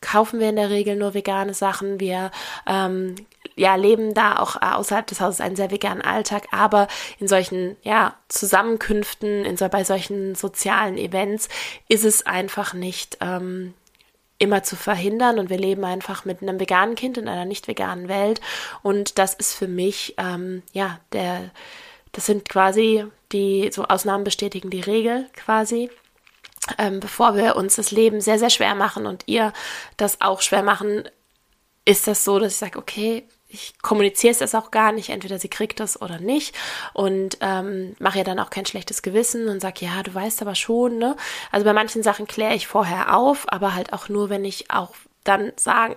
kaufen 0.00 0.40
wir 0.40 0.48
in 0.48 0.56
der 0.56 0.70
Regel 0.70 0.96
nur 0.96 1.14
vegane 1.14 1.54
Sachen. 1.54 2.00
Wir 2.00 2.30
ähm, 2.66 3.16
ja, 3.56 3.74
leben 3.74 4.14
da 4.14 4.38
auch 4.38 4.60
außerhalb 4.60 5.06
des 5.06 5.20
Hauses 5.20 5.40
einen 5.40 5.56
sehr 5.56 5.70
veganen 5.70 6.02
Alltag, 6.02 6.46
aber 6.52 6.86
in 7.18 7.26
solchen 7.28 7.76
ja, 7.82 8.14
Zusammenkünften, 8.28 9.44
in 9.44 9.56
so, 9.56 9.68
bei 9.68 9.84
solchen 9.84 10.34
sozialen 10.34 10.96
Events 10.96 11.48
ist 11.88 12.04
es 12.04 12.24
einfach 12.24 12.72
nicht 12.74 13.18
ähm, 13.20 13.74
immer 14.38 14.62
zu 14.62 14.76
verhindern. 14.76 15.38
Und 15.38 15.50
wir 15.50 15.58
leben 15.58 15.84
einfach 15.84 16.24
mit 16.24 16.42
einem 16.42 16.60
veganen 16.60 16.94
Kind 16.94 17.18
in 17.18 17.28
einer 17.28 17.44
nicht 17.44 17.68
veganen 17.68 18.08
Welt. 18.08 18.40
Und 18.82 19.18
das 19.18 19.34
ist 19.34 19.54
für 19.54 19.68
mich 19.68 20.14
ähm, 20.18 20.62
ja 20.72 21.00
der 21.12 21.50
das 22.12 22.26
sind 22.26 22.48
quasi 22.48 23.04
die 23.32 23.70
so 23.72 23.84
Ausnahmen 23.84 24.24
bestätigen 24.24 24.70
die 24.70 24.80
Regel 24.80 25.26
quasi 25.34 25.90
ähm, 26.76 27.00
bevor 27.00 27.36
wir 27.36 27.56
uns 27.56 27.76
das 27.76 27.90
Leben 27.90 28.20
sehr, 28.20 28.38
sehr 28.38 28.50
schwer 28.50 28.74
machen 28.74 29.06
und 29.06 29.24
ihr 29.26 29.52
das 29.96 30.20
auch 30.20 30.42
schwer 30.42 30.62
machen, 30.62 31.08
ist 31.84 32.06
das 32.06 32.24
so, 32.24 32.38
dass 32.38 32.52
ich 32.52 32.58
sage, 32.58 32.78
okay, 32.78 33.26
ich 33.48 33.80
kommuniziere 33.80 34.34
es 34.38 34.54
auch 34.54 34.70
gar 34.70 34.92
nicht, 34.92 35.08
entweder 35.08 35.38
sie 35.38 35.48
kriegt 35.48 35.80
das 35.80 36.00
oder 36.02 36.20
nicht 36.20 36.54
und 36.92 37.38
ähm, 37.40 37.96
mache 37.98 38.18
ja 38.18 38.24
dann 38.24 38.38
auch 38.38 38.50
kein 38.50 38.66
schlechtes 38.66 39.00
Gewissen 39.00 39.48
und 39.48 39.60
sage, 39.60 39.86
ja, 39.86 40.02
du 40.02 40.14
weißt 40.14 40.42
aber 40.42 40.54
schon, 40.54 40.98
ne? 40.98 41.16
Also 41.50 41.64
bei 41.64 41.72
manchen 41.72 42.02
Sachen 42.02 42.26
kläre 42.26 42.54
ich 42.54 42.66
vorher 42.66 43.16
auf, 43.16 43.50
aber 43.50 43.74
halt 43.74 43.94
auch 43.94 44.10
nur, 44.10 44.28
wenn 44.28 44.44
ich 44.44 44.70
auch 44.70 44.94
dann 45.24 45.52
sagen 45.56 45.96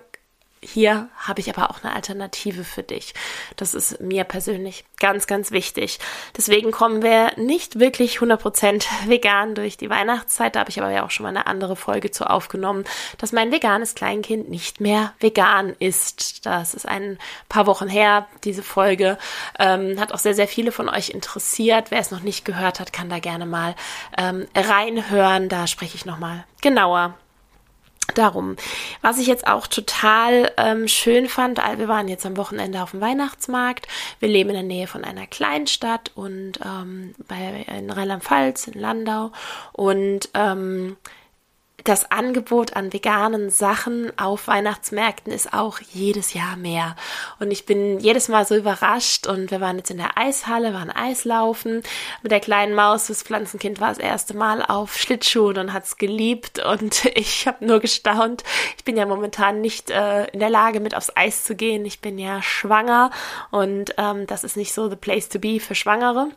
hier 0.64 1.10
habe 1.18 1.40
ich 1.40 1.50
aber 1.50 1.72
auch 1.72 1.84
eine 1.84 1.96
Alternative 1.96 2.64
für 2.64 2.84
dich. 2.84 3.16
Das 3.56 3.74
ist 3.74 4.00
mir 4.00 4.24
persönlich 4.26 4.86
ganz, 5.00 5.26
ganz 5.26 5.50
wichtig. 5.50 6.00
Deswegen 6.38 6.72
kommen 6.72 7.02
wir 7.02 7.32
nicht 7.36 7.80
wirklich 7.80 8.20
100% 8.20 8.86
vegan 9.08 9.56
durch 9.56 9.78
die 9.78 9.90
Weihnachtszeit. 9.90 10.56
Da 10.56 10.60
habe 10.60 10.70
ich 10.70 10.80
aber 10.80 10.92
ja 10.92 11.04
auch 11.04 11.10
schon 11.10 11.24
mal 11.24 11.30
eine 11.30 11.48
andere 11.48 11.76
Folge 11.76 12.12
zu 12.12 12.30
aufgenommen, 12.30 12.86
dass 13.18 13.32
mein 13.32 13.52
veganes 13.52 13.96
Kleinkind 13.96 14.50
nicht 14.50 14.80
mehr 14.80 15.14
vegan 15.20 15.76
ist. 15.80 16.46
Das 16.46 16.76
ist 16.76 16.88
ein 16.88 17.18
paar 17.50 17.66
Wochen 17.66 17.88
her, 17.88 18.28
diese 18.44 18.62
Folge. 18.62 19.18
Ähm, 19.58 20.00
hat 20.00 20.14
auch 20.14 20.20
sehr, 20.20 20.36
sehr 20.36 20.48
viele 20.48 20.72
von 20.72 20.90
euch 20.90 21.10
interessiert. 21.10 21.90
Wer 21.90 22.00
es 22.00 22.12
noch 22.12 22.22
nicht 22.22 22.46
gehört 22.46 22.80
hat, 22.80 22.94
kann 22.94 23.10
da 23.10 23.18
gerne 23.18 23.48
mal 23.48 23.76
ähm, 24.16 24.46
reinhören. 24.56 25.50
Da 25.50 25.66
spreche 25.66 25.96
ich 25.96 26.06
nochmal 26.06 26.46
genauer 26.62 27.16
Darum, 28.14 28.56
was 29.02 29.18
ich 29.18 29.28
jetzt 29.28 29.48
auch 29.48 29.68
total 29.68 30.52
ähm, 30.58 30.88
schön 30.88 31.28
fand, 31.28 31.60
wir 31.78 31.88
waren 31.88 32.08
jetzt 32.08 32.26
am 32.26 32.38
Wochenende 32.38 32.82
auf 32.82 32.92
dem 32.92 33.02
Weihnachtsmarkt. 33.02 33.88
Wir 34.20 34.30
leben 34.30 34.50
in 34.50 34.56
der 34.56 34.64
Nähe 34.64 34.88
von 34.88 35.04
einer 35.04 35.28
Kleinstadt 35.28 36.12
und 36.16 36.60
ähm, 36.64 37.16
bei 37.28 37.66
in 37.78 37.90
Rheinland-Pfalz, 37.90 38.68
in 38.68 38.80
Landau. 38.80 39.32
Und 39.74 40.30
ähm, 40.34 40.98
das 41.84 42.12
Angebot 42.12 42.76
an 42.76 42.94
veganen 42.94 43.50
Sachen 43.50 44.18
auf 44.18 44.48
Weihnachtsmärkten 44.48 45.32
ist 45.32 45.54
auch 45.54 45.80
jedes 45.92 46.34
Jahr 46.34 46.56
mehr. 46.56 46.96
Und 47.40 47.52
ich 47.52 47.66
bin 47.66 48.00
jedes 48.00 48.28
Mal 48.28 48.46
so 48.46 48.56
überrascht. 48.56 49.28
Und 49.28 49.52
wir 49.52 49.62
waren 49.62 49.78
jetzt 49.78 49.92
in 49.92 49.98
der 49.98 50.18
Eishalle, 50.18 50.74
waren 50.74 50.90
Eislaufen. 50.90 51.84
Mit 52.22 52.32
der 52.32 52.40
kleinen 52.40 52.76
Maus, 52.76 53.08
das 53.08 53.24
Pflanzenkind 53.24 53.80
war 53.80 53.90
das 53.90 53.98
erste 53.98 54.36
Mal 54.36 54.64
auf 54.64 54.98
Schlittschuhen 54.98 55.58
und 55.58 55.74
hat 55.74 55.86
es 55.86 55.98
geliebt. 55.98 56.64
Und 56.64 57.06
ich 57.16 57.48
habe 57.48 57.66
nur 57.66 57.80
gestaunt. 57.80 58.44
Ich 58.78 58.84
bin 58.84 58.98
ja 58.98 59.06
momentan 59.06 59.62
nicht 59.62 59.90
äh, 59.90 60.26
in 60.28 60.40
der 60.40 60.50
Lage, 60.50 60.80
mit 60.80 60.96
aufs 60.96 61.16
Eis 61.16 61.44
zu 61.44 61.56
gehen. 61.56 61.86
Ich 61.86 62.00
bin 62.00 62.18
ja 62.20 62.42
schwanger 62.42 63.12
und 63.52 63.96
ähm, 63.98 64.28
das 64.28 64.44
ist 64.44 64.58
nicht 64.58 64.74
so 64.74 64.90
the 64.90 64.96
place 64.96 65.30
to 65.30 65.40
be 65.40 65.60
für 65.60 65.76
Schwangere. 65.76 66.30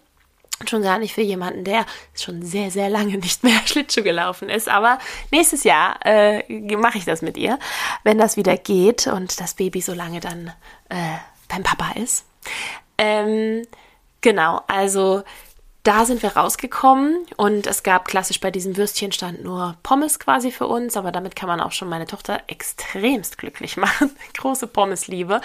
Schon 0.68 0.82
gar 0.82 0.98
nicht 0.98 1.12
für 1.12 1.20
jemanden, 1.20 1.64
der 1.64 1.84
schon 2.14 2.42
sehr, 2.42 2.70
sehr 2.70 2.88
lange 2.88 3.18
nicht 3.18 3.42
mehr 3.42 3.60
Schlittschuh 3.66 4.02
gelaufen 4.02 4.48
ist. 4.48 4.68
Aber 4.68 4.98
nächstes 5.30 5.64
Jahr 5.64 5.98
äh, 6.04 6.42
mache 6.76 6.98
ich 6.98 7.04
das 7.04 7.22
mit 7.22 7.36
ihr, 7.36 7.58
wenn 8.02 8.18
das 8.18 8.36
wieder 8.36 8.56
geht 8.56 9.06
und 9.06 9.40
das 9.40 9.54
Baby 9.54 9.80
so 9.80 9.92
lange 9.94 10.20
dann 10.20 10.52
äh, 10.88 11.16
beim 11.48 11.62
Papa 11.62 11.92
ist. 12.00 12.24
Ähm, 12.98 13.66
genau, 14.20 14.62
also 14.68 15.24
da 15.84 16.06
sind 16.06 16.22
wir 16.22 16.34
rausgekommen 16.34 17.26
und 17.36 17.66
es 17.66 17.82
gab 17.82 18.06
klassisch 18.06 18.40
bei 18.40 18.50
diesem 18.50 18.76
Würstchenstand 18.78 19.44
nur 19.44 19.76
Pommes 19.82 20.18
quasi 20.18 20.50
für 20.50 20.66
uns, 20.66 20.96
aber 20.96 21.12
damit 21.12 21.36
kann 21.36 21.48
man 21.48 21.60
auch 21.60 21.72
schon 21.72 21.90
meine 21.90 22.06
Tochter 22.06 22.40
extremst 22.46 23.36
glücklich 23.36 23.76
machen. 23.76 24.10
Große 24.34 24.66
Pommesliebe. 24.66 25.42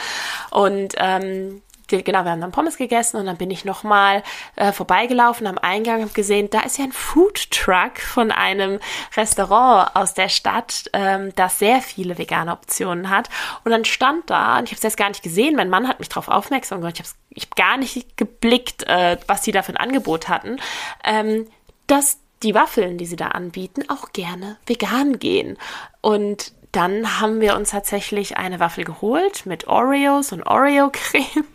Und 0.50 0.96
ähm, 0.98 1.62
genau, 1.90 2.24
wir 2.24 2.32
haben 2.32 2.42
dann 2.42 2.52
Pommes 2.52 2.78
gegessen 2.78 3.18
und 3.18 3.26
dann 3.26 3.38
bin 3.38 3.52
ich 3.52 3.66
nochmal 3.66 4.24
äh, 4.56 4.72
vorbeigelaufen 4.72 5.48
am 5.48 5.58
Eingang 5.58 6.04
und 6.04 6.14
gesehen, 6.14 6.50
da 6.50 6.62
ist 6.62 6.78
ja 6.78 6.86
ein 6.86 6.92
Food 6.92 7.52
Truck 7.52 8.00
von 8.00 8.32
einem 8.32 8.80
Restaurant 9.16 9.96
aus 9.96 10.14
der 10.14 10.30
Stadt, 10.30 10.90
ähm, 10.94 11.34
das 11.36 11.60
sehr 11.60 11.82
viele 11.82 12.18
vegane 12.18 12.52
Optionen 12.52 13.10
hat. 13.10 13.30
Und 13.64 13.72
dann 13.72 13.86
stand 13.86 14.30
da, 14.30 14.60
und 14.60 14.66
ich 14.66 14.72
habe 14.72 14.78
es 14.78 14.84
jetzt 14.84 14.98
gar 14.98 15.10
nicht 15.10 15.24
gesehen, 15.24 15.56
mein 15.56 15.70
Mann 15.70 15.88
hat 15.88 16.00
mich 16.00 16.10
darauf 16.10 16.28
aufmerksam 16.28 16.82
gemacht, 16.82 17.00
ich 17.00 17.06
habe 17.06 17.16
ich 17.32 17.44
hab 17.44 17.56
gar 17.56 17.78
nicht 17.78 18.18
geblickt, 18.18 18.84
äh, 18.88 19.18
was 19.28 19.44
sie 19.44 19.52
da 19.52 19.62
für 19.62 19.74
ein 19.74 19.78
Angebot 19.78 20.30
hatten, 20.30 20.58
ähm, 21.04 21.48
dass 21.88 22.20
die 22.44 22.56
Waffeln, 22.56 22.98
die 22.98 23.06
sie 23.06 23.16
da 23.16 23.30
anbieten, 23.30 23.84
auch 23.90 24.14
gerne 24.14 24.58
vegan 24.66 25.20
gehen. 25.20 25.58
Und 26.02 26.54
dann 26.72 27.20
haben 27.20 27.42
wir 27.42 27.56
uns 27.56 27.72
tatsächlich 27.72 28.38
eine 28.38 28.60
Waffel 28.60 28.84
geholt 28.84 29.46
mit 29.46 29.68
Oreos 29.68 30.32
und 30.32 30.44
Oreo-Creme. 30.44 31.46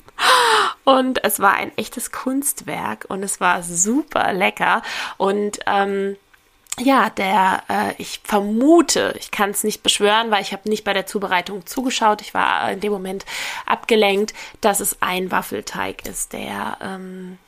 Und 0.84 1.24
es 1.24 1.40
war 1.40 1.54
ein 1.54 1.76
echtes 1.78 2.12
Kunstwerk 2.12 3.06
und 3.08 3.22
es 3.22 3.40
war 3.40 3.62
super 3.62 4.32
lecker. 4.32 4.82
Und 5.16 5.60
ähm, 5.66 6.16
ja, 6.78 7.08
der, 7.10 7.62
äh, 7.68 7.94
ich 7.98 8.20
vermute, 8.24 9.14
ich 9.18 9.30
kann 9.30 9.50
es 9.50 9.64
nicht 9.64 9.82
beschwören, 9.82 10.30
weil 10.30 10.42
ich 10.42 10.52
habe 10.52 10.68
nicht 10.68 10.84
bei 10.84 10.92
der 10.92 11.06
Zubereitung 11.06 11.66
zugeschaut. 11.66 12.20
Ich 12.20 12.34
war 12.34 12.72
in 12.72 12.80
dem 12.80 12.92
Moment 12.92 13.24
abgelenkt, 13.64 14.34
dass 14.60 14.80
es 14.80 15.00
ein 15.00 15.30
Waffelteig 15.30 16.06
ist, 16.06 16.32
der 16.32 16.78
ähm, 16.82 17.38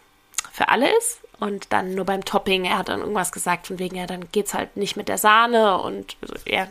für 0.53 0.69
alle 0.69 0.89
ist. 0.97 1.21
Und 1.39 1.73
dann 1.73 1.95
nur 1.95 2.07
beim 2.07 2.25
Topping, 2.25 2.65
er 2.65 2.79
hat 2.79 2.89
dann 2.89 3.01
irgendwas 3.01 3.33
gesagt, 3.33 3.67
von 3.67 3.79
wegen, 3.79 3.97
ja, 3.97 4.07
dann 4.07 4.31
geht's 4.33 4.55
halt 4.55 4.77
nicht 4.77 4.97
mit 4.97 5.09
der 5.09 5.19
Sahne 5.19 5.79
und 5.79 6.17
er 6.47 6.69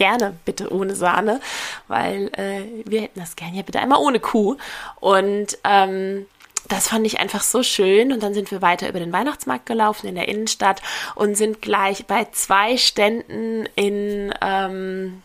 gerne 0.00 0.34
bitte 0.46 0.72
ohne 0.72 0.96
Sahne, 0.96 1.40
weil 1.86 2.30
äh, 2.38 2.62
wir 2.86 3.02
hätten 3.02 3.20
das 3.20 3.36
gerne 3.36 3.58
ja 3.58 3.62
bitte 3.62 3.80
einmal 3.80 4.00
ohne 4.00 4.18
Kuh. 4.18 4.56
Und 4.98 5.58
ähm, 5.62 6.26
das 6.68 6.88
fand 6.88 7.06
ich 7.06 7.20
einfach 7.20 7.42
so 7.42 7.62
schön. 7.62 8.10
Und 8.10 8.22
dann 8.22 8.32
sind 8.32 8.50
wir 8.50 8.62
weiter 8.62 8.88
über 8.88 8.98
den 8.98 9.12
Weihnachtsmarkt 9.12 9.66
gelaufen 9.66 10.06
in 10.06 10.14
der 10.14 10.28
Innenstadt 10.28 10.80
und 11.16 11.36
sind 11.36 11.60
gleich 11.60 12.06
bei 12.06 12.26
zwei 12.32 12.78
Ständen 12.78 13.68
in 13.76 14.32
ähm, 14.40 15.22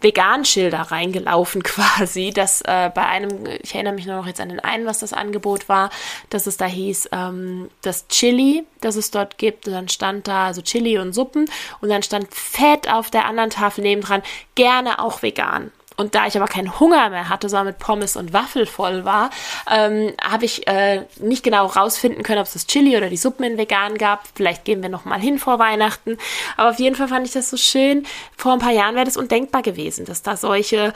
Vegan-Schilder 0.00 0.80
reingelaufen 0.80 1.62
quasi, 1.64 2.30
dass 2.30 2.62
äh, 2.62 2.90
bei 2.94 3.06
einem, 3.06 3.46
ich 3.62 3.74
erinnere 3.74 3.94
mich 3.94 4.06
nur 4.06 4.16
noch 4.16 4.26
jetzt 4.26 4.40
an 4.40 4.48
den 4.48 4.60
einen, 4.60 4.86
was 4.86 5.00
das 5.00 5.12
Angebot 5.12 5.68
war, 5.68 5.90
dass 6.30 6.46
es 6.46 6.56
da 6.56 6.66
hieß, 6.66 7.10
ähm, 7.12 7.70
das 7.82 8.08
Chili, 8.08 8.64
das 8.80 8.96
es 8.96 9.10
dort 9.10 9.38
gibt, 9.38 9.66
und 9.66 9.74
dann 9.74 9.88
stand 9.88 10.28
da 10.28 10.46
also 10.46 10.62
Chili 10.62 10.98
und 10.98 11.12
Suppen. 11.12 11.50
Und 11.80 11.88
dann 11.88 12.02
stand 12.02 12.32
fett 12.34 12.90
auf 12.90 13.10
der 13.10 13.26
anderen 13.26 13.50
Tafel 13.50 13.82
nebendran, 13.82 14.22
gerne 14.54 14.98
auch 14.98 15.22
vegan. 15.22 15.72
Und 16.00 16.14
da 16.14 16.26
ich 16.26 16.34
aber 16.34 16.46
keinen 16.46 16.80
Hunger 16.80 17.10
mehr 17.10 17.28
hatte, 17.28 17.50
sondern 17.50 17.66
mit 17.66 17.78
Pommes 17.78 18.16
und 18.16 18.32
Waffel 18.32 18.64
voll 18.64 19.04
war, 19.04 19.28
ähm, 19.70 20.14
habe 20.22 20.46
ich 20.46 20.66
äh, 20.66 21.04
nicht 21.18 21.42
genau 21.42 21.66
rausfinden 21.66 22.22
können, 22.22 22.40
ob 22.40 22.46
es 22.46 22.54
das 22.54 22.66
Chili 22.66 22.96
oder 22.96 23.10
die 23.10 23.18
Suppen 23.18 23.44
in 23.44 23.58
vegan 23.58 23.98
gab. 23.98 24.24
Vielleicht 24.34 24.64
gehen 24.64 24.80
wir 24.80 24.88
noch 24.88 25.04
mal 25.04 25.20
hin 25.20 25.38
vor 25.38 25.58
Weihnachten. 25.58 26.16
Aber 26.56 26.70
auf 26.70 26.78
jeden 26.78 26.96
Fall 26.96 27.08
fand 27.08 27.26
ich 27.26 27.34
das 27.34 27.50
so 27.50 27.58
schön. 27.58 28.06
Vor 28.34 28.54
ein 28.54 28.60
paar 28.60 28.72
Jahren 28.72 28.94
wäre 28.94 29.04
das 29.04 29.18
undenkbar 29.18 29.60
gewesen, 29.60 30.06
dass 30.06 30.22
da 30.22 30.38
solche 30.38 30.94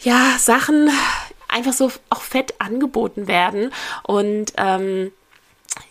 ja, 0.00 0.36
Sachen 0.38 0.90
einfach 1.48 1.72
so 1.72 1.90
auch 2.10 2.20
fett 2.20 2.54
angeboten 2.58 3.26
werden. 3.26 3.72
Und 4.02 4.52
ähm, 4.58 5.10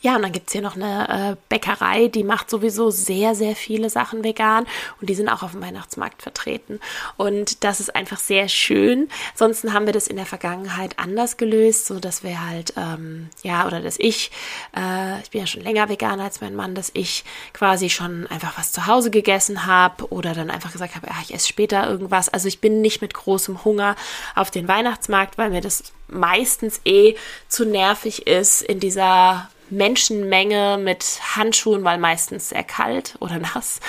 ja, 0.04 0.18
und 0.18 0.22
dann 0.22 0.34
gibt's 0.34 0.51
hier 0.51 0.62
noch 0.62 0.76
eine 0.76 1.32
äh, 1.32 1.36
Bäckerei, 1.47 2.10
die 2.10 2.26
macht 2.26 2.49
sowieso 2.49 2.91
sehr, 2.91 3.36
sehr 3.36 3.56
viele 3.56 3.89
Sachen 3.89 4.22
vegan 4.22 4.66
und 4.99 5.10
die 5.10 5.16
sind 5.16 5.30
auch 5.30 5.43
auf 5.43 5.51
dem 5.51 5.62
Weihnachtsmarkt 5.62 6.22
vertreten. 6.22 6.82
Und 7.16 7.64
das 7.64 7.80
ist 7.80 7.95
einfach 7.95 8.20
sehr 8.20 8.49
schön. 8.49 9.08
Ansonsten 9.32 9.72
haben 9.72 9.86
wir 9.86 9.93
das 9.93 10.08
in 10.08 10.18
der 10.18 10.26
Vergangenheit 10.26 10.99
anders 10.99 11.38
gelöst, 11.38 11.86
so 11.86 12.01
dass 12.01 12.22
wir 12.22 12.45
halt, 12.45 12.74
ähm, 12.76 13.30
ja, 13.43 13.66
oder 13.66 13.80
dass 13.80 13.97
ich, 13.97 14.32
äh, 14.76 15.22
ich 15.22 15.32
bin 15.32 15.39
ja 15.39 15.47
schon 15.47 15.62
länger 15.62 15.88
vegan 15.88 16.20
als 16.20 16.41
mein 16.41 16.54
Mann, 16.54 16.76
dass 16.76 16.91
ich 16.93 17.24
quasi 17.54 17.89
schon 17.89 18.28
einfach 18.28 18.58
was 18.58 18.74
zu 18.74 18.88
Hause 18.88 19.10
gegessen 19.10 19.66
habe 19.66 20.12
oder 20.12 20.34
dann 20.34 20.49
einfach 20.49 20.74
gesagt 20.74 20.95
habe, 20.95 21.08
ja, 21.08 21.14
ich 21.24 21.34
esse 21.34 21.47
später 21.47 21.89
irgendwas. 21.89 22.28
Also 22.28 22.49
ich 22.49 22.60
bin 22.60 22.82
nicht 22.82 23.01
mit 23.01 23.14
großem 23.14 23.64
Hunger 23.64 23.95
auf 24.36 24.51
den 24.51 24.68
Weihnachtsmarkt, 24.68 25.38
weil 25.38 25.49
mir 25.49 25.62
das 25.62 25.93
meistens 26.10 26.82
eh 26.84 27.16
zu 27.47 27.64
nervig 27.66 28.28
ist 28.28 28.64
in 28.64 28.82
dieser 28.82 29.49
Menschenmenge 29.74 30.78
mit 30.78 31.20
Handschuhen, 31.36 31.84
weil 31.84 31.98
meistens 31.98 32.50
sehr 32.50 32.64
kalt 32.64 33.16
oder 33.20 33.40
nass, 33.56 33.80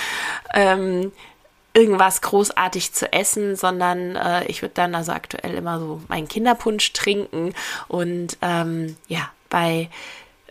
ähm, 0.53 1.11
irgendwas 1.73 2.21
großartig 2.21 2.93
zu 2.93 3.11
essen, 3.11 3.55
sondern 3.55 4.15
äh, 4.15 4.45
ich 4.45 4.61
würde 4.61 4.73
dann 4.75 4.95
also 4.95 5.11
aktuell 5.11 5.55
immer 5.55 5.79
so 5.79 6.01
meinen 6.07 6.27
Kinderpunsch 6.27 6.93
trinken 6.93 7.53
und 7.87 8.37
ähm, 8.41 8.95
ja, 9.07 9.29
bei 9.49 9.89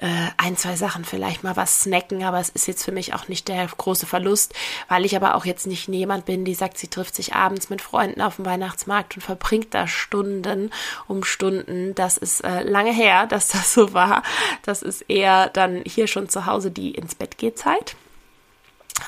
ein, 0.02 0.56
zwei 0.56 0.76
Sachen 0.76 1.04
vielleicht 1.04 1.44
mal 1.44 1.56
was 1.56 1.82
snacken, 1.82 2.24
aber 2.24 2.40
es 2.40 2.48
ist 2.48 2.66
jetzt 2.66 2.84
für 2.84 2.92
mich 2.92 3.14
auch 3.14 3.28
nicht 3.28 3.48
der 3.48 3.66
große 3.66 4.06
Verlust, 4.06 4.52
weil 4.88 5.04
ich 5.04 5.14
aber 5.14 5.34
auch 5.36 5.44
jetzt 5.44 5.66
nicht 5.66 5.88
jemand 5.88 6.24
bin, 6.24 6.44
die 6.44 6.54
sagt, 6.54 6.78
sie 6.78 6.88
trifft 6.88 7.14
sich 7.14 7.34
abends 7.34 7.70
mit 7.70 7.80
Freunden 7.80 8.20
auf 8.20 8.36
dem 8.36 8.44
Weihnachtsmarkt 8.44 9.14
und 9.16 9.22
verbringt 9.22 9.72
da 9.72 9.86
Stunden 9.86 10.70
um 11.06 11.22
Stunden. 11.22 11.94
Das 11.94 12.16
ist 12.16 12.40
äh, 12.40 12.62
lange 12.62 12.92
her, 12.92 13.26
dass 13.26 13.48
das 13.48 13.72
so 13.72 13.94
war. 13.94 14.22
Das 14.62 14.82
ist 14.82 15.02
eher 15.08 15.48
dann 15.48 15.82
hier 15.86 16.06
schon 16.06 16.28
zu 16.28 16.46
Hause 16.46 16.70
die 16.70 16.92
ins 16.92 17.14
Bett 17.14 17.38
geht 17.38 17.58
Zeit 17.58 17.96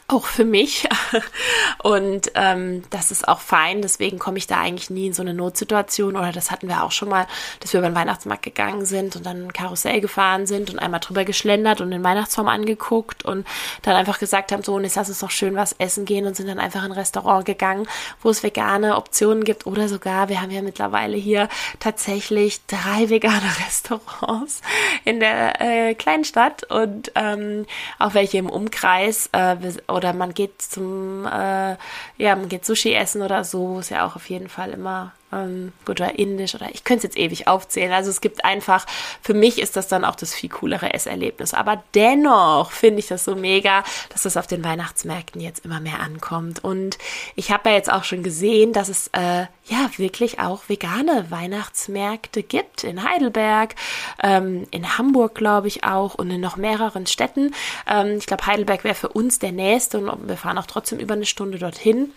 auch 0.08 0.26
für 0.26 0.44
mich. 0.44 0.88
Und 1.82 2.30
ähm, 2.34 2.84
das 2.90 3.10
ist 3.10 3.26
auch 3.26 3.40
fein. 3.40 3.82
Deswegen 3.82 4.18
komme 4.18 4.38
ich 4.38 4.46
da 4.46 4.58
eigentlich 4.58 4.90
nie 4.90 5.08
in 5.08 5.12
so 5.12 5.22
eine 5.22 5.34
Notsituation. 5.34 6.16
Oder 6.16 6.32
das 6.32 6.50
hatten 6.50 6.68
wir 6.68 6.82
auch 6.82 6.92
schon 6.92 7.08
mal, 7.08 7.26
dass 7.60 7.72
wir 7.72 7.80
über 7.80 7.88
den 7.88 7.94
Weihnachtsmarkt 7.94 8.42
gegangen 8.42 8.86
sind 8.86 9.16
und 9.16 9.26
dann 9.26 9.46
ein 9.46 9.52
Karussell 9.52 10.00
gefahren 10.00 10.46
sind 10.46 10.70
und 10.70 10.78
einmal 10.78 11.00
drüber 11.00 11.24
geschlendert 11.24 11.80
und 11.80 11.90
den 11.90 12.04
Weihnachtsbaum 12.04 12.48
angeguckt 12.48 13.24
und 13.24 13.46
dann 13.82 13.96
einfach 13.96 14.18
gesagt 14.18 14.52
haben, 14.52 14.62
so, 14.62 14.74
und 14.74 14.84
jetzt 14.84 14.96
lass 14.96 15.08
uns 15.08 15.20
doch 15.20 15.30
schön 15.30 15.56
was 15.56 15.74
essen 15.78 16.04
gehen 16.04 16.26
und 16.26 16.36
sind 16.36 16.48
dann 16.48 16.58
einfach 16.58 16.84
in 16.84 16.92
ein 16.92 16.98
Restaurant 16.98 17.44
gegangen, 17.44 17.86
wo 18.22 18.30
es 18.30 18.42
vegane 18.42 18.96
Optionen 18.96 19.44
gibt. 19.44 19.66
Oder 19.66 19.88
sogar, 19.88 20.28
wir 20.28 20.40
haben 20.40 20.50
ja 20.50 20.62
mittlerweile 20.62 21.16
hier 21.16 21.48
tatsächlich 21.80 22.64
drei 22.66 23.08
vegane 23.10 23.50
Restaurants 23.66 24.60
in 25.04 25.20
der 25.20 25.60
äh, 25.60 25.94
kleinen 25.94 26.24
Stadt 26.24 26.64
und 26.70 27.12
ähm, 27.14 27.66
auch 27.98 28.14
welche 28.14 28.38
im 28.38 28.48
Umkreis. 28.48 29.28
Äh, 29.32 29.56
oder 29.88 30.12
man 30.12 30.34
geht 30.34 30.62
zum, 30.62 31.26
äh, 31.26 31.76
ja, 32.16 32.36
man 32.36 32.48
geht 32.48 32.64
Sushi 32.64 32.94
essen 32.94 33.22
oder 33.22 33.44
so, 33.44 33.80
ist 33.80 33.90
ja 33.90 34.06
auch 34.06 34.16
auf 34.16 34.28
jeden 34.28 34.48
Fall 34.48 34.70
immer 34.70 35.12
ähm, 35.32 35.72
gut 35.84 36.00
oder 36.00 36.18
indisch 36.18 36.54
oder 36.54 36.68
ich 36.72 36.84
könnte 36.84 37.06
es 37.06 37.14
jetzt 37.14 37.18
ewig 37.18 37.48
aufzählen. 37.48 37.92
Also 37.92 38.10
es 38.10 38.20
gibt 38.20 38.44
einfach, 38.44 38.86
für 39.20 39.34
mich 39.34 39.60
ist 39.60 39.76
das 39.76 39.88
dann 39.88 40.04
auch 40.04 40.14
das 40.14 40.34
viel 40.34 40.50
coolere 40.50 40.94
Esserlebnis. 40.94 41.54
Aber 41.54 41.82
dennoch 41.94 42.70
finde 42.70 43.00
ich 43.00 43.08
das 43.08 43.24
so 43.24 43.34
mega, 43.34 43.82
dass 44.10 44.22
das 44.22 44.36
auf 44.36 44.46
den 44.46 44.64
Weihnachtsmärkten 44.64 45.40
jetzt 45.40 45.64
immer 45.64 45.80
mehr 45.80 46.00
ankommt. 46.00 46.62
Und 46.62 46.98
ich 47.34 47.50
habe 47.50 47.70
ja 47.70 47.76
jetzt 47.76 47.92
auch 47.92 48.04
schon 48.04 48.22
gesehen, 48.22 48.72
dass 48.72 48.88
es 48.88 49.08
äh, 49.08 49.46
ja 49.64 49.90
wirklich 49.96 50.38
auch 50.38 50.68
vegane 50.68 51.30
Weihnachtsmärkte 51.30 52.42
gibt 52.42 52.84
in 52.84 53.02
Heidelberg, 53.02 53.74
ähm, 54.22 54.66
in 54.70 54.96
Hamburg 54.96 55.34
glaube 55.34 55.68
ich 55.68 55.84
auch 55.84 56.14
und 56.14 56.30
in 56.30 56.40
noch 56.40 56.56
mehreren 56.56 57.06
Städten. 57.06 57.54
Ähm, 57.86 58.18
ich 58.18 58.26
glaube, 58.26 58.46
Heidelberg 58.46 58.84
wäre 58.84 58.94
für 58.94 59.08
uns 59.08 59.38
der 59.38 59.52
nächste 59.52 59.98
und 59.98 60.28
wir 60.28 60.36
fahren 60.36 60.58
auch 60.58 60.66
trotzdem 60.66 60.98
über 60.98 61.14
eine 61.14 61.26
Stunde 61.26 61.58
dorthin. 61.58 62.12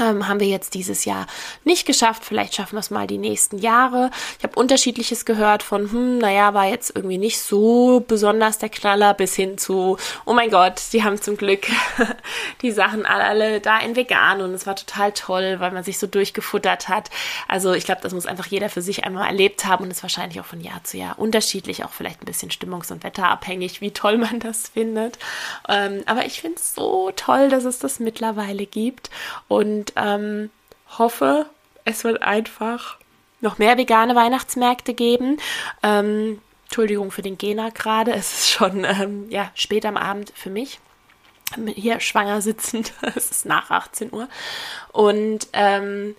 Ähm, 0.00 0.26
haben 0.26 0.40
wir 0.40 0.46
jetzt 0.46 0.72
dieses 0.74 1.04
Jahr 1.04 1.26
nicht 1.64 1.86
geschafft. 1.86 2.24
Vielleicht 2.24 2.54
schaffen 2.54 2.76
wir 2.76 2.80
es 2.80 2.90
mal 2.90 3.06
die 3.06 3.18
nächsten 3.18 3.58
Jahre. 3.58 4.10
Ich 4.38 4.44
habe 4.44 4.58
unterschiedliches 4.58 5.26
gehört 5.26 5.62
von, 5.62 5.90
hm, 5.90 6.18
naja, 6.18 6.54
war 6.54 6.66
jetzt 6.66 6.96
irgendwie 6.96 7.18
nicht 7.18 7.40
so 7.40 8.02
besonders 8.06 8.58
der 8.58 8.70
Knaller 8.70 9.12
bis 9.12 9.34
hin 9.34 9.58
zu, 9.58 9.98
oh 10.24 10.32
mein 10.32 10.50
Gott, 10.50 10.80
die 10.92 11.04
haben 11.04 11.20
zum 11.20 11.36
Glück 11.36 11.66
die 12.62 12.70
Sachen 12.70 13.04
alle 13.04 13.60
da 13.60 13.80
in 13.80 13.94
vegan 13.94 14.40
und 14.40 14.54
es 14.54 14.66
war 14.66 14.76
total 14.76 15.12
toll, 15.12 15.56
weil 15.58 15.72
man 15.72 15.84
sich 15.84 15.98
so 15.98 16.06
durchgefuttert 16.06 16.88
hat. 16.88 17.10
Also 17.46 17.74
ich 17.74 17.84
glaube, 17.84 18.00
das 18.00 18.14
muss 18.14 18.26
einfach 18.26 18.46
jeder 18.46 18.70
für 18.70 18.82
sich 18.82 19.04
einmal 19.04 19.26
erlebt 19.26 19.66
haben 19.66 19.84
und 19.84 19.90
ist 19.90 20.02
wahrscheinlich 20.02 20.40
auch 20.40 20.46
von 20.46 20.62
Jahr 20.62 20.82
zu 20.84 20.96
Jahr 20.96 21.18
unterschiedlich, 21.18 21.84
auch 21.84 21.92
vielleicht 21.92 22.22
ein 22.22 22.26
bisschen 22.26 22.50
stimmungs- 22.50 22.92
und 22.92 23.04
wetterabhängig, 23.04 23.82
wie 23.82 23.90
toll 23.90 24.16
man 24.16 24.40
das 24.40 24.68
findet. 24.68 25.18
Ähm, 25.68 26.02
aber 26.06 26.24
ich 26.24 26.40
finde 26.40 26.56
es 26.56 26.74
so 26.74 27.12
toll, 27.14 27.50
dass 27.50 27.64
es 27.64 27.78
das 27.78 28.00
mittlerweile 28.00 28.64
gibt 28.64 29.10
und 29.48 29.81
und 29.82 29.92
ähm, 29.96 30.50
hoffe, 30.98 31.46
es 31.84 32.04
wird 32.04 32.22
einfach 32.22 32.98
noch 33.40 33.58
mehr 33.58 33.76
vegane 33.76 34.14
Weihnachtsmärkte 34.14 34.94
geben. 34.94 35.38
Ähm, 35.82 36.40
Entschuldigung 36.66 37.10
für 37.10 37.22
den 37.22 37.36
Gena 37.36 37.70
gerade, 37.70 38.12
es 38.12 38.32
ist 38.32 38.50
schon 38.50 38.84
ähm, 38.84 39.28
ja, 39.28 39.50
spät 39.54 39.84
am 39.84 39.96
Abend 39.96 40.32
für 40.34 40.50
mich. 40.50 40.78
Hier 41.66 41.98
schwanger 42.00 42.40
sitzend, 42.40 42.92
es 43.16 43.30
ist 43.30 43.44
nach 43.44 43.70
18 43.70 44.12
Uhr. 44.12 44.28
Und 44.92 45.48
ähm, 45.52 46.14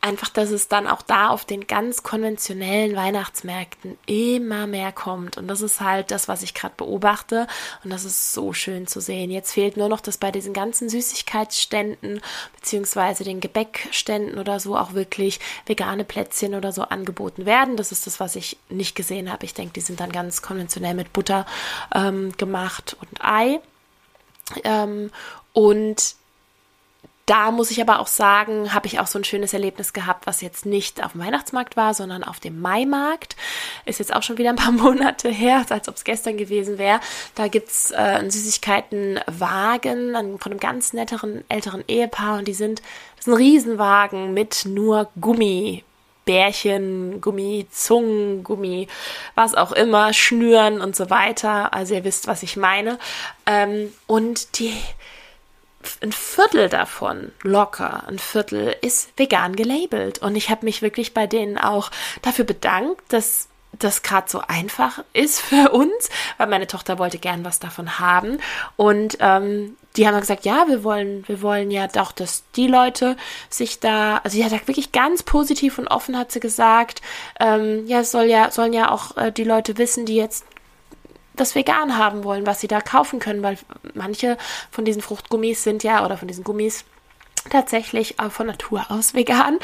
einfach, 0.00 0.28
dass 0.28 0.50
es 0.50 0.68
dann 0.68 0.86
auch 0.86 1.02
da 1.02 1.30
auf 1.30 1.44
den 1.44 1.66
ganz 1.66 2.02
konventionellen 2.02 2.94
Weihnachtsmärkten 2.94 3.98
immer 4.06 4.66
mehr 4.66 4.92
kommt. 4.92 5.36
Und 5.36 5.48
das 5.48 5.60
ist 5.60 5.80
halt 5.80 6.10
das, 6.10 6.28
was 6.28 6.42
ich 6.42 6.54
gerade 6.54 6.74
beobachte. 6.76 7.46
Und 7.82 7.90
das 7.90 8.04
ist 8.04 8.32
so 8.32 8.52
schön 8.52 8.86
zu 8.86 9.00
sehen. 9.00 9.30
Jetzt 9.30 9.52
fehlt 9.52 9.76
nur 9.76 9.88
noch, 9.88 10.00
dass 10.00 10.16
bei 10.18 10.30
diesen 10.30 10.52
ganzen 10.52 10.88
Süßigkeitsständen 10.88 12.20
beziehungsweise 12.54 13.24
den 13.24 13.40
Gebäckständen 13.40 14.38
oder 14.38 14.60
so 14.60 14.76
auch 14.76 14.94
wirklich 14.94 15.40
vegane 15.66 16.04
Plätzchen 16.04 16.54
oder 16.54 16.72
so 16.72 16.82
angeboten 16.82 17.44
werden. 17.44 17.76
Das 17.76 17.90
ist 17.90 18.06
das, 18.06 18.20
was 18.20 18.36
ich 18.36 18.56
nicht 18.68 18.94
gesehen 18.94 19.32
habe. 19.32 19.44
Ich 19.44 19.54
denke, 19.54 19.72
die 19.74 19.80
sind 19.80 19.98
dann 19.98 20.12
ganz 20.12 20.40
konventionell 20.40 20.94
mit 20.94 21.12
Butter 21.12 21.46
ähm, 21.94 22.32
gemacht 22.36 22.96
und 23.00 23.24
Ei. 23.24 23.60
Ähm, 24.62 25.10
und 25.52 26.14
da 27.26 27.50
muss 27.50 27.72
ich 27.72 27.80
aber 27.80 27.98
auch 27.98 28.06
sagen, 28.06 28.72
habe 28.72 28.86
ich 28.86 29.00
auch 29.00 29.08
so 29.08 29.18
ein 29.18 29.24
schönes 29.24 29.52
Erlebnis 29.52 29.92
gehabt, 29.92 30.28
was 30.28 30.40
jetzt 30.40 30.64
nicht 30.64 31.04
auf 31.04 31.12
dem 31.12 31.20
Weihnachtsmarkt 31.20 31.76
war, 31.76 31.92
sondern 31.92 32.22
auf 32.22 32.38
dem 32.38 32.60
Maimarkt. 32.60 33.34
Ist 33.84 33.98
jetzt 33.98 34.14
auch 34.14 34.22
schon 34.22 34.38
wieder 34.38 34.50
ein 34.50 34.56
paar 34.56 34.70
Monate 34.72 35.28
her, 35.28 35.66
als 35.68 35.88
ob 35.88 35.96
es 35.96 36.04
gestern 36.04 36.36
gewesen 36.36 36.78
wäre. 36.78 37.00
Da 37.34 37.48
gibt's 37.48 37.90
äh, 37.90 37.96
einen 37.96 38.30
Süßigkeitenwagen 38.30 40.38
von 40.38 40.52
einem 40.52 40.60
ganz 40.60 40.92
netteren 40.92 41.42
älteren 41.48 41.82
Ehepaar 41.88 42.38
und 42.38 42.46
die 42.46 42.54
sind, 42.54 42.80
das 43.16 43.26
ist 43.26 43.32
ein 43.32 43.36
Riesenwagen 43.36 44.32
mit 44.32 44.64
nur 44.64 45.08
Gummi. 45.20 45.82
Bärchen, 46.26 47.20
Gummi, 47.20 47.68
Zungen, 47.70 48.42
Gummi, 48.42 48.88
was 49.36 49.54
auch 49.54 49.70
immer, 49.70 50.12
Schnüren 50.12 50.80
und 50.80 50.96
so 50.96 51.08
weiter. 51.08 51.72
Also 51.72 51.94
ihr 51.94 52.02
wisst, 52.02 52.26
was 52.26 52.42
ich 52.42 52.56
meine. 52.56 52.98
Ähm, 53.46 53.92
und 54.08 54.58
die, 54.58 54.74
ein 56.02 56.12
Viertel 56.12 56.68
davon, 56.68 57.32
locker 57.42 58.04
ein 58.08 58.18
Viertel, 58.18 58.74
ist 58.82 59.10
vegan 59.16 59.56
gelabelt. 59.56 60.18
Und 60.18 60.36
ich 60.36 60.50
habe 60.50 60.64
mich 60.64 60.82
wirklich 60.82 61.14
bei 61.14 61.26
denen 61.26 61.58
auch 61.58 61.90
dafür 62.22 62.44
bedankt, 62.44 63.12
dass 63.12 63.48
das 63.78 64.02
gerade 64.02 64.28
so 64.28 64.40
einfach 64.46 65.04
ist 65.12 65.40
für 65.40 65.70
uns, 65.70 66.08
weil 66.38 66.46
meine 66.46 66.66
Tochter 66.66 66.98
wollte 66.98 67.18
gern 67.18 67.44
was 67.44 67.58
davon 67.58 67.98
haben. 67.98 68.38
Und 68.76 69.18
ähm, 69.20 69.76
die 69.96 70.06
haben 70.06 70.18
gesagt, 70.18 70.44
ja, 70.44 70.66
wir 70.68 70.84
wollen, 70.84 71.26
wir 71.26 71.42
wollen 71.42 71.70
ja 71.70 71.86
doch, 71.86 72.12
dass 72.12 72.44
die 72.54 72.66
Leute 72.66 73.16
sich 73.48 73.80
da, 73.80 74.18
also 74.18 74.36
sie 74.36 74.44
hat 74.44 74.52
wirklich 74.68 74.92
ganz 74.92 75.22
positiv 75.22 75.78
und 75.78 75.88
offen 75.88 76.16
hat 76.16 76.32
sie 76.32 76.40
gesagt, 76.40 77.02
ähm, 77.40 77.86
ja, 77.86 78.04
soll 78.04 78.24
ja, 78.24 78.50
sollen 78.50 78.72
ja 78.72 78.90
auch 78.90 79.16
äh, 79.16 79.32
die 79.32 79.44
Leute 79.44 79.78
wissen, 79.78 80.06
die 80.06 80.16
jetzt 80.16 80.44
das 81.36 81.54
vegan 81.54 81.96
haben 81.96 82.24
wollen, 82.24 82.46
was 82.46 82.60
sie 82.60 82.68
da 82.68 82.80
kaufen 82.80 83.18
können, 83.18 83.42
weil 83.42 83.58
manche 83.94 84.36
von 84.70 84.84
diesen 84.84 85.02
Fruchtgummis 85.02 85.62
sind 85.62 85.82
ja, 85.84 86.04
oder 86.04 86.16
von 86.16 86.28
diesen 86.28 86.44
Gummis, 86.44 86.84
tatsächlich 87.50 88.16
von 88.30 88.46
Natur 88.46 88.86
aus 88.88 89.14
vegan 89.14 89.58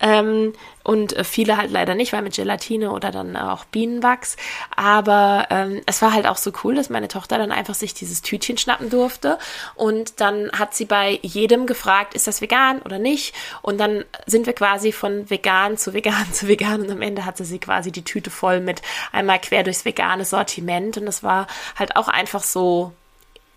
ähm, 0.00 0.52
und 0.82 1.14
äh, 1.14 1.24
viele 1.24 1.56
halt 1.58 1.70
leider 1.70 1.94
nicht, 1.94 2.12
weil 2.12 2.22
mit 2.22 2.34
Gelatine 2.34 2.92
oder 2.92 3.10
dann 3.10 3.36
auch 3.36 3.66
Bienenwachs. 3.66 4.36
Aber 4.74 5.46
ähm, 5.50 5.82
es 5.86 6.00
war 6.00 6.14
halt 6.14 6.26
auch 6.26 6.38
so 6.38 6.50
cool, 6.64 6.74
dass 6.74 6.88
meine 6.88 7.08
Tochter 7.08 7.36
dann 7.36 7.52
einfach 7.52 7.74
sich 7.74 7.92
dieses 7.92 8.22
Tütchen 8.22 8.56
schnappen 8.56 8.88
durfte 8.88 9.38
und 9.74 10.20
dann 10.20 10.50
hat 10.52 10.74
sie 10.74 10.86
bei 10.86 11.18
jedem 11.22 11.66
gefragt, 11.66 12.14
ist 12.14 12.26
das 12.26 12.40
vegan 12.40 12.80
oder 12.82 12.98
nicht? 12.98 13.34
Und 13.60 13.78
dann 13.78 14.04
sind 14.26 14.46
wir 14.46 14.54
quasi 14.54 14.92
von 14.92 15.28
vegan 15.28 15.76
zu 15.76 15.92
vegan 15.92 16.26
zu 16.32 16.48
vegan 16.48 16.82
und 16.82 16.90
am 16.90 17.02
Ende 17.02 17.26
hatte 17.26 17.44
sie 17.44 17.58
quasi 17.58 17.92
die 17.92 18.04
Tüte 18.04 18.30
voll 18.30 18.60
mit 18.60 18.80
einmal 19.12 19.40
quer 19.40 19.64
durchs 19.64 19.84
vegane 19.84 20.24
Sortiment 20.24 20.96
und 20.96 21.06
das 21.06 21.22
war 21.22 21.46
halt 21.76 21.96
auch 21.96 22.08
einfach 22.08 22.42
so 22.42 22.92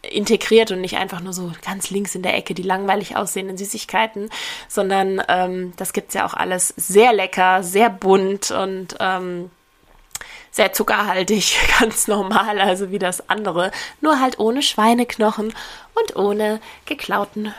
integriert 0.02 0.72
und 0.72 0.82
nicht 0.82 0.98
einfach 0.98 1.20
nur 1.20 1.34
so 1.34 1.52
ganz 1.64 1.90
links 1.90 2.16
in 2.16 2.24
der 2.24 2.36
Ecke 2.36 2.54
die 2.54 2.64
langweilig 2.64 3.16
aussehenden 3.16 3.58
Süßigkeiten, 3.58 4.30
sondern 4.68 5.22
ähm, 5.28 5.74
das 5.78 5.94
gibt's 5.94 6.14
ja 6.14 6.26
auch 6.26 6.34
alles 6.34 6.74
sehr 6.76 7.14
lecker, 7.14 7.64
sehr 7.64 7.90
bunt 7.90 8.52
und 8.52 8.96
ähm, 9.00 9.52
sehr 10.52 10.74
zuckerhaltig, 10.74 11.58
ganz 11.80 12.08
normal, 12.08 12.60
also 12.60 12.92
wie 12.92 13.00
das 13.00 13.30
andere, 13.30 13.72
nur 14.02 14.20
halt 14.20 14.40
ohne 14.40 14.62
Schweineknochen 14.62 15.54
und 15.94 16.16
ohne 16.16 16.60
geklauten 16.86 17.54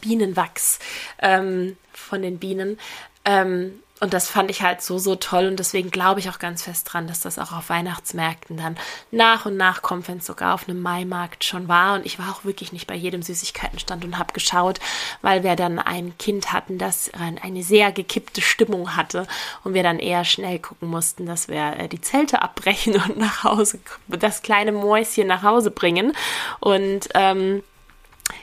Bienenwachs 0.00 0.78
ähm, 1.20 1.76
von 1.92 2.22
den 2.22 2.38
Bienen. 2.38 2.78
Ähm, 3.24 3.82
und 4.00 4.14
das 4.14 4.30
fand 4.30 4.50
ich 4.50 4.62
halt 4.62 4.80
so, 4.80 4.98
so 4.98 5.14
toll 5.14 5.46
und 5.46 5.58
deswegen 5.58 5.90
glaube 5.90 6.20
ich 6.20 6.30
auch 6.30 6.38
ganz 6.38 6.62
fest 6.62 6.88
dran, 6.90 7.06
dass 7.06 7.20
das 7.20 7.38
auch 7.38 7.52
auf 7.52 7.68
Weihnachtsmärkten 7.68 8.56
dann 8.56 8.78
nach 9.10 9.44
und 9.44 9.58
nach 9.58 9.82
kommt, 9.82 10.08
wenn 10.08 10.18
es 10.18 10.26
sogar 10.26 10.54
auf 10.54 10.66
einem 10.66 10.80
Maimarkt 10.80 11.44
schon 11.44 11.68
war. 11.68 11.94
Und 11.94 12.06
ich 12.06 12.18
war 12.18 12.30
auch 12.30 12.44
wirklich 12.44 12.72
nicht 12.72 12.86
bei 12.86 12.94
jedem 12.94 13.22
Süßigkeitenstand 13.22 14.04
und 14.04 14.18
habe 14.18 14.32
geschaut, 14.32 14.80
weil 15.20 15.44
wir 15.44 15.54
dann 15.54 15.78
ein 15.78 16.16
Kind 16.18 16.52
hatten, 16.52 16.78
das 16.78 17.10
eine 17.14 17.62
sehr 17.62 17.92
gekippte 17.92 18.40
Stimmung 18.40 18.96
hatte 18.96 19.26
und 19.64 19.74
wir 19.74 19.82
dann 19.82 19.98
eher 19.98 20.24
schnell 20.24 20.58
gucken 20.58 20.88
mussten, 20.88 21.26
dass 21.26 21.48
wir 21.48 21.78
äh, 21.78 21.88
die 21.88 22.00
Zelte 22.00 22.40
abbrechen 22.40 22.94
und 23.06 23.18
nach 23.18 23.44
Hause, 23.44 23.80
das 24.08 24.40
kleine 24.40 24.72
Mäuschen 24.72 25.26
nach 25.26 25.42
Hause 25.42 25.70
bringen. 25.70 26.14
Und 26.60 27.08
ähm, 27.14 27.62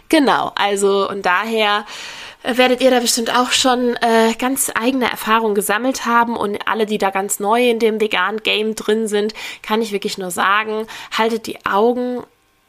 genau, 0.09 0.51
also 0.55 1.09
und 1.09 1.25
daher 1.25 1.85
werdet 2.43 2.81
ihr 2.81 2.91
da 2.91 2.99
bestimmt 2.99 3.35
auch 3.35 3.51
schon 3.51 3.95
äh, 3.95 4.33
ganz 4.37 4.71
eigene 4.73 5.09
Erfahrungen 5.09 5.55
gesammelt 5.55 6.05
haben. 6.05 6.37
Und 6.37 6.67
alle, 6.67 6.85
die 6.85 6.97
da 6.97 7.09
ganz 7.09 7.39
neu 7.39 7.69
in 7.69 7.79
dem 7.79 7.99
vegan 7.99 8.37
Game 8.37 8.75
drin 8.75 9.07
sind, 9.07 9.33
kann 9.61 9.81
ich 9.81 9.91
wirklich 9.91 10.17
nur 10.17 10.31
sagen, 10.31 10.87
haltet 11.17 11.47
die 11.47 11.65
Augen 11.65 12.23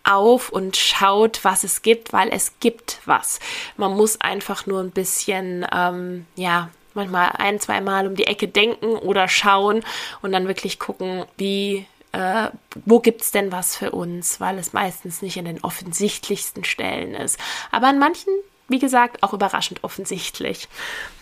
auf 0.05 0.51
und 0.51 0.77
schaut, 0.77 1.45
was 1.45 1.65
es 1.65 1.83
gibt, 1.83 2.13
weil 2.13 2.31
es 2.31 2.55
gibt 2.61 3.01
was. 3.05 3.41
Man 3.77 3.95
muss 3.97 4.21
einfach 4.21 4.67
nur 4.67 4.81
ein 4.81 4.91
bisschen, 4.91 5.67
ähm, 5.73 6.27
ja, 6.35 6.71
manchmal 6.95 7.31
ein, 7.39 7.61
zwei 7.61 7.81
Mal 7.81 8.07
um 8.07 8.17
die 8.17 8.27
Ecke 8.27 8.49
denken 8.49 8.97
oder 8.97 9.29
schauen 9.29 9.85
und 10.23 10.33
dann 10.33 10.49
wirklich 10.49 10.79
gucken, 10.79 11.25
wie 11.37 11.87
äh, 12.13 12.49
wo 12.85 13.03
es 13.05 13.31
denn 13.31 13.53
was 13.53 13.77
für 13.77 13.91
uns, 13.91 14.41
weil 14.41 14.59
es 14.59 14.73
meistens 14.73 15.23
nicht 15.23 15.37
in 15.37 15.45
den 15.45 15.63
offensichtlichsten 15.63 16.65
Stellen 16.65 17.15
ist. 17.15 17.39
Aber 17.71 17.89
an 17.89 17.99
manchen 17.99 18.33
wie 18.69 18.79
gesagt, 18.79 19.23
auch 19.23 19.33
überraschend 19.33 19.83
offensichtlich. 19.83 20.69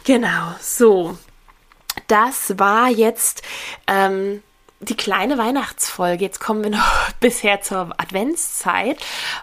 Genau, 0.04 0.54
so. 0.60 1.16
Das 2.08 2.58
war 2.58 2.88
jetzt 2.90 3.42
ähm, 3.86 4.42
die 4.80 4.96
kleine 4.96 5.38
Weihnachtsfolge. 5.38 6.24
Jetzt 6.24 6.40
kommen 6.40 6.62
wir 6.62 6.70
noch 6.70 7.10
bisher 7.20 7.62
zur 7.62 7.94
Adventszeit. 7.96 8.98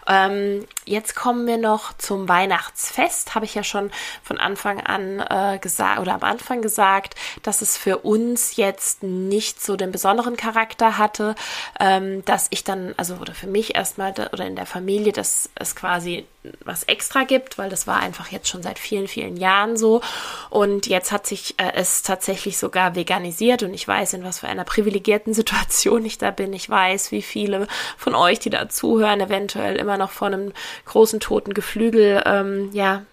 Ähm, 0.08 0.66
jetzt 0.86 1.16
kommen 1.16 1.48
wir 1.48 1.58
noch 1.58 1.98
zum 1.98 2.30
Weihnachtsfest. 2.30 3.36
Habe 3.36 3.46
ich 3.46 3.56
ja 3.56 3.64
schon 3.64 3.92
von 4.24 4.38
Anfang 4.38 4.80
an 4.80 5.20
äh, 5.20 5.60
gesagt 5.60 6.00
oder 6.00 6.14
am 6.14 6.24
Anfang 6.24 6.62
gesagt, 6.62 7.16
dass 7.42 7.62
es 7.62 7.78
für 7.78 8.00
uns 8.00 8.56
jetzt 8.58 9.04
nicht 9.04 9.62
so 9.62 9.76
den 9.76 9.92
besonderen 9.92 10.38
Charakter 10.38 10.98
hatte, 10.98 11.36
ähm, 11.80 12.24
dass 12.26 12.48
ich 12.52 12.64
dann, 12.64 12.94
also 12.98 13.16
oder 13.16 13.34
für 13.34 13.48
mich 13.48 13.76
erstmal 13.76 14.12
oder 14.32 14.46
in 14.46 14.56
der 14.56 14.66
Familie, 14.66 15.14
dass 15.14 15.50
es 15.56 15.76
quasi 15.76 16.26
was 16.64 16.84
extra 16.84 17.24
gibt, 17.24 17.58
weil 17.58 17.70
das 17.70 17.88
war 17.88 18.00
einfach 18.00 18.32
jetzt 18.32 18.50
schon 18.50 18.64
seit 18.64 18.80
vielen, 18.80 19.08
vielen 19.08 19.38
Jahren 19.38 19.78
so. 19.78 20.02
Und 20.50 20.88
jetzt 20.88 21.12
hat 21.12 21.26
sich 21.26 21.56
äh, 21.58 21.72
es 21.76 22.04
tatsächlich 22.04 22.58
sogar 22.58 22.96
veganisiert 22.96 23.64
und 23.64 23.74
ich 23.74 23.88
weiß, 23.88 24.14
in 24.14 24.24
was 24.24 24.40
für 24.40 24.48
einer 24.48 24.64
privilegierten 24.66 25.34
Situation 25.34 26.06
ich 26.06 26.18
da 26.18 26.32
bin. 26.32 26.54
Ich 26.54 26.70
weiß, 26.70 27.12
wie 27.12 27.22
viele 27.22 27.68
von 27.98 28.16
euch, 28.16 28.40
die 28.40 28.50
da 28.50 28.70
zuhören, 28.70 29.22
eventuell 29.22 29.76
immer 29.78 29.98
noch 29.98 30.12
vor 30.12 30.28
einem 30.28 30.54
großen 30.86 31.20
toten 31.20 31.54
Geflügel, 31.54 32.22
ähm, 32.26 32.70
ja, 32.74 33.04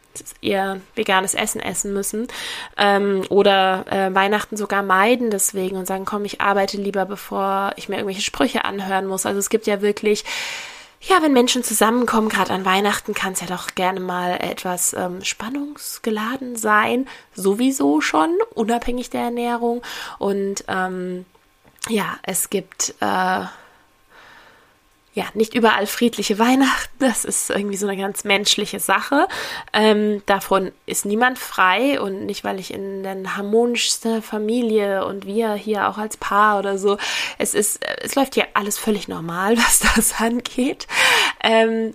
ihr 0.40 0.80
veganes 0.96 1.34
Essen 1.34 1.60
essen 1.60 1.92
müssen 1.92 2.26
ähm, 2.76 3.22
oder 3.28 3.84
äh, 3.88 4.12
Weihnachten 4.12 4.56
sogar 4.56 4.82
meiden 4.82 5.30
deswegen 5.30 5.76
und 5.76 5.86
sagen, 5.86 6.04
komm, 6.04 6.24
ich 6.24 6.40
arbeite 6.40 6.76
lieber, 6.76 7.06
bevor 7.06 7.72
ich 7.76 7.88
mir 7.88 7.96
irgendwelche 7.96 8.22
Sprüche 8.22 8.64
anhören 8.64 9.06
muss. 9.06 9.24
Also 9.24 9.38
es 9.38 9.50
gibt 9.50 9.68
ja 9.68 9.82
wirklich 9.82 10.24
ja, 11.02 11.22
wenn 11.22 11.32
Menschen 11.32 11.64
zusammenkommen, 11.64 12.28
gerade 12.28 12.52
an 12.52 12.64
Weihnachten, 12.64 13.14
kann 13.14 13.32
es 13.32 13.40
ja 13.40 13.46
doch 13.46 13.74
gerne 13.74 14.00
mal 14.00 14.32
etwas 14.32 14.92
ähm, 14.92 15.24
spannungsgeladen 15.24 16.56
sein. 16.56 17.08
Sowieso 17.34 18.00
schon, 18.02 18.36
unabhängig 18.54 19.08
der 19.08 19.22
Ernährung. 19.22 19.82
Und 20.18 20.64
ähm, 20.68 21.24
ja, 21.88 22.18
es 22.22 22.50
gibt 22.50 22.94
äh, 23.00 23.44
ja, 25.12 25.24
nicht 25.34 25.54
überall 25.54 25.86
friedliche 25.86 26.38
Weihnachten. 26.38 26.90
Das 27.00 27.24
ist 27.24 27.50
irgendwie 27.50 27.76
so 27.76 27.86
eine 27.88 28.00
ganz 28.00 28.22
menschliche 28.22 28.78
Sache. 28.78 29.26
Ähm, 29.72 30.22
davon 30.26 30.70
ist 30.86 31.04
niemand 31.04 31.38
frei 31.38 32.00
und 32.00 32.26
nicht, 32.26 32.44
weil 32.44 32.60
ich 32.60 32.72
in 32.72 33.02
der 33.02 33.36
harmonischsten 33.36 34.22
Familie 34.22 35.04
und 35.04 35.26
wir 35.26 35.54
hier 35.54 35.88
auch 35.88 35.98
als 35.98 36.16
Paar 36.16 36.60
oder 36.60 36.78
so. 36.78 36.96
Es 37.38 37.54
ist, 37.54 37.80
es 38.02 38.14
läuft 38.14 38.34
hier 38.34 38.46
alles 38.54 38.78
völlig 38.78 39.08
normal, 39.08 39.56
was 39.56 39.80
das 39.80 40.20
angeht. 40.20 40.86
Ähm, 41.42 41.94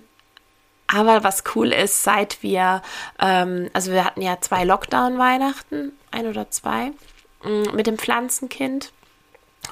aber 0.88 1.24
was 1.24 1.42
cool 1.54 1.72
ist, 1.72 2.02
seit 2.02 2.42
wir, 2.42 2.82
ähm, 3.18 3.70
also 3.72 3.92
wir 3.92 4.04
hatten 4.04 4.22
ja 4.22 4.40
zwei 4.40 4.64
Lockdown-Weihnachten, 4.64 5.92
ein 6.10 6.26
oder 6.26 6.50
zwei, 6.50 6.92
mm, 7.42 7.74
mit 7.74 7.86
dem 7.86 7.98
Pflanzenkind. 7.98 8.92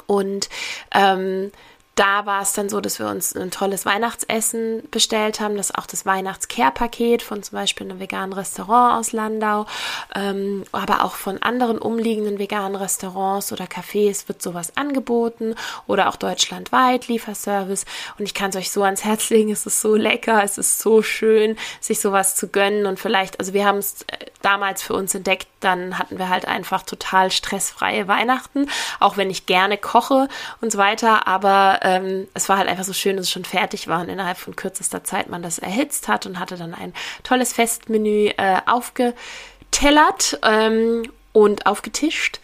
Und 0.07 0.49
ähm, 0.93 1.53
da 1.95 2.27
war 2.27 2.43
es 2.43 2.53
dann 2.53 2.69
so, 2.69 2.81
dass 2.81 2.99
wir 2.99 3.07
uns 3.07 3.37
ein 3.37 3.51
tolles 3.51 3.87
Weihnachtsessen 3.87 4.83
bestellt 4.91 5.41
haben, 5.41 5.57
das 5.57 5.75
auch 5.75 5.87
das 5.87 6.05
Weihnachtscare-Paket 6.05 7.23
von 7.23 7.43
zum 7.43 7.57
Beispiel 7.57 7.89
einem 7.89 8.01
veganen 8.01 8.33
Restaurant 8.33 8.99
aus 8.99 9.13
Landau, 9.13 9.67
ähm, 10.15 10.65
aber 10.73 11.05
auch 11.05 11.15
von 11.15 11.41
anderen 11.43 11.79
umliegenden 11.79 12.39
veganen 12.39 12.75
Restaurants 12.77 13.53
oder 13.53 13.67
Cafés 13.67 14.27
wird 14.27 14.43
sowas 14.43 14.77
angeboten 14.77 15.55
oder 15.87 16.09
auch 16.09 16.17
deutschlandweit 16.17 17.07
Lieferservice. 17.07 17.85
Und 18.19 18.25
ich 18.25 18.35
kann 18.35 18.51
es 18.51 18.57
euch 18.57 18.71
so 18.73 18.83
ans 18.83 19.05
Herz 19.05 19.31
legen, 19.31 19.53
es 19.53 19.67
ist 19.67 19.81
so 19.81 19.95
lecker, 19.95 20.43
es 20.43 20.59
ist 20.59 20.81
so 20.81 21.03
schön, 21.03 21.57
sich 21.81 22.01
sowas 22.01 22.35
zu 22.35 22.49
gönnen 22.49 22.87
und 22.87 22.99
vielleicht, 22.99 23.39
also 23.39 23.53
wir 23.53 23.67
haben 23.67 23.79
es 23.79 24.03
äh, 24.09 24.17
damals 24.43 24.83
für 24.83 24.95
uns 24.95 25.15
entdeckt, 25.15 25.47
dann 25.61 25.99
hatten 25.99 26.19
wir 26.19 26.29
halt 26.29 26.47
einfach 26.47 26.83
total 26.83 27.31
stressfreie 27.31 28.09
Weihnachten, 28.09 28.69
auch 29.01 29.17
wenn 29.17 29.31
ich 29.31 29.47
gerne 29.47 29.79
koche 29.79 30.29
und 30.61 30.73
so 30.73 30.79
weiter, 30.79 31.27
aber 31.27 31.84
ähm, 31.85 32.27
es 32.35 32.49
war 32.49 32.59
halt 32.59 32.69
einfach 32.69 32.85
so 32.85 32.93
schön, 32.93 33.17
dass 33.17 33.27
es 33.27 33.31
schon 33.31 33.45
fertig 33.45 33.87
war 33.87 34.01
und 34.01 34.09
innerhalb 34.09 34.39
von 34.39 34.57
kürzester 34.57 35.05
Zeit 35.05 35.29
man 35.29 35.43
das 35.43 35.59
erhitzt 35.59 36.09
hat 36.09 36.27
und 36.27 36.41
hatte 36.41 36.57
dann 36.57 36.75
ein 36.75 36.95
tolles 37.23 37.53
Festmenü 37.53 38.31
äh, 38.37 38.61
aufgetellert 38.67 40.41
ähm, 40.43 41.13
und 41.33 41.67
aufgetischt 41.67 42.41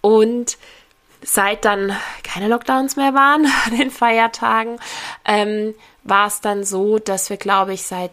und 0.00 0.58
seit 1.22 1.64
dann 1.64 1.96
keine 2.24 2.48
Lockdowns 2.48 2.96
mehr 2.96 3.14
waren 3.14 3.46
an 3.66 3.78
den 3.78 3.90
Feiertagen, 3.90 4.78
ähm, 5.24 5.74
war 6.02 6.26
es 6.26 6.40
dann 6.40 6.64
so, 6.64 6.98
dass 6.98 7.30
wir, 7.30 7.36
glaube 7.36 7.72
ich, 7.72 7.84
seit 7.84 8.10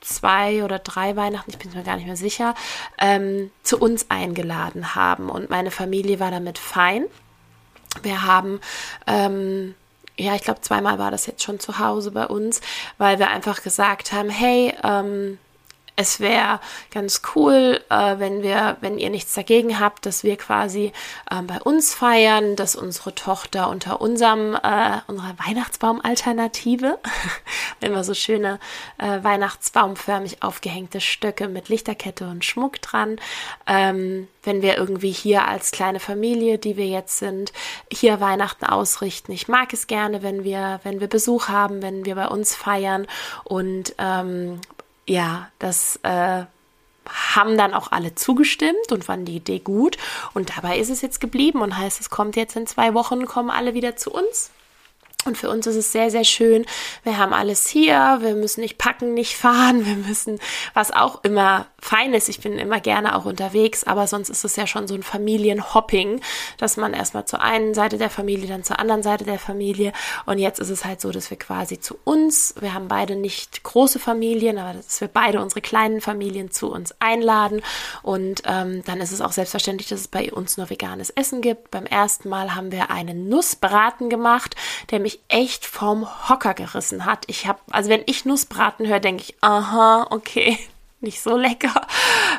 zwei 0.00 0.64
oder 0.64 0.78
drei 0.78 1.16
Weihnachten, 1.16 1.50
ich 1.50 1.58
bin 1.58 1.72
mir 1.72 1.82
gar 1.82 1.96
nicht 1.96 2.06
mehr 2.06 2.16
sicher, 2.16 2.54
ähm, 2.98 3.50
zu 3.62 3.78
uns 3.78 4.10
eingeladen 4.10 4.94
haben. 4.94 5.28
Und 5.28 5.50
meine 5.50 5.72
Familie 5.72 6.20
war 6.20 6.30
damit 6.30 6.58
fein. 6.58 7.04
Wir 8.02 8.22
haben 8.22 8.60
ähm, 9.06 9.74
ja, 10.18 10.34
ich 10.34 10.42
glaube, 10.42 10.60
zweimal 10.60 10.98
war 10.98 11.10
das 11.10 11.26
jetzt 11.26 11.42
schon 11.42 11.60
zu 11.60 11.78
Hause 11.78 12.10
bei 12.10 12.26
uns, 12.26 12.60
weil 12.98 13.18
wir 13.18 13.28
einfach 13.30 13.62
gesagt 13.62 14.12
haben, 14.12 14.28
hey, 14.28 14.74
ähm, 14.82 15.38
es 15.98 16.20
wäre 16.20 16.60
ganz 16.92 17.22
cool, 17.34 17.80
äh, 17.90 18.18
wenn 18.18 18.40
wir, 18.44 18.76
wenn 18.80 18.98
ihr 18.98 19.10
nichts 19.10 19.34
dagegen 19.34 19.80
habt, 19.80 20.06
dass 20.06 20.22
wir 20.22 20.36
quasi 20.36 20.92
äh, 21.28 21.42
bei 21.42 21.60
uns 21.60 21.92
feiern, 21.92 22.54
dass 22.54 22.76
unsere 22.76 23.16
Tochter 23.16 23.68
unter 23.68 24.00
unserem, 24.00 24.54
äh, 24.54 25.00
unserer 25.08 25.34
Weihnachtsbaum-Alternative, 25.44 27.00
wenn 27.80 27.92
wir 27.92 28.04
so 28.04 28.14
schöne 28.14 28.60
äh, 28.98 29.24
Weihnachtsbaumförmig 29.24 30.40
aufgehängte 30.40 31.00
Stöcke 31.00 31.48
mit 31.48 31.68
Lichterkette 31.68 32.28
und 32.28 32.44
Schmuck 32.44 32.80
dran, 32.80 33.16
ähm, 33.66 34.28
wenn 34.44 34.62
wir 34.62 34.78
irgendwie 34.78 35.10
hier 35.10 35.48
als 35.48 35.72
kleine 35.72 35.98
Familie, 35.98 36.58
die 36.58 36.76
wir 36.76 36.86
jetzt 36.86 37.18
sind, 37.18 37.52
hier 37.92 38.20
Weihnachten 38.20 38.66
ausrichten. 38.66 39.32
Ich 39.32 39.48
mag 39.48 39.72
es 39.72 39.88
gerne, 39.88 40.22
wenn 40.22 40.44
wir, 40.44 40.78
wenn 40.84 41.00
wir 41.00 41.08
Besuch 41.08 41.48
haben, 41.48 41.82
wenn 41.82 42.04
wir 42.04 42.14
bei 42.14 42.28
uns 42.28 42.54
feiern 42.54 43.08
und 43.42 43.96
ähm, 43.98 44.60
ja, 45.08 45.50
das 45.58 45.98
äh, 46.02 46.44
haben 47.08 47.56
dann 47.56 47.74
auch 47.74 47.90
alle 47.90 48.14
zugestimmt 48.14 48.92
und 48.92 49.04
fanden 49.04 49.24
die 49.26 49.36
Idee 49.36 49.58
gut. 49.58 49.96
Und 50.34 50.56
dabei 50.56 50.78
ist 50.78 50.90
es 50.90 51.00
jetzt 51.00 51.20
geblieben 51.20 51.62
und 51.62 51.76
heißt, 51.76 52.00
es 52.00 52.10
kommt 52.10 52.36
jetzt 52.36 52.56
in 52.56 52.66
zwei 52.66 52.94
Wochen, 52.94 53.26
kommen 53.26 53.50
alle 53.50 53.74
wieder 53.74 53.96
zu 53.96 54.12
uns. 54.12 54.50
Und 55.24 55.36
für 55.36 55.50
uns 55.50 55.66
ist 55.66 55.76
es 55.76 55.90
sehr, 55.90 56.10
sehr 56.10 56.24
schön. 56.24 56.64
Wir 57.02 57.18
haben 57.18 57.32
alles 57.32 57.66
hier. 57.66 58.18
Wir 58.20 58.34
müssen 58.34 58.60
nicht 58.60 58.78
packen, 58.78 59.14
nicht 59.14 59.36
fahren. 59.36 59.84
Wir 59.84 59.96
müssen, 59.96 60.38
was 60.74 60.92
auch 60.92 61.24
immer 61.24 61.66
fein 61.80 62.14
ist. 62.14 62.28
Ich 62.28 62.40
bin 62.40 62.56
immer 62.56 62.80
gerne 62.80 63.16
auch 63.16 63.24
unterwegs, 63.24 63.84
aber 63.84 64.06
sonst 64.06 64.30
ist 64.30 64.44
es 64.44 64.54
ja 64.54 64.66
schon 64.66 64.86
so 64.86 64.94
ein 64.94 65.02
Familienhopping, 65.02 66.20
dass 66.56 66.76
man 66.76 66.94
erstmal 66.94 67.24
zur 67.24 67.40
einen 67.40 67.74
Seite 67.74 67.98
der 67.98 68.10
Familie, 68.10 68.46
dann 68.46 68.62
zur 68.62 68.78
anderen 68.78 69.02
Seite 69.02 69.24
der 69.24 69.40
Familie. 69.40 69.92
Und 70.24 70.38
jetzt 70.38 70.60
ist 70.60 70.70
es 70.70 70.84
halt 70.84 71.00
so, 71.00 71.10
dass 71.10 71.30
wir 71.30 71.38
quasi 71.38 71.80
zu 71.80 71.98
uns, 72.04 72.54
wir 72.60 72.72
haben 72.72 72.88
beide 72.88 73.16
nicht 73.16 73.64
große 73.64 73.98
Familien, 73.98 74.56
aber 74.56 74.74
dass 74.74 75.00
wir 75.00 75.08
beide 75.08 75.42
unsere 75.42 75.60
kleinen 75.60 76.00
Familien 76.00 76.52
zu 76.52 76.70
uns 76.70 76.94
einladen. 77.00 77.60
Und 78.02 78.42
ähm, 78.46 78.82
dann 78.84 79.00
ist 79.00 79.12
es 79.12 79.20
auch 79.20 79.32
selbstverständlich, 79.32 79.88
dass 79.88 80.00
es 80.00 80.08
bei 80.08 80.32
uns 80.32 80.56
nur 80.56 80.70
veganes 80.70 81.10
Essen 81.10 81.40
gibt. 81.40 81.72
Beim 81.72 81.86
ersten 81.86 82.28
Mal 82.28 82.54
haben 82.54 82.70
wir 82.70 82.90
einen 82.90 83.28
Nussbraten 83.28 84.10
gemacht, 84.10 84.54
der 84.90 85.00
mich 85.00 85.07
echt 85.28 85.66
vom 85.66 86.28
Hocker 86.28 86.54
gerissen 86.54 87.04
hat. 87.04 87.24
Ich 87.26 87.46
habe, 87.46 87.60
also 87.70 87.90
wenn 87.90 88.02
ich 88.06 88.24
Nussbraten 88.24 88.86
höre, 88.86 89.00
denke 89.00 89.22
ich, 89.22 89.34
aha, 89.40 90.06
okay, 90.10 90.58
nicht 91.00 91.20
so 91.20 91.36
lecker. 91.36 91.86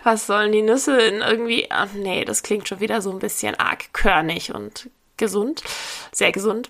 Was 0.03 0.27
sollen 0.27 0.51
die 0.51 0.61
Nüsse 0.61 0.99
in 0.99 1.21
irgendwie? 1.21 1.67
Ach 1.69 1.93
nee, 1.93 2.25
das 2.25 2.43
klingt 2.43 2.67
schon 2.67 2.79
wieder 2.79 3.01
so 3.01 3.11
ein 3.11 3.19
bisschen 3.19 3.55
arg 3.55 3.93
körnig 3.93 4.53
und 4.53 4.89
gesund, 5.17 5.63
sehr 6.11 6.31
gesund. 6.31 6.69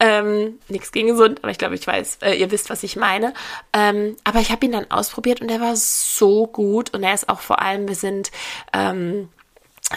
Ähm, 0.00 0.58
nichts 0.68 0.90
gegen 0.90 1.08
gesund, 1.08 1.38
aber 1.42 1.52
ich 1.52 1.58
glaube, 1.58 1.76
ich 1.76 1.86
weiß, 1.86 2.18
äh, 2.22 2.34
ihr 2.34 2.50
wisst, 2.50 2.68
was 2.68 2.82
ich 2.82 2.96
meine. 2.96 3.32
Ähm, 3.72 4.16
aber 4.24 4.40
ich 4.40 4.50
habe 4.50 4.66
ihn 4.66 4.72
dann 4.72 4.90
ausprobiert 4.90 5.40
und 5.40 5.48
er 5.50 5.60
war 5.60 5.76
so 5.76 6.48
gut 6.48 6.92
und 6.92 7.04
er 7.04 7.14
ist 7.14 7.28
auch 7.28 7.40
vor 7.40 7.62
allem, 7.62 7.86
wir 7.86 7.94
sind 7.94 8.32
ähm, 8.72 9.28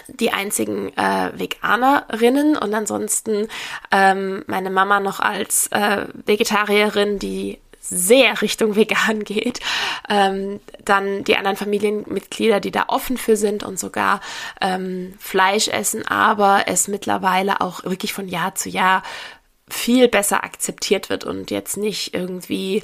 die 0.08 0.32
einzigen 0.32 0.96
äh, 0.98 1.32
Veganerinnen. 1.36 2.58
Und 2.58 2.74
ansonsten 2.74 3.48
ähm, 3.92 4.44
meine 4.48 4.70
Mama 4.70 5.00
noch 5.00 5.20
als 5.20 5.68
äh, 5.68 6.08
Vegetarierin, 6.26 7.20
die 7.20 7.60
sehr 7.80 8.42
Richtung 8.42 8.76
vegan 8.76 9.24
geht, 9.24 9.60
ähm, 10.10 10.60
dann 10.84 11.24
die 11.24 11.38
anderen 11.38 11.58
Familienmitglieder, 11.58 12.60
die 12.60 12.72
da 12.72 12.86
offen 12.88 13.18
für 13.18 13.38
sind 13.38 13.64
und 13.64 13.80
sogar 13.80 14.22
ähm, 14.62 15.14
Fleisch 15.20 15.68
essen, 15.68 16.06
aber 16.06 16.64
es 16.68 16.88
mittlerweile 16.88 17.62
auch 17.62 17.84
wirklich 17.84 18.14
von 18.14 18.28
Jahr 18.28 18.56
zu 18.56 18.70
Jahr 18.70 19.04
viel 19.70 20.08
besser 20.08 20.44
akzeptiert 20.44 21.10
wird 21.10 21.26
und 21.26 21.52
jetzt 21.52 21.78
nicht 21.78 22.14
irgendwie 22.14 22.84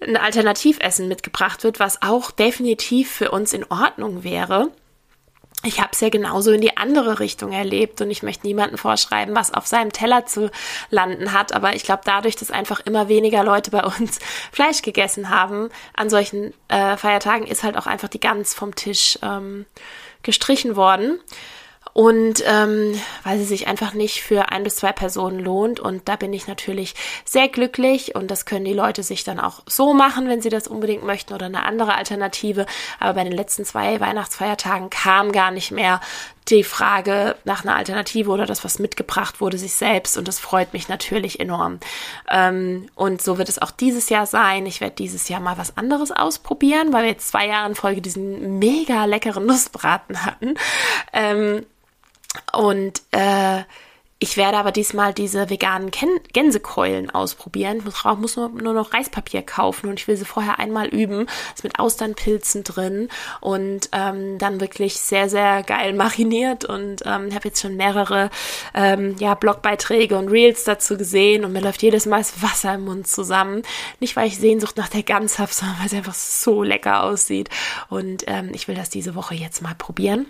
ein 0.00 0.16
Alternativessen 0.16 1.08
mitgebracht 1.08 1.64
wird, 1.64 1.80
was 1.80 2.02
auch 2.02 2.30
definitiv 2.30 3.10
für 3.10 3.30
uns 3.30 3.52
in 3.52 3.64
Ordnung 3.70 4.24
wäre 4.24 4.70
ich 5.66 5.80
habe 5.80 5.90
es 5.92 6.00
ja 6.00 6.08
genauso 6.08 6.52
in 6.52 6.60
die 6.60 6.76
andere 6.76 7.20
Richtung 7.20 7.52
erlebt 7.52 8.00
und 8.00 8.10
ich 8.10 8.22
möchte 8.22 8.46
niemandem 8.46 8.78
vorschreiben, 8.78 9.34
was 9.34 9.52
auf 9.52 9.66
seinem 9.66 9.92
Teller 9.92 10.26
zu 10.26 10.50
landen 10.90 11.32
hat. 11.32 11.52
Aber 11.52 11.74
ich 11.74 11.82
glaube, 11.82 12.02
dadurch, 12.04 12.36
dass 12.36 12.50
einfach 12.50 12.80
immer 12.80 13.08
weniger 13.08 13.44
Leute 13.44 13.70
bei 13.70 13.82
uns 13.82 14.18
Fleisch 14.52 14.82
gegessen 14.82 15.30
haben 15.30 15.68
an 15.94 16.08
solchen 16.08 16.54
äh, 16.68 16.96
Feiertagen, 16.96 17.46
ist 17.46 17.62
halt 17.62 17.76
auch 17.76 17.86
einfach 17.86 18.08
die 18.08 18.20
Gans 18.20 18.54
vom 18.54 18.74
Tisch 18.74 19.18
ähm, 19.22 19.66
gestrichen 20.22 20.76
worden 20.76 21.20
und 21.96 22.44
ähm, 22.44 22.92
weil 23.24 23.38
sie 23.38 23.46
sich 23.46 23.68
einfach 23.68 23.94
nicht 23.94 24.22
für 24.22 24.50
ein 24.50 24.64
bis 24.64 24.76
zwei 24.76 24.92
Personen 24.92 25.38
lohnt. 25.40 25.80
Und 25.80 26.10
da 26.10 26.16
bin 26.16 26.34
ich 26.34 26.46
natürlich 26.46 26.94
sehr 27.24 27.48
glücklich 27.48 28.14
und 28.14 28.30
das 28.30 28.44
können 28.44 28.66
die 28.66 28.74
Leute 28.74 29.02
sich 29.02 29.24
dann 29.24 29.40
auch 29.40 29.62
so 29.64 29.94
machen, 29.94 30.28
wenn 30.28 30.42
sie 30.42 30.50
das 30.50 30.68
unbedingt 30.68 31.04
möchten 31.04 31.32
oder 31.32 31.46
eine 31.46 31.64
andere 31.64 31.94
Alternative. 31.94 32.66
Aber 33.00 33.14
bei 33.14 33.24
den 33.24 33.32
letzten 33.32 33.64
zwei 33.64 33.98
Weihnachtsfeiertagen 33.98 34.90
kam 34.90 35.32
gar 35.32 35.50
nicht 35.50 35.70
mehr 35.70 36.02
die 36.48 36.64
Frage 36.64 37.34
nach 37.44 37.64
einer 37.64 37.76
Alternative 37.76 38.30
oder 38.30 38.44
das, 38.44 38.62
was 38.62 38.78
mitgebracht 38.78 39.40
wurde, 39.40 39.56
sich 39.56 39.72
selbst. 39.72 40.18
Und 40.18 40.28
das 40.28 40.38
freut 40.38 40.74
mich 40.74 40.90
natürlich 40.90 41.40
enorm. 41.40 41.80
Ähm, 42.30 42.90
und 42.94 43.22
so 43.22 43.38
wird 43.38 43.48
es 43.48 43.60
auch 43.60 43.70
dieses 43.70 44.10
Jahr 44.10 44.26
sein. 44.26 44.66
Ich 44.66 44.82
werde 44.82 44.96
dieses 44.96 45.30
Jahr 45.30 45.40
mal 45.40 45.56
was 45.56 45.78
anderes 45.78 46.12
ausprobieren, 46.12 46.92
weil 46.92 47.04
wir 47.04 47.10
jetzt 47.12 47.28
zwei 47.28 47.46
Jahre 47.48 47.70
in 47.70 47.74
Folge 47.74 48.02
diesen 48.02 48.58
mega 48.58 49.06
leckeren 49.06 49.46
Nussbraten 49.46 50.26
hatten. 50.26 50.56
Ähm, 51.14 51.64
und 52.52 53.02
äh, 53.12 53.62
ich 54.18 54.38
werde 54.38 54.56
aber 54.56 54.72
diesmal 54.72 55.12
diese 55.12 55.50
veganen 55.50 55.90
Gänsekeulen 56.32 57.10
ausprobieren. 57.10 57.78
Ich 57.78 57.84
muss, 57.84 58.02
muss 58.16 58.36
nur, 58.36 58.48
nur, 58.48 58.72
noch 58.72 58.94
Reispapier 58.94 59.42
kaufen 59.42 59.90
und 59.90 60.00
ich 60.00 60.08
will 60.08 60.16
sie 60.16 60.24
vorher 60.24 60.58
einmal 60.58 60.88
üben. 60.88 61.26
Ist 61.54 61.64
mit 61.64 61.78
Austernpilzen 61.78 62.64
drin 62.64 63.10
und 63.42 63.90
ähm, 63.92 64.38
dann 64.38 64.62
wirklich 64.62 64.94
sehr, 64.96 65.28
sehr 65.28 65.62
geil 65.62 65.92
mariniert. 65.92 66.64
Und 66.64 67.02
ähm, 67.04 67.34
habe 67.34 67.48
jetzt 67.48 67.60
schon 67.60 67.76
mehrere 67.76 68.30
ähm, 68.72 69.16
ja, 69.18 69.34
Blogbeiträge 69.34 70.16
und 70.16 70.28
Reels 70.28 70.64
dazu 70.64 70.96
gesehen 70.96 71.44
und 71.44 71.52
mir 71.52 71.60
läuft 71.60 71.82
jedes 71.82 72.06
Mal 72.06 72.18
das 72.18 72.42
Wasser 72.42 72.74
im 72.74 72.86
Mund 72.86 73.06
zusammen. 73.06 73.64
Nicht, 74.00 74.16
weil 74.16 74.28
ich 74.28 74.38
Sehnsucht 74.38 74.78
nach 74.78 74.88
der 74.88 75.02
Gans 75.02 75.38
habe, 75.38 75.52
sondern 75.52 75.78
weil 75.78 75.90
sie 75.90 75.98
einfach 75.98 76.14
so 76.14 76.62
lecker 76.62 77.02
aussieht. 77.02 77.50
Und 77.90 78.24
ähm, 78.28 78.48
ich 78.54 78.66
will 78.66 78.76
das 78.76 78.88
diese 78.88 79.14
Woche 79.14 79.34
jetzt 79.34 79.60
mal 79.60 79.74
probieren 79.74 80.24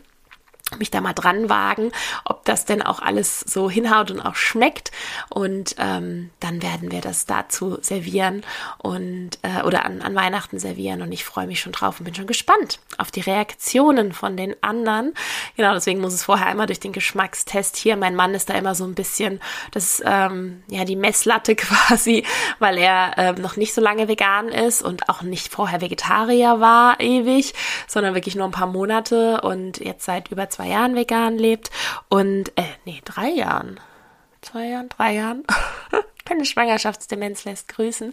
mich 0.79 0.91
da 0.91 1.01
mal 1.01 1.12
dran 1.12 1.49
wagen, 1.49 1.93
ob 2.25 2.45
das 2.45 2.64
denn 2.64 2.83
auch 2.83 3.01
alles 3.01 3.41
so 3.41 3.71
hinhaut 3.71 4.11
und 4.11 4.21
auch 4.21 4.35
schmeckt. 4.35 4.91
Und 5.29 5.77
ähm, 5.79 6.31
dann 6.47 6.62
werden 6.62 6.92
wir 6.92 7.01
das 7.01 7.26
dazu 7.26 7.78
servieren 7.80 8.44
und 8.78 9.30
äh, 9.42 9.62
oder 9.64 9.84
an, 9.84 10.01
an 10.01 10.14
Weihnachten 10.14 10.59
servieren. 10.61 11.03
Und 11.03 11.11
ich 11.11 11.24
freue 11.24 11.47
mich 11.49 11.61
schon 11.61 11.72
drauf 11.72 11.99
und 11.99 12.05
bin 12.05 12.14
schon 12.14 12.28
gespannt 12.28 12.78
auf 12.99 13.11
die 13.11 13.20
Reaktionen 13.20 14.12
von 14.12 14.36
den 14.36 14.55
anderen. 14.62 15.12
Genau, 15.57 15.74
deswegen 15.74 16.01
muss 16.01 16.14
es 16.14 16.22
vorher 16.22 16.47
einmal 16.47 16.66
durch 16.66 16.78
den 16.78 16.92
Geschmackstest 16.92 17.76
hier. 17.76 17.97
Mein 17.97 18.14
Mann 18.14 18.34
ist 18.34 18.49
da 18.49 18.55
immer 18.55 18.76
so 18.76 18.84
ein 18.84 18.94
bisschen, 18.94 19.40
das 19.72 20.01
ähm, 20.05 20.62
ja 20.68 20.84
die 20.84 20.94
Messlatte 20.94 21.57
quasi, 21.57 22.24
weil 22.61 22.78
er 22.78 23.14
ähm, 23.16 23.42
noch 23.42 23.57
nicht 23.57 23.74
so 23.74 23.80
lange 23.80 24.07
vegan 24.07 24.49
ist 24.49 24.82
und 24.82 25.09
auch 25.09 25.22
nicht 25.22 25.53
vorher 25.53 25.80
Vegetarier 25.80 26.61
war 26.61 27.01
ewig, 27.01 27.55
sondern 27.88 28.14
wirklich 28.14 28.36
nur 28.36 28.44
ein 28.44 28.53
paar 28.53 28.68
Monate 28.68 29.40
und 29.40 29.78
jetzt 29.78 30.05
seit 30.05 30.30
über 30.30 30.49
zwei 30.49 30.68
Jahren 30.68 30.94
vegan 30.94 31.38
lebt 31.38 31.70
und, 32.09 32.51
äh, 32.57 32.62
nee, 32.84 33.03
drei 33.05 33.30
Jahren. 33.30 33.80
Zwei 34.42 34.68
Jahren, 34.68 34.88
drei 34.88 35.14
Jahren. 35.14 35.42
Meine 36.29 36.45
Schwangerschaftsdemenz 36.45 37.45
lässt 37.45 37.68
grüßen. 37.68 38.12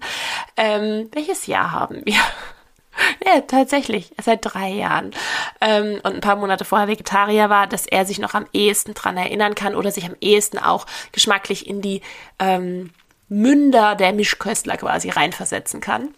Ähm, 0.57 1.09
welches 1.11 1.47
Jahr 1.47 1.71
haben 1.71 2.01
wir? 2.05 2.15
Ja, 3.25 3.41
tatsächlich, 3.41 4.13
seit 4.21 4.39
drei 4.43 4.69
Jahren. 4.69 5.15
Ähm, 5.61 5.99
und 6.03 6.13
ein 6.13 6.21
paar 6.21 6.35
Monate 6.35 6.63
vorher 6.63 6.87
Vegetarier 6.87 7.49
war, 7.49 7.65
dass 7.65 7.87
er 7.87 8.05
sich 8.05 8.19
noch 8.19 8.35
am 8.35 8.45
ehesten 8.53 8.93
dran 8.93 9.17
erinnern 9.17 9.55
kann 9.55 9.73
oder 9.73 9.91
sich 9.91 10.05
am 10.05 10.15
ehesten 10.21 10.59
auch 10.59 10.85
geschmacklich 11.11 11.65
in 11.67 11.81
die 11.81 12.01
ähm, 12.37 12.91
Münder 13.29 13.95
der 13.95 14.13
Mischköstler 14.13 14.77
quasi 14.77 15.09
reinversetzen 15.09 15.81
kann. 15.81 16.13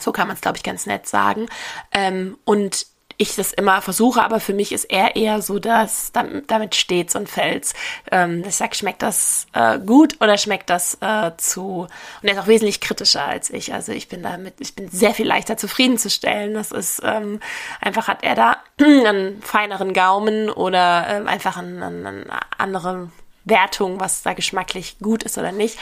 So 0.00 0.10
kann 0.10 0.26
man 0.26 0.34
es, 0.34 0.40
glaube 0.40 0.56
ich, 0.56 0.64
ganz 0.64 0.84
nett 0.86 1.06
sagen. 1.06 1.46
Ähm, 1.92 2.36
und 2.44 2.86
ich 3.20 3.36
das 3.36 3.52
immer 3.52 3.82
versuche, 3.82 4.22
aber 4.22 4.40
für 4.40 4.54
mich 4.54 4.72
ist 4.72 4.84
er 4.84 5.14
eher 5.14 5.42
so, 5.42 5.58
dass 5.58 6.10
damit 6.12 6.74
steht's 6.74 7.14
und 7.14 7.28
fällt's. 7.28 7.74
Ähm, 8.10 8.42
ich 8.48 8.56
sag, 8.56 8.74
schmeckt 8.74 9.02
das 9.02 9.46
äh, 9.52 9.78
gut 9.78 10.16
oder 10.20 10.38
schmeckt 10.38 10.70
das 10.70 10.96
äh, 11.02 11.32
zu? 11.36 11.86
Und 12.22 12.28
er 12.28 12.32
ist 12.32 12.38
auch 12.38 12.46
wesentlich 12.46 12.80
kritischer 12.80 13.22
als 13.22 13.50
ich. 13.50 13.74
Also 13.74 13.92
ich 13.92 14.08
bin 14.08 14.22
damit, 14.22 14.54
ich 14.60 14.74
bin 14.74 14.88
sehr 14.88 15.12
viel 15.12 15.26
leichter 15.26 15.58
zufriedenzustellen. 15.58 16.54
Das 16.54 16.72
ist 16.72 17.02
ähm, 17.04 17.40
einfach 17.82 18.08
hat 18.08 18.24
er 18.24 18.34
da 18.34 18.56
einen 18.80 19.42
feineren 19.42 19.92
Gaumen 19.92 20.48
oder 20.48 21.06
ähm, 21.10 21.28
einfach 21.28 21.58
eine, 21.58 21.86
eine 21.86 22.24
andere 22.56 23.10
Wertung, 23.44 24.00
was 24.00 24.22
da 24.22 24.32
geschmacklich 24.32 24.96
gut 25.00 25.24
ist 25.24 25.36
oder 25.36 25.52
nicht. 25.52 25.78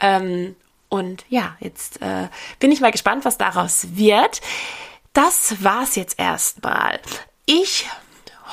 Ähm, 0.00 0.56
und 0.88 1.26
ja, 1.28 1.54
jetzt 1.60 2.00
äh, 2.00 2.28
bin 2.60 2.72
ich 2.72 2.80
mal 2.80 2.92
gespannt, 2.92 3.26
was 3.26 3.36
daraus 3.36 3.88
wird 3.90 4.40
das 5.12 5.62
war's 5.62 5.96
jetzt 5.96 6.18
erstmal. 6.18 7.00
Ich 7.46 7.86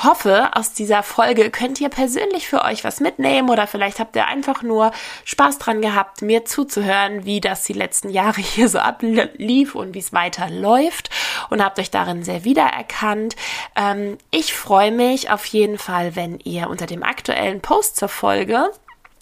hoffe, 0.04 0.50
aus 0.54 0.74
dieser 0.74 1.04
Folge 1.04 1.50
könnt 1.50 1.80
ihr 1.80 1.90
persönlich 1.90 2.48
für 2.48 2.64
euch 2.64 2.84
was 2.84 3.00
mitnehmen 3.00 3.50
oder 3.50 3.66
vielleicht 3.68 4.00
habt 4.00 4.16
ihr 4.16 4.28
einfach 4.28 4.62
nur 4.62 4.92
Spaß 5.24 5.58
dran 5.58 5.82
gehabt, 5.82 6.22
mir 6.22 6.46
zuzuhören, 6.46 7.26
wie 7.26 7.40
das 7.40 7.64
die 7.64 7.74
letzten 7.74 8.10
Jahre 8.10 8.42
hier 8.42 8.68
so 8.70 8.80
ablief 8.80 9.76
und 9.76 9.94
wie 9.94 10.00
es 10.00 10.14
weiter 10.14 10.50
läuft 10.50 11.10
und 11.50 11.64
habt 11.64 11.80
euch 11.80 11.92
darin 11.92 12.24
sehr 12.24 12.44
wiedererkannt. 12.44 13.36
Ähm, 13.76 14.18
ich 14.32 14.54
freue 14.54 14.92
mich 14.92 15.30
auf 15.30 15.46
jeden 15.46 15.78
Fall, 15.78 16.16
wenn 16.16 16.40
ihr 16.40 16.70
unter 16.70 16.86
dem 16.86 17.04
aktuellen 17.04 17.62
Post 17.62 17.96
zur 17.96 18.10
Folge 18.10 18.70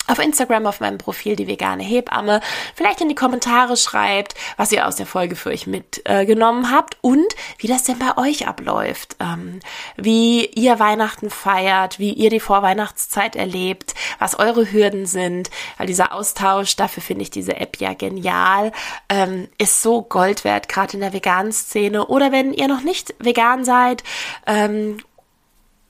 auf 0.08 0.20
Instagram 0.20 0.68
auf 0.68 0.80
meinem 0.80 0.97
Profil 0.97 1.36
die 1.36 1.47
vegane 1.47 1.84
Hebamme. 1.84 2.41
Vielleicht 2.76 3.01
in 3.01 3.10
die 3.10 3.16
Kommentare 3.16 3.78
schreibt, 3.78 4.36
was 4.58 4.72
ihr 4.72 4.88
aus 4.88 4.95
der 4.95 5.06
Folge 5.06 5.36
für 5.36 5.49
euch 5.49 5.68
mitgenommen 5.68 6.66
äh, 6.66 6.68
habt 6.68 6.97
und 7.01 7.36
wie 7.58 7.68
das 7.68 7.84
denn 7.84 7.99
bei 7.99 8.18
euch 8.18 8.47
abläuft, 8.47 9.16
ähm, 9.20 9.60
wie 9.95 10.45
ihr 10.45 10.80
Weihnachten 10.80 11.30
feiert, 11.30 11.99
wie 11.99 12.14
ihr 12.14 12.30
die 12.30 12.39
Vorweihnachtszeit 12.39 13.36
erlebt, 13.36 13.93
was 14.20 14.38
eure 14.38 14.72
Hürden 14.72 15.06
sind, 15.06 15.49
weil 15.78 15.88
dieser 15.88 16.14
Austausch, 16.14 16.76
dafür 16.76 17.04
finde 17.04 17.24
ich 17.24 17.30
diese 17.30 17.56
App 17.56 17.78
ja 17.80 17.93
genial, 17.93 18.72
ähm, 19.10 19.47
ist 19.58 19.82
so 19.82 20.01
Gold 20.01 20.43
wert, 20.43 20.68
gerade 20.68 20.93
in 20.93 20.99
der 20.99 21.14
veganen 21.14 21.51
Szene. 21.51 22.08
Oder 22.08 22.32
wenn 22.32 22.54
ihr 22.54 22.68
noch 22.68 22.82
nicht 22.82 23.16
vegan 23.20 23.64
seid 23.64 24.04
ähm, 24.45 24.97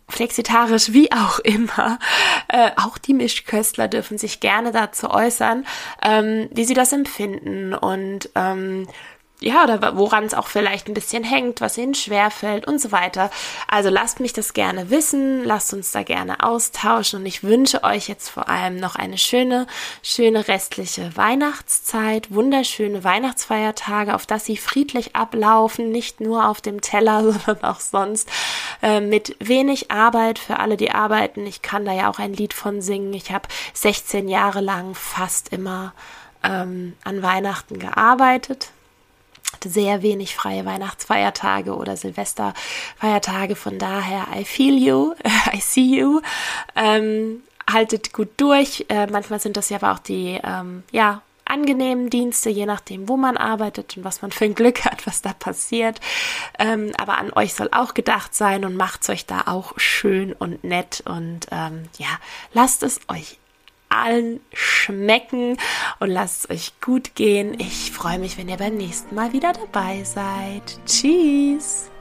flexitarisch, 0.09 0.93
wie 0.93 1.11
auch 1.11 1.39
immer. 1.39 1.99
Äh, 2.47 2.71
auch 2.77 2.97
die 2.97 3.13
Mischköstler 3.13 3.87
dürfen 3.87 4.17
sich 4.17 4.39
gerne 4.39 4.71
dazu 4.71 5.09
äußern, 5.09 5.65
ähm, 6.01 6.49
wie 6.51 6.65
sie 6.65 6.73
das 6.73 6.93
empfinden 6.93 7.73
und 7.73 8.29
ähm, 8.35 8.87
ja, 9.43 9.63
oder 9.63 9.97
woran 9.97 10.23
es 10.23 10.33
auch 10.33 10.47
vielleicht 10.47 10.87
ein 10.87 10.93
bisschen 10.93 11.23
hängt, 11.23 11.59
was 11.59 11.77
ihnen 11.77 11.93
schwerfällt 11.93 12.65
und 12.65 12.79
so 12.79 12.91
weiter. 12.91 13.29
Also 13.67 13.89
lasst 13.89 14.19
mich 14.19 14.33
das 14.33 14.53
gerne 14.53 14.89
wissen, 14.89 15.43
lasst 15.43 15.73
uns 15.73 15.91
da 15.91 16.03
gerne 16.03 16.43
austauschen 16.43 17.19
und 17.19 17.25
ich 17.25 17.43
wünsche 17.43 17.83
euch 17.83 18.07
jetzt 18.07 18.29
vor 18.29 18.47
allem 18.47 18.77
noch 18.77 18.95
eine 18.95 19.17
schöne, 19.17 19.67
schöne 20.01 20.47
restliche 20.47 21.15
Weihnachtszeit, 21.17 22.33
wunderschöne 22.33 23.03
Weihnachtsfeiertage, 23.03 24.15
auf 24.15 24.25
dass 24.25 24.45
sie 24.45 24.57
friedlich 24.57 25.15
ablaufen, 25.15 25.91
nicht 25.91 26.21
nur 26.21 26.47
auf 26.47 26.61
dem 26.61 26.79
Teller, 26.79 27.23
sondern 27.31 27.63
auch 27.63 27.81
sonst 27.81 28.29
äh, 28.81 29.01
mit 29.01 29.35
wenig 29.39 29.91
Arbeit 29.91 30.39
für 30.39 30.59
alle, 30.59 30.77
die 30.77 30.91
arbeiten. 30.91 31.45
Ich 31.45 31.61
kann 31.61 31.85
da 31.85 31.91
ja 31.91 32.09
auch 32.09 32.19
ein 32.19 32.33
Lied 32.33 32.53
von 32.53 32.81
singen. 32.81 33.13
Ich 33.13 33.31
habe 33.31 33.49
16 33.73 34.29
Jahre 34.29 34.61
lang 34.61 34.95
fast 34.95 35.49
immer 35.51 35.93
ähm, 36.43 36.93
an 37.03 37.21
Weihnachten 37.21 37.79
gearbeitet 37.79 38.69
sehr 39.63 40.01
wenig 40.01 40.35
freie 40.35 40.65
Weihnachtsfeiertage 40.65 41.75
oder 41.75 41.97
Silvesterfeiertage. 41.97 43.55
Von 43.55 43.79
daher, 43.79 44.27
I 44.35 44.45
feel 44.45 44.77
you, 44.77 45.13
I 45.53 45.59
see 45.59 45.99
you. 45.99 46.21
Ähm, 46.75 47.43
haltet 47.71 48.13
gut 48.13 48.29
durch. 48.37 48.85
Äh, 48.89 49.07
manchmal 49.07 49.39
sind 49.39 49.57
das 49.57 49.69
ja 49.69 49.77
aber 49.77 49.93
auch 49.93 49.99
die, 49.99 50.39
ähm, 50.43 50.83
ja, 50.91 51.21
angenehmen 51.45 52.09
Dienste, 52.09 52.49
je 52.49 52.65
nachdem, 52.65 53.09
wo 53.09 53.17
man 53.17 53.37
arbeitet 53.37 53.97
und 53.97 54.03
was 54.03 54.21
man 54.21 54.31
für 54.31 54.45
ein 54.45 54.55
Glück 54.55 54.85
hat, 54.85 55.05
was 55.05 55.21
da 55.21 55.33
passiert. 55.33 55.99
Ähm, 56.57 56.91
aber 56.97 57.17
an 57.17 57.33
euch 57.33 57.53
soll 57.53 57.69
auch 57.71 57.93
gedacht 57.93 58.33
sein 58.33 58.65
und 58.65 58.75
macht's 58.75 59.09
euch 59.09 59.25
da 59.25 59.43
auch 59.47 59.73
schön 59.77 60.33
und 60.33 60.63
nett 60.63 61.03
und 61.05 61.47
ähm, 61.51 61.83
ja, 61.97 62.07
lasst 62.53 62.83
es 62.83 63.01
euch 63.07 63.37
allen 63.93 64.39
schmecken 64.51 65.57
und 65.99 66.09
lasst 66.09 66.45
es 66.45 66.49
euch 66.49 66.73
gut 66.81 67.15
gehen. 67.15 67.59
Ich 67.59 67.91
freue 67.91 68.19
mich, 68.19 68.37
wenn 68.37 68.49
ihr 68.49 68.57
beim 68.57 68.75
nächsten 68.75 69.15
Mal 69.15 69.33
wieder 69.33 69.53
dabei 69.53 70.03
seid. 70.03 70.79
Tschüss! 70.85 71.92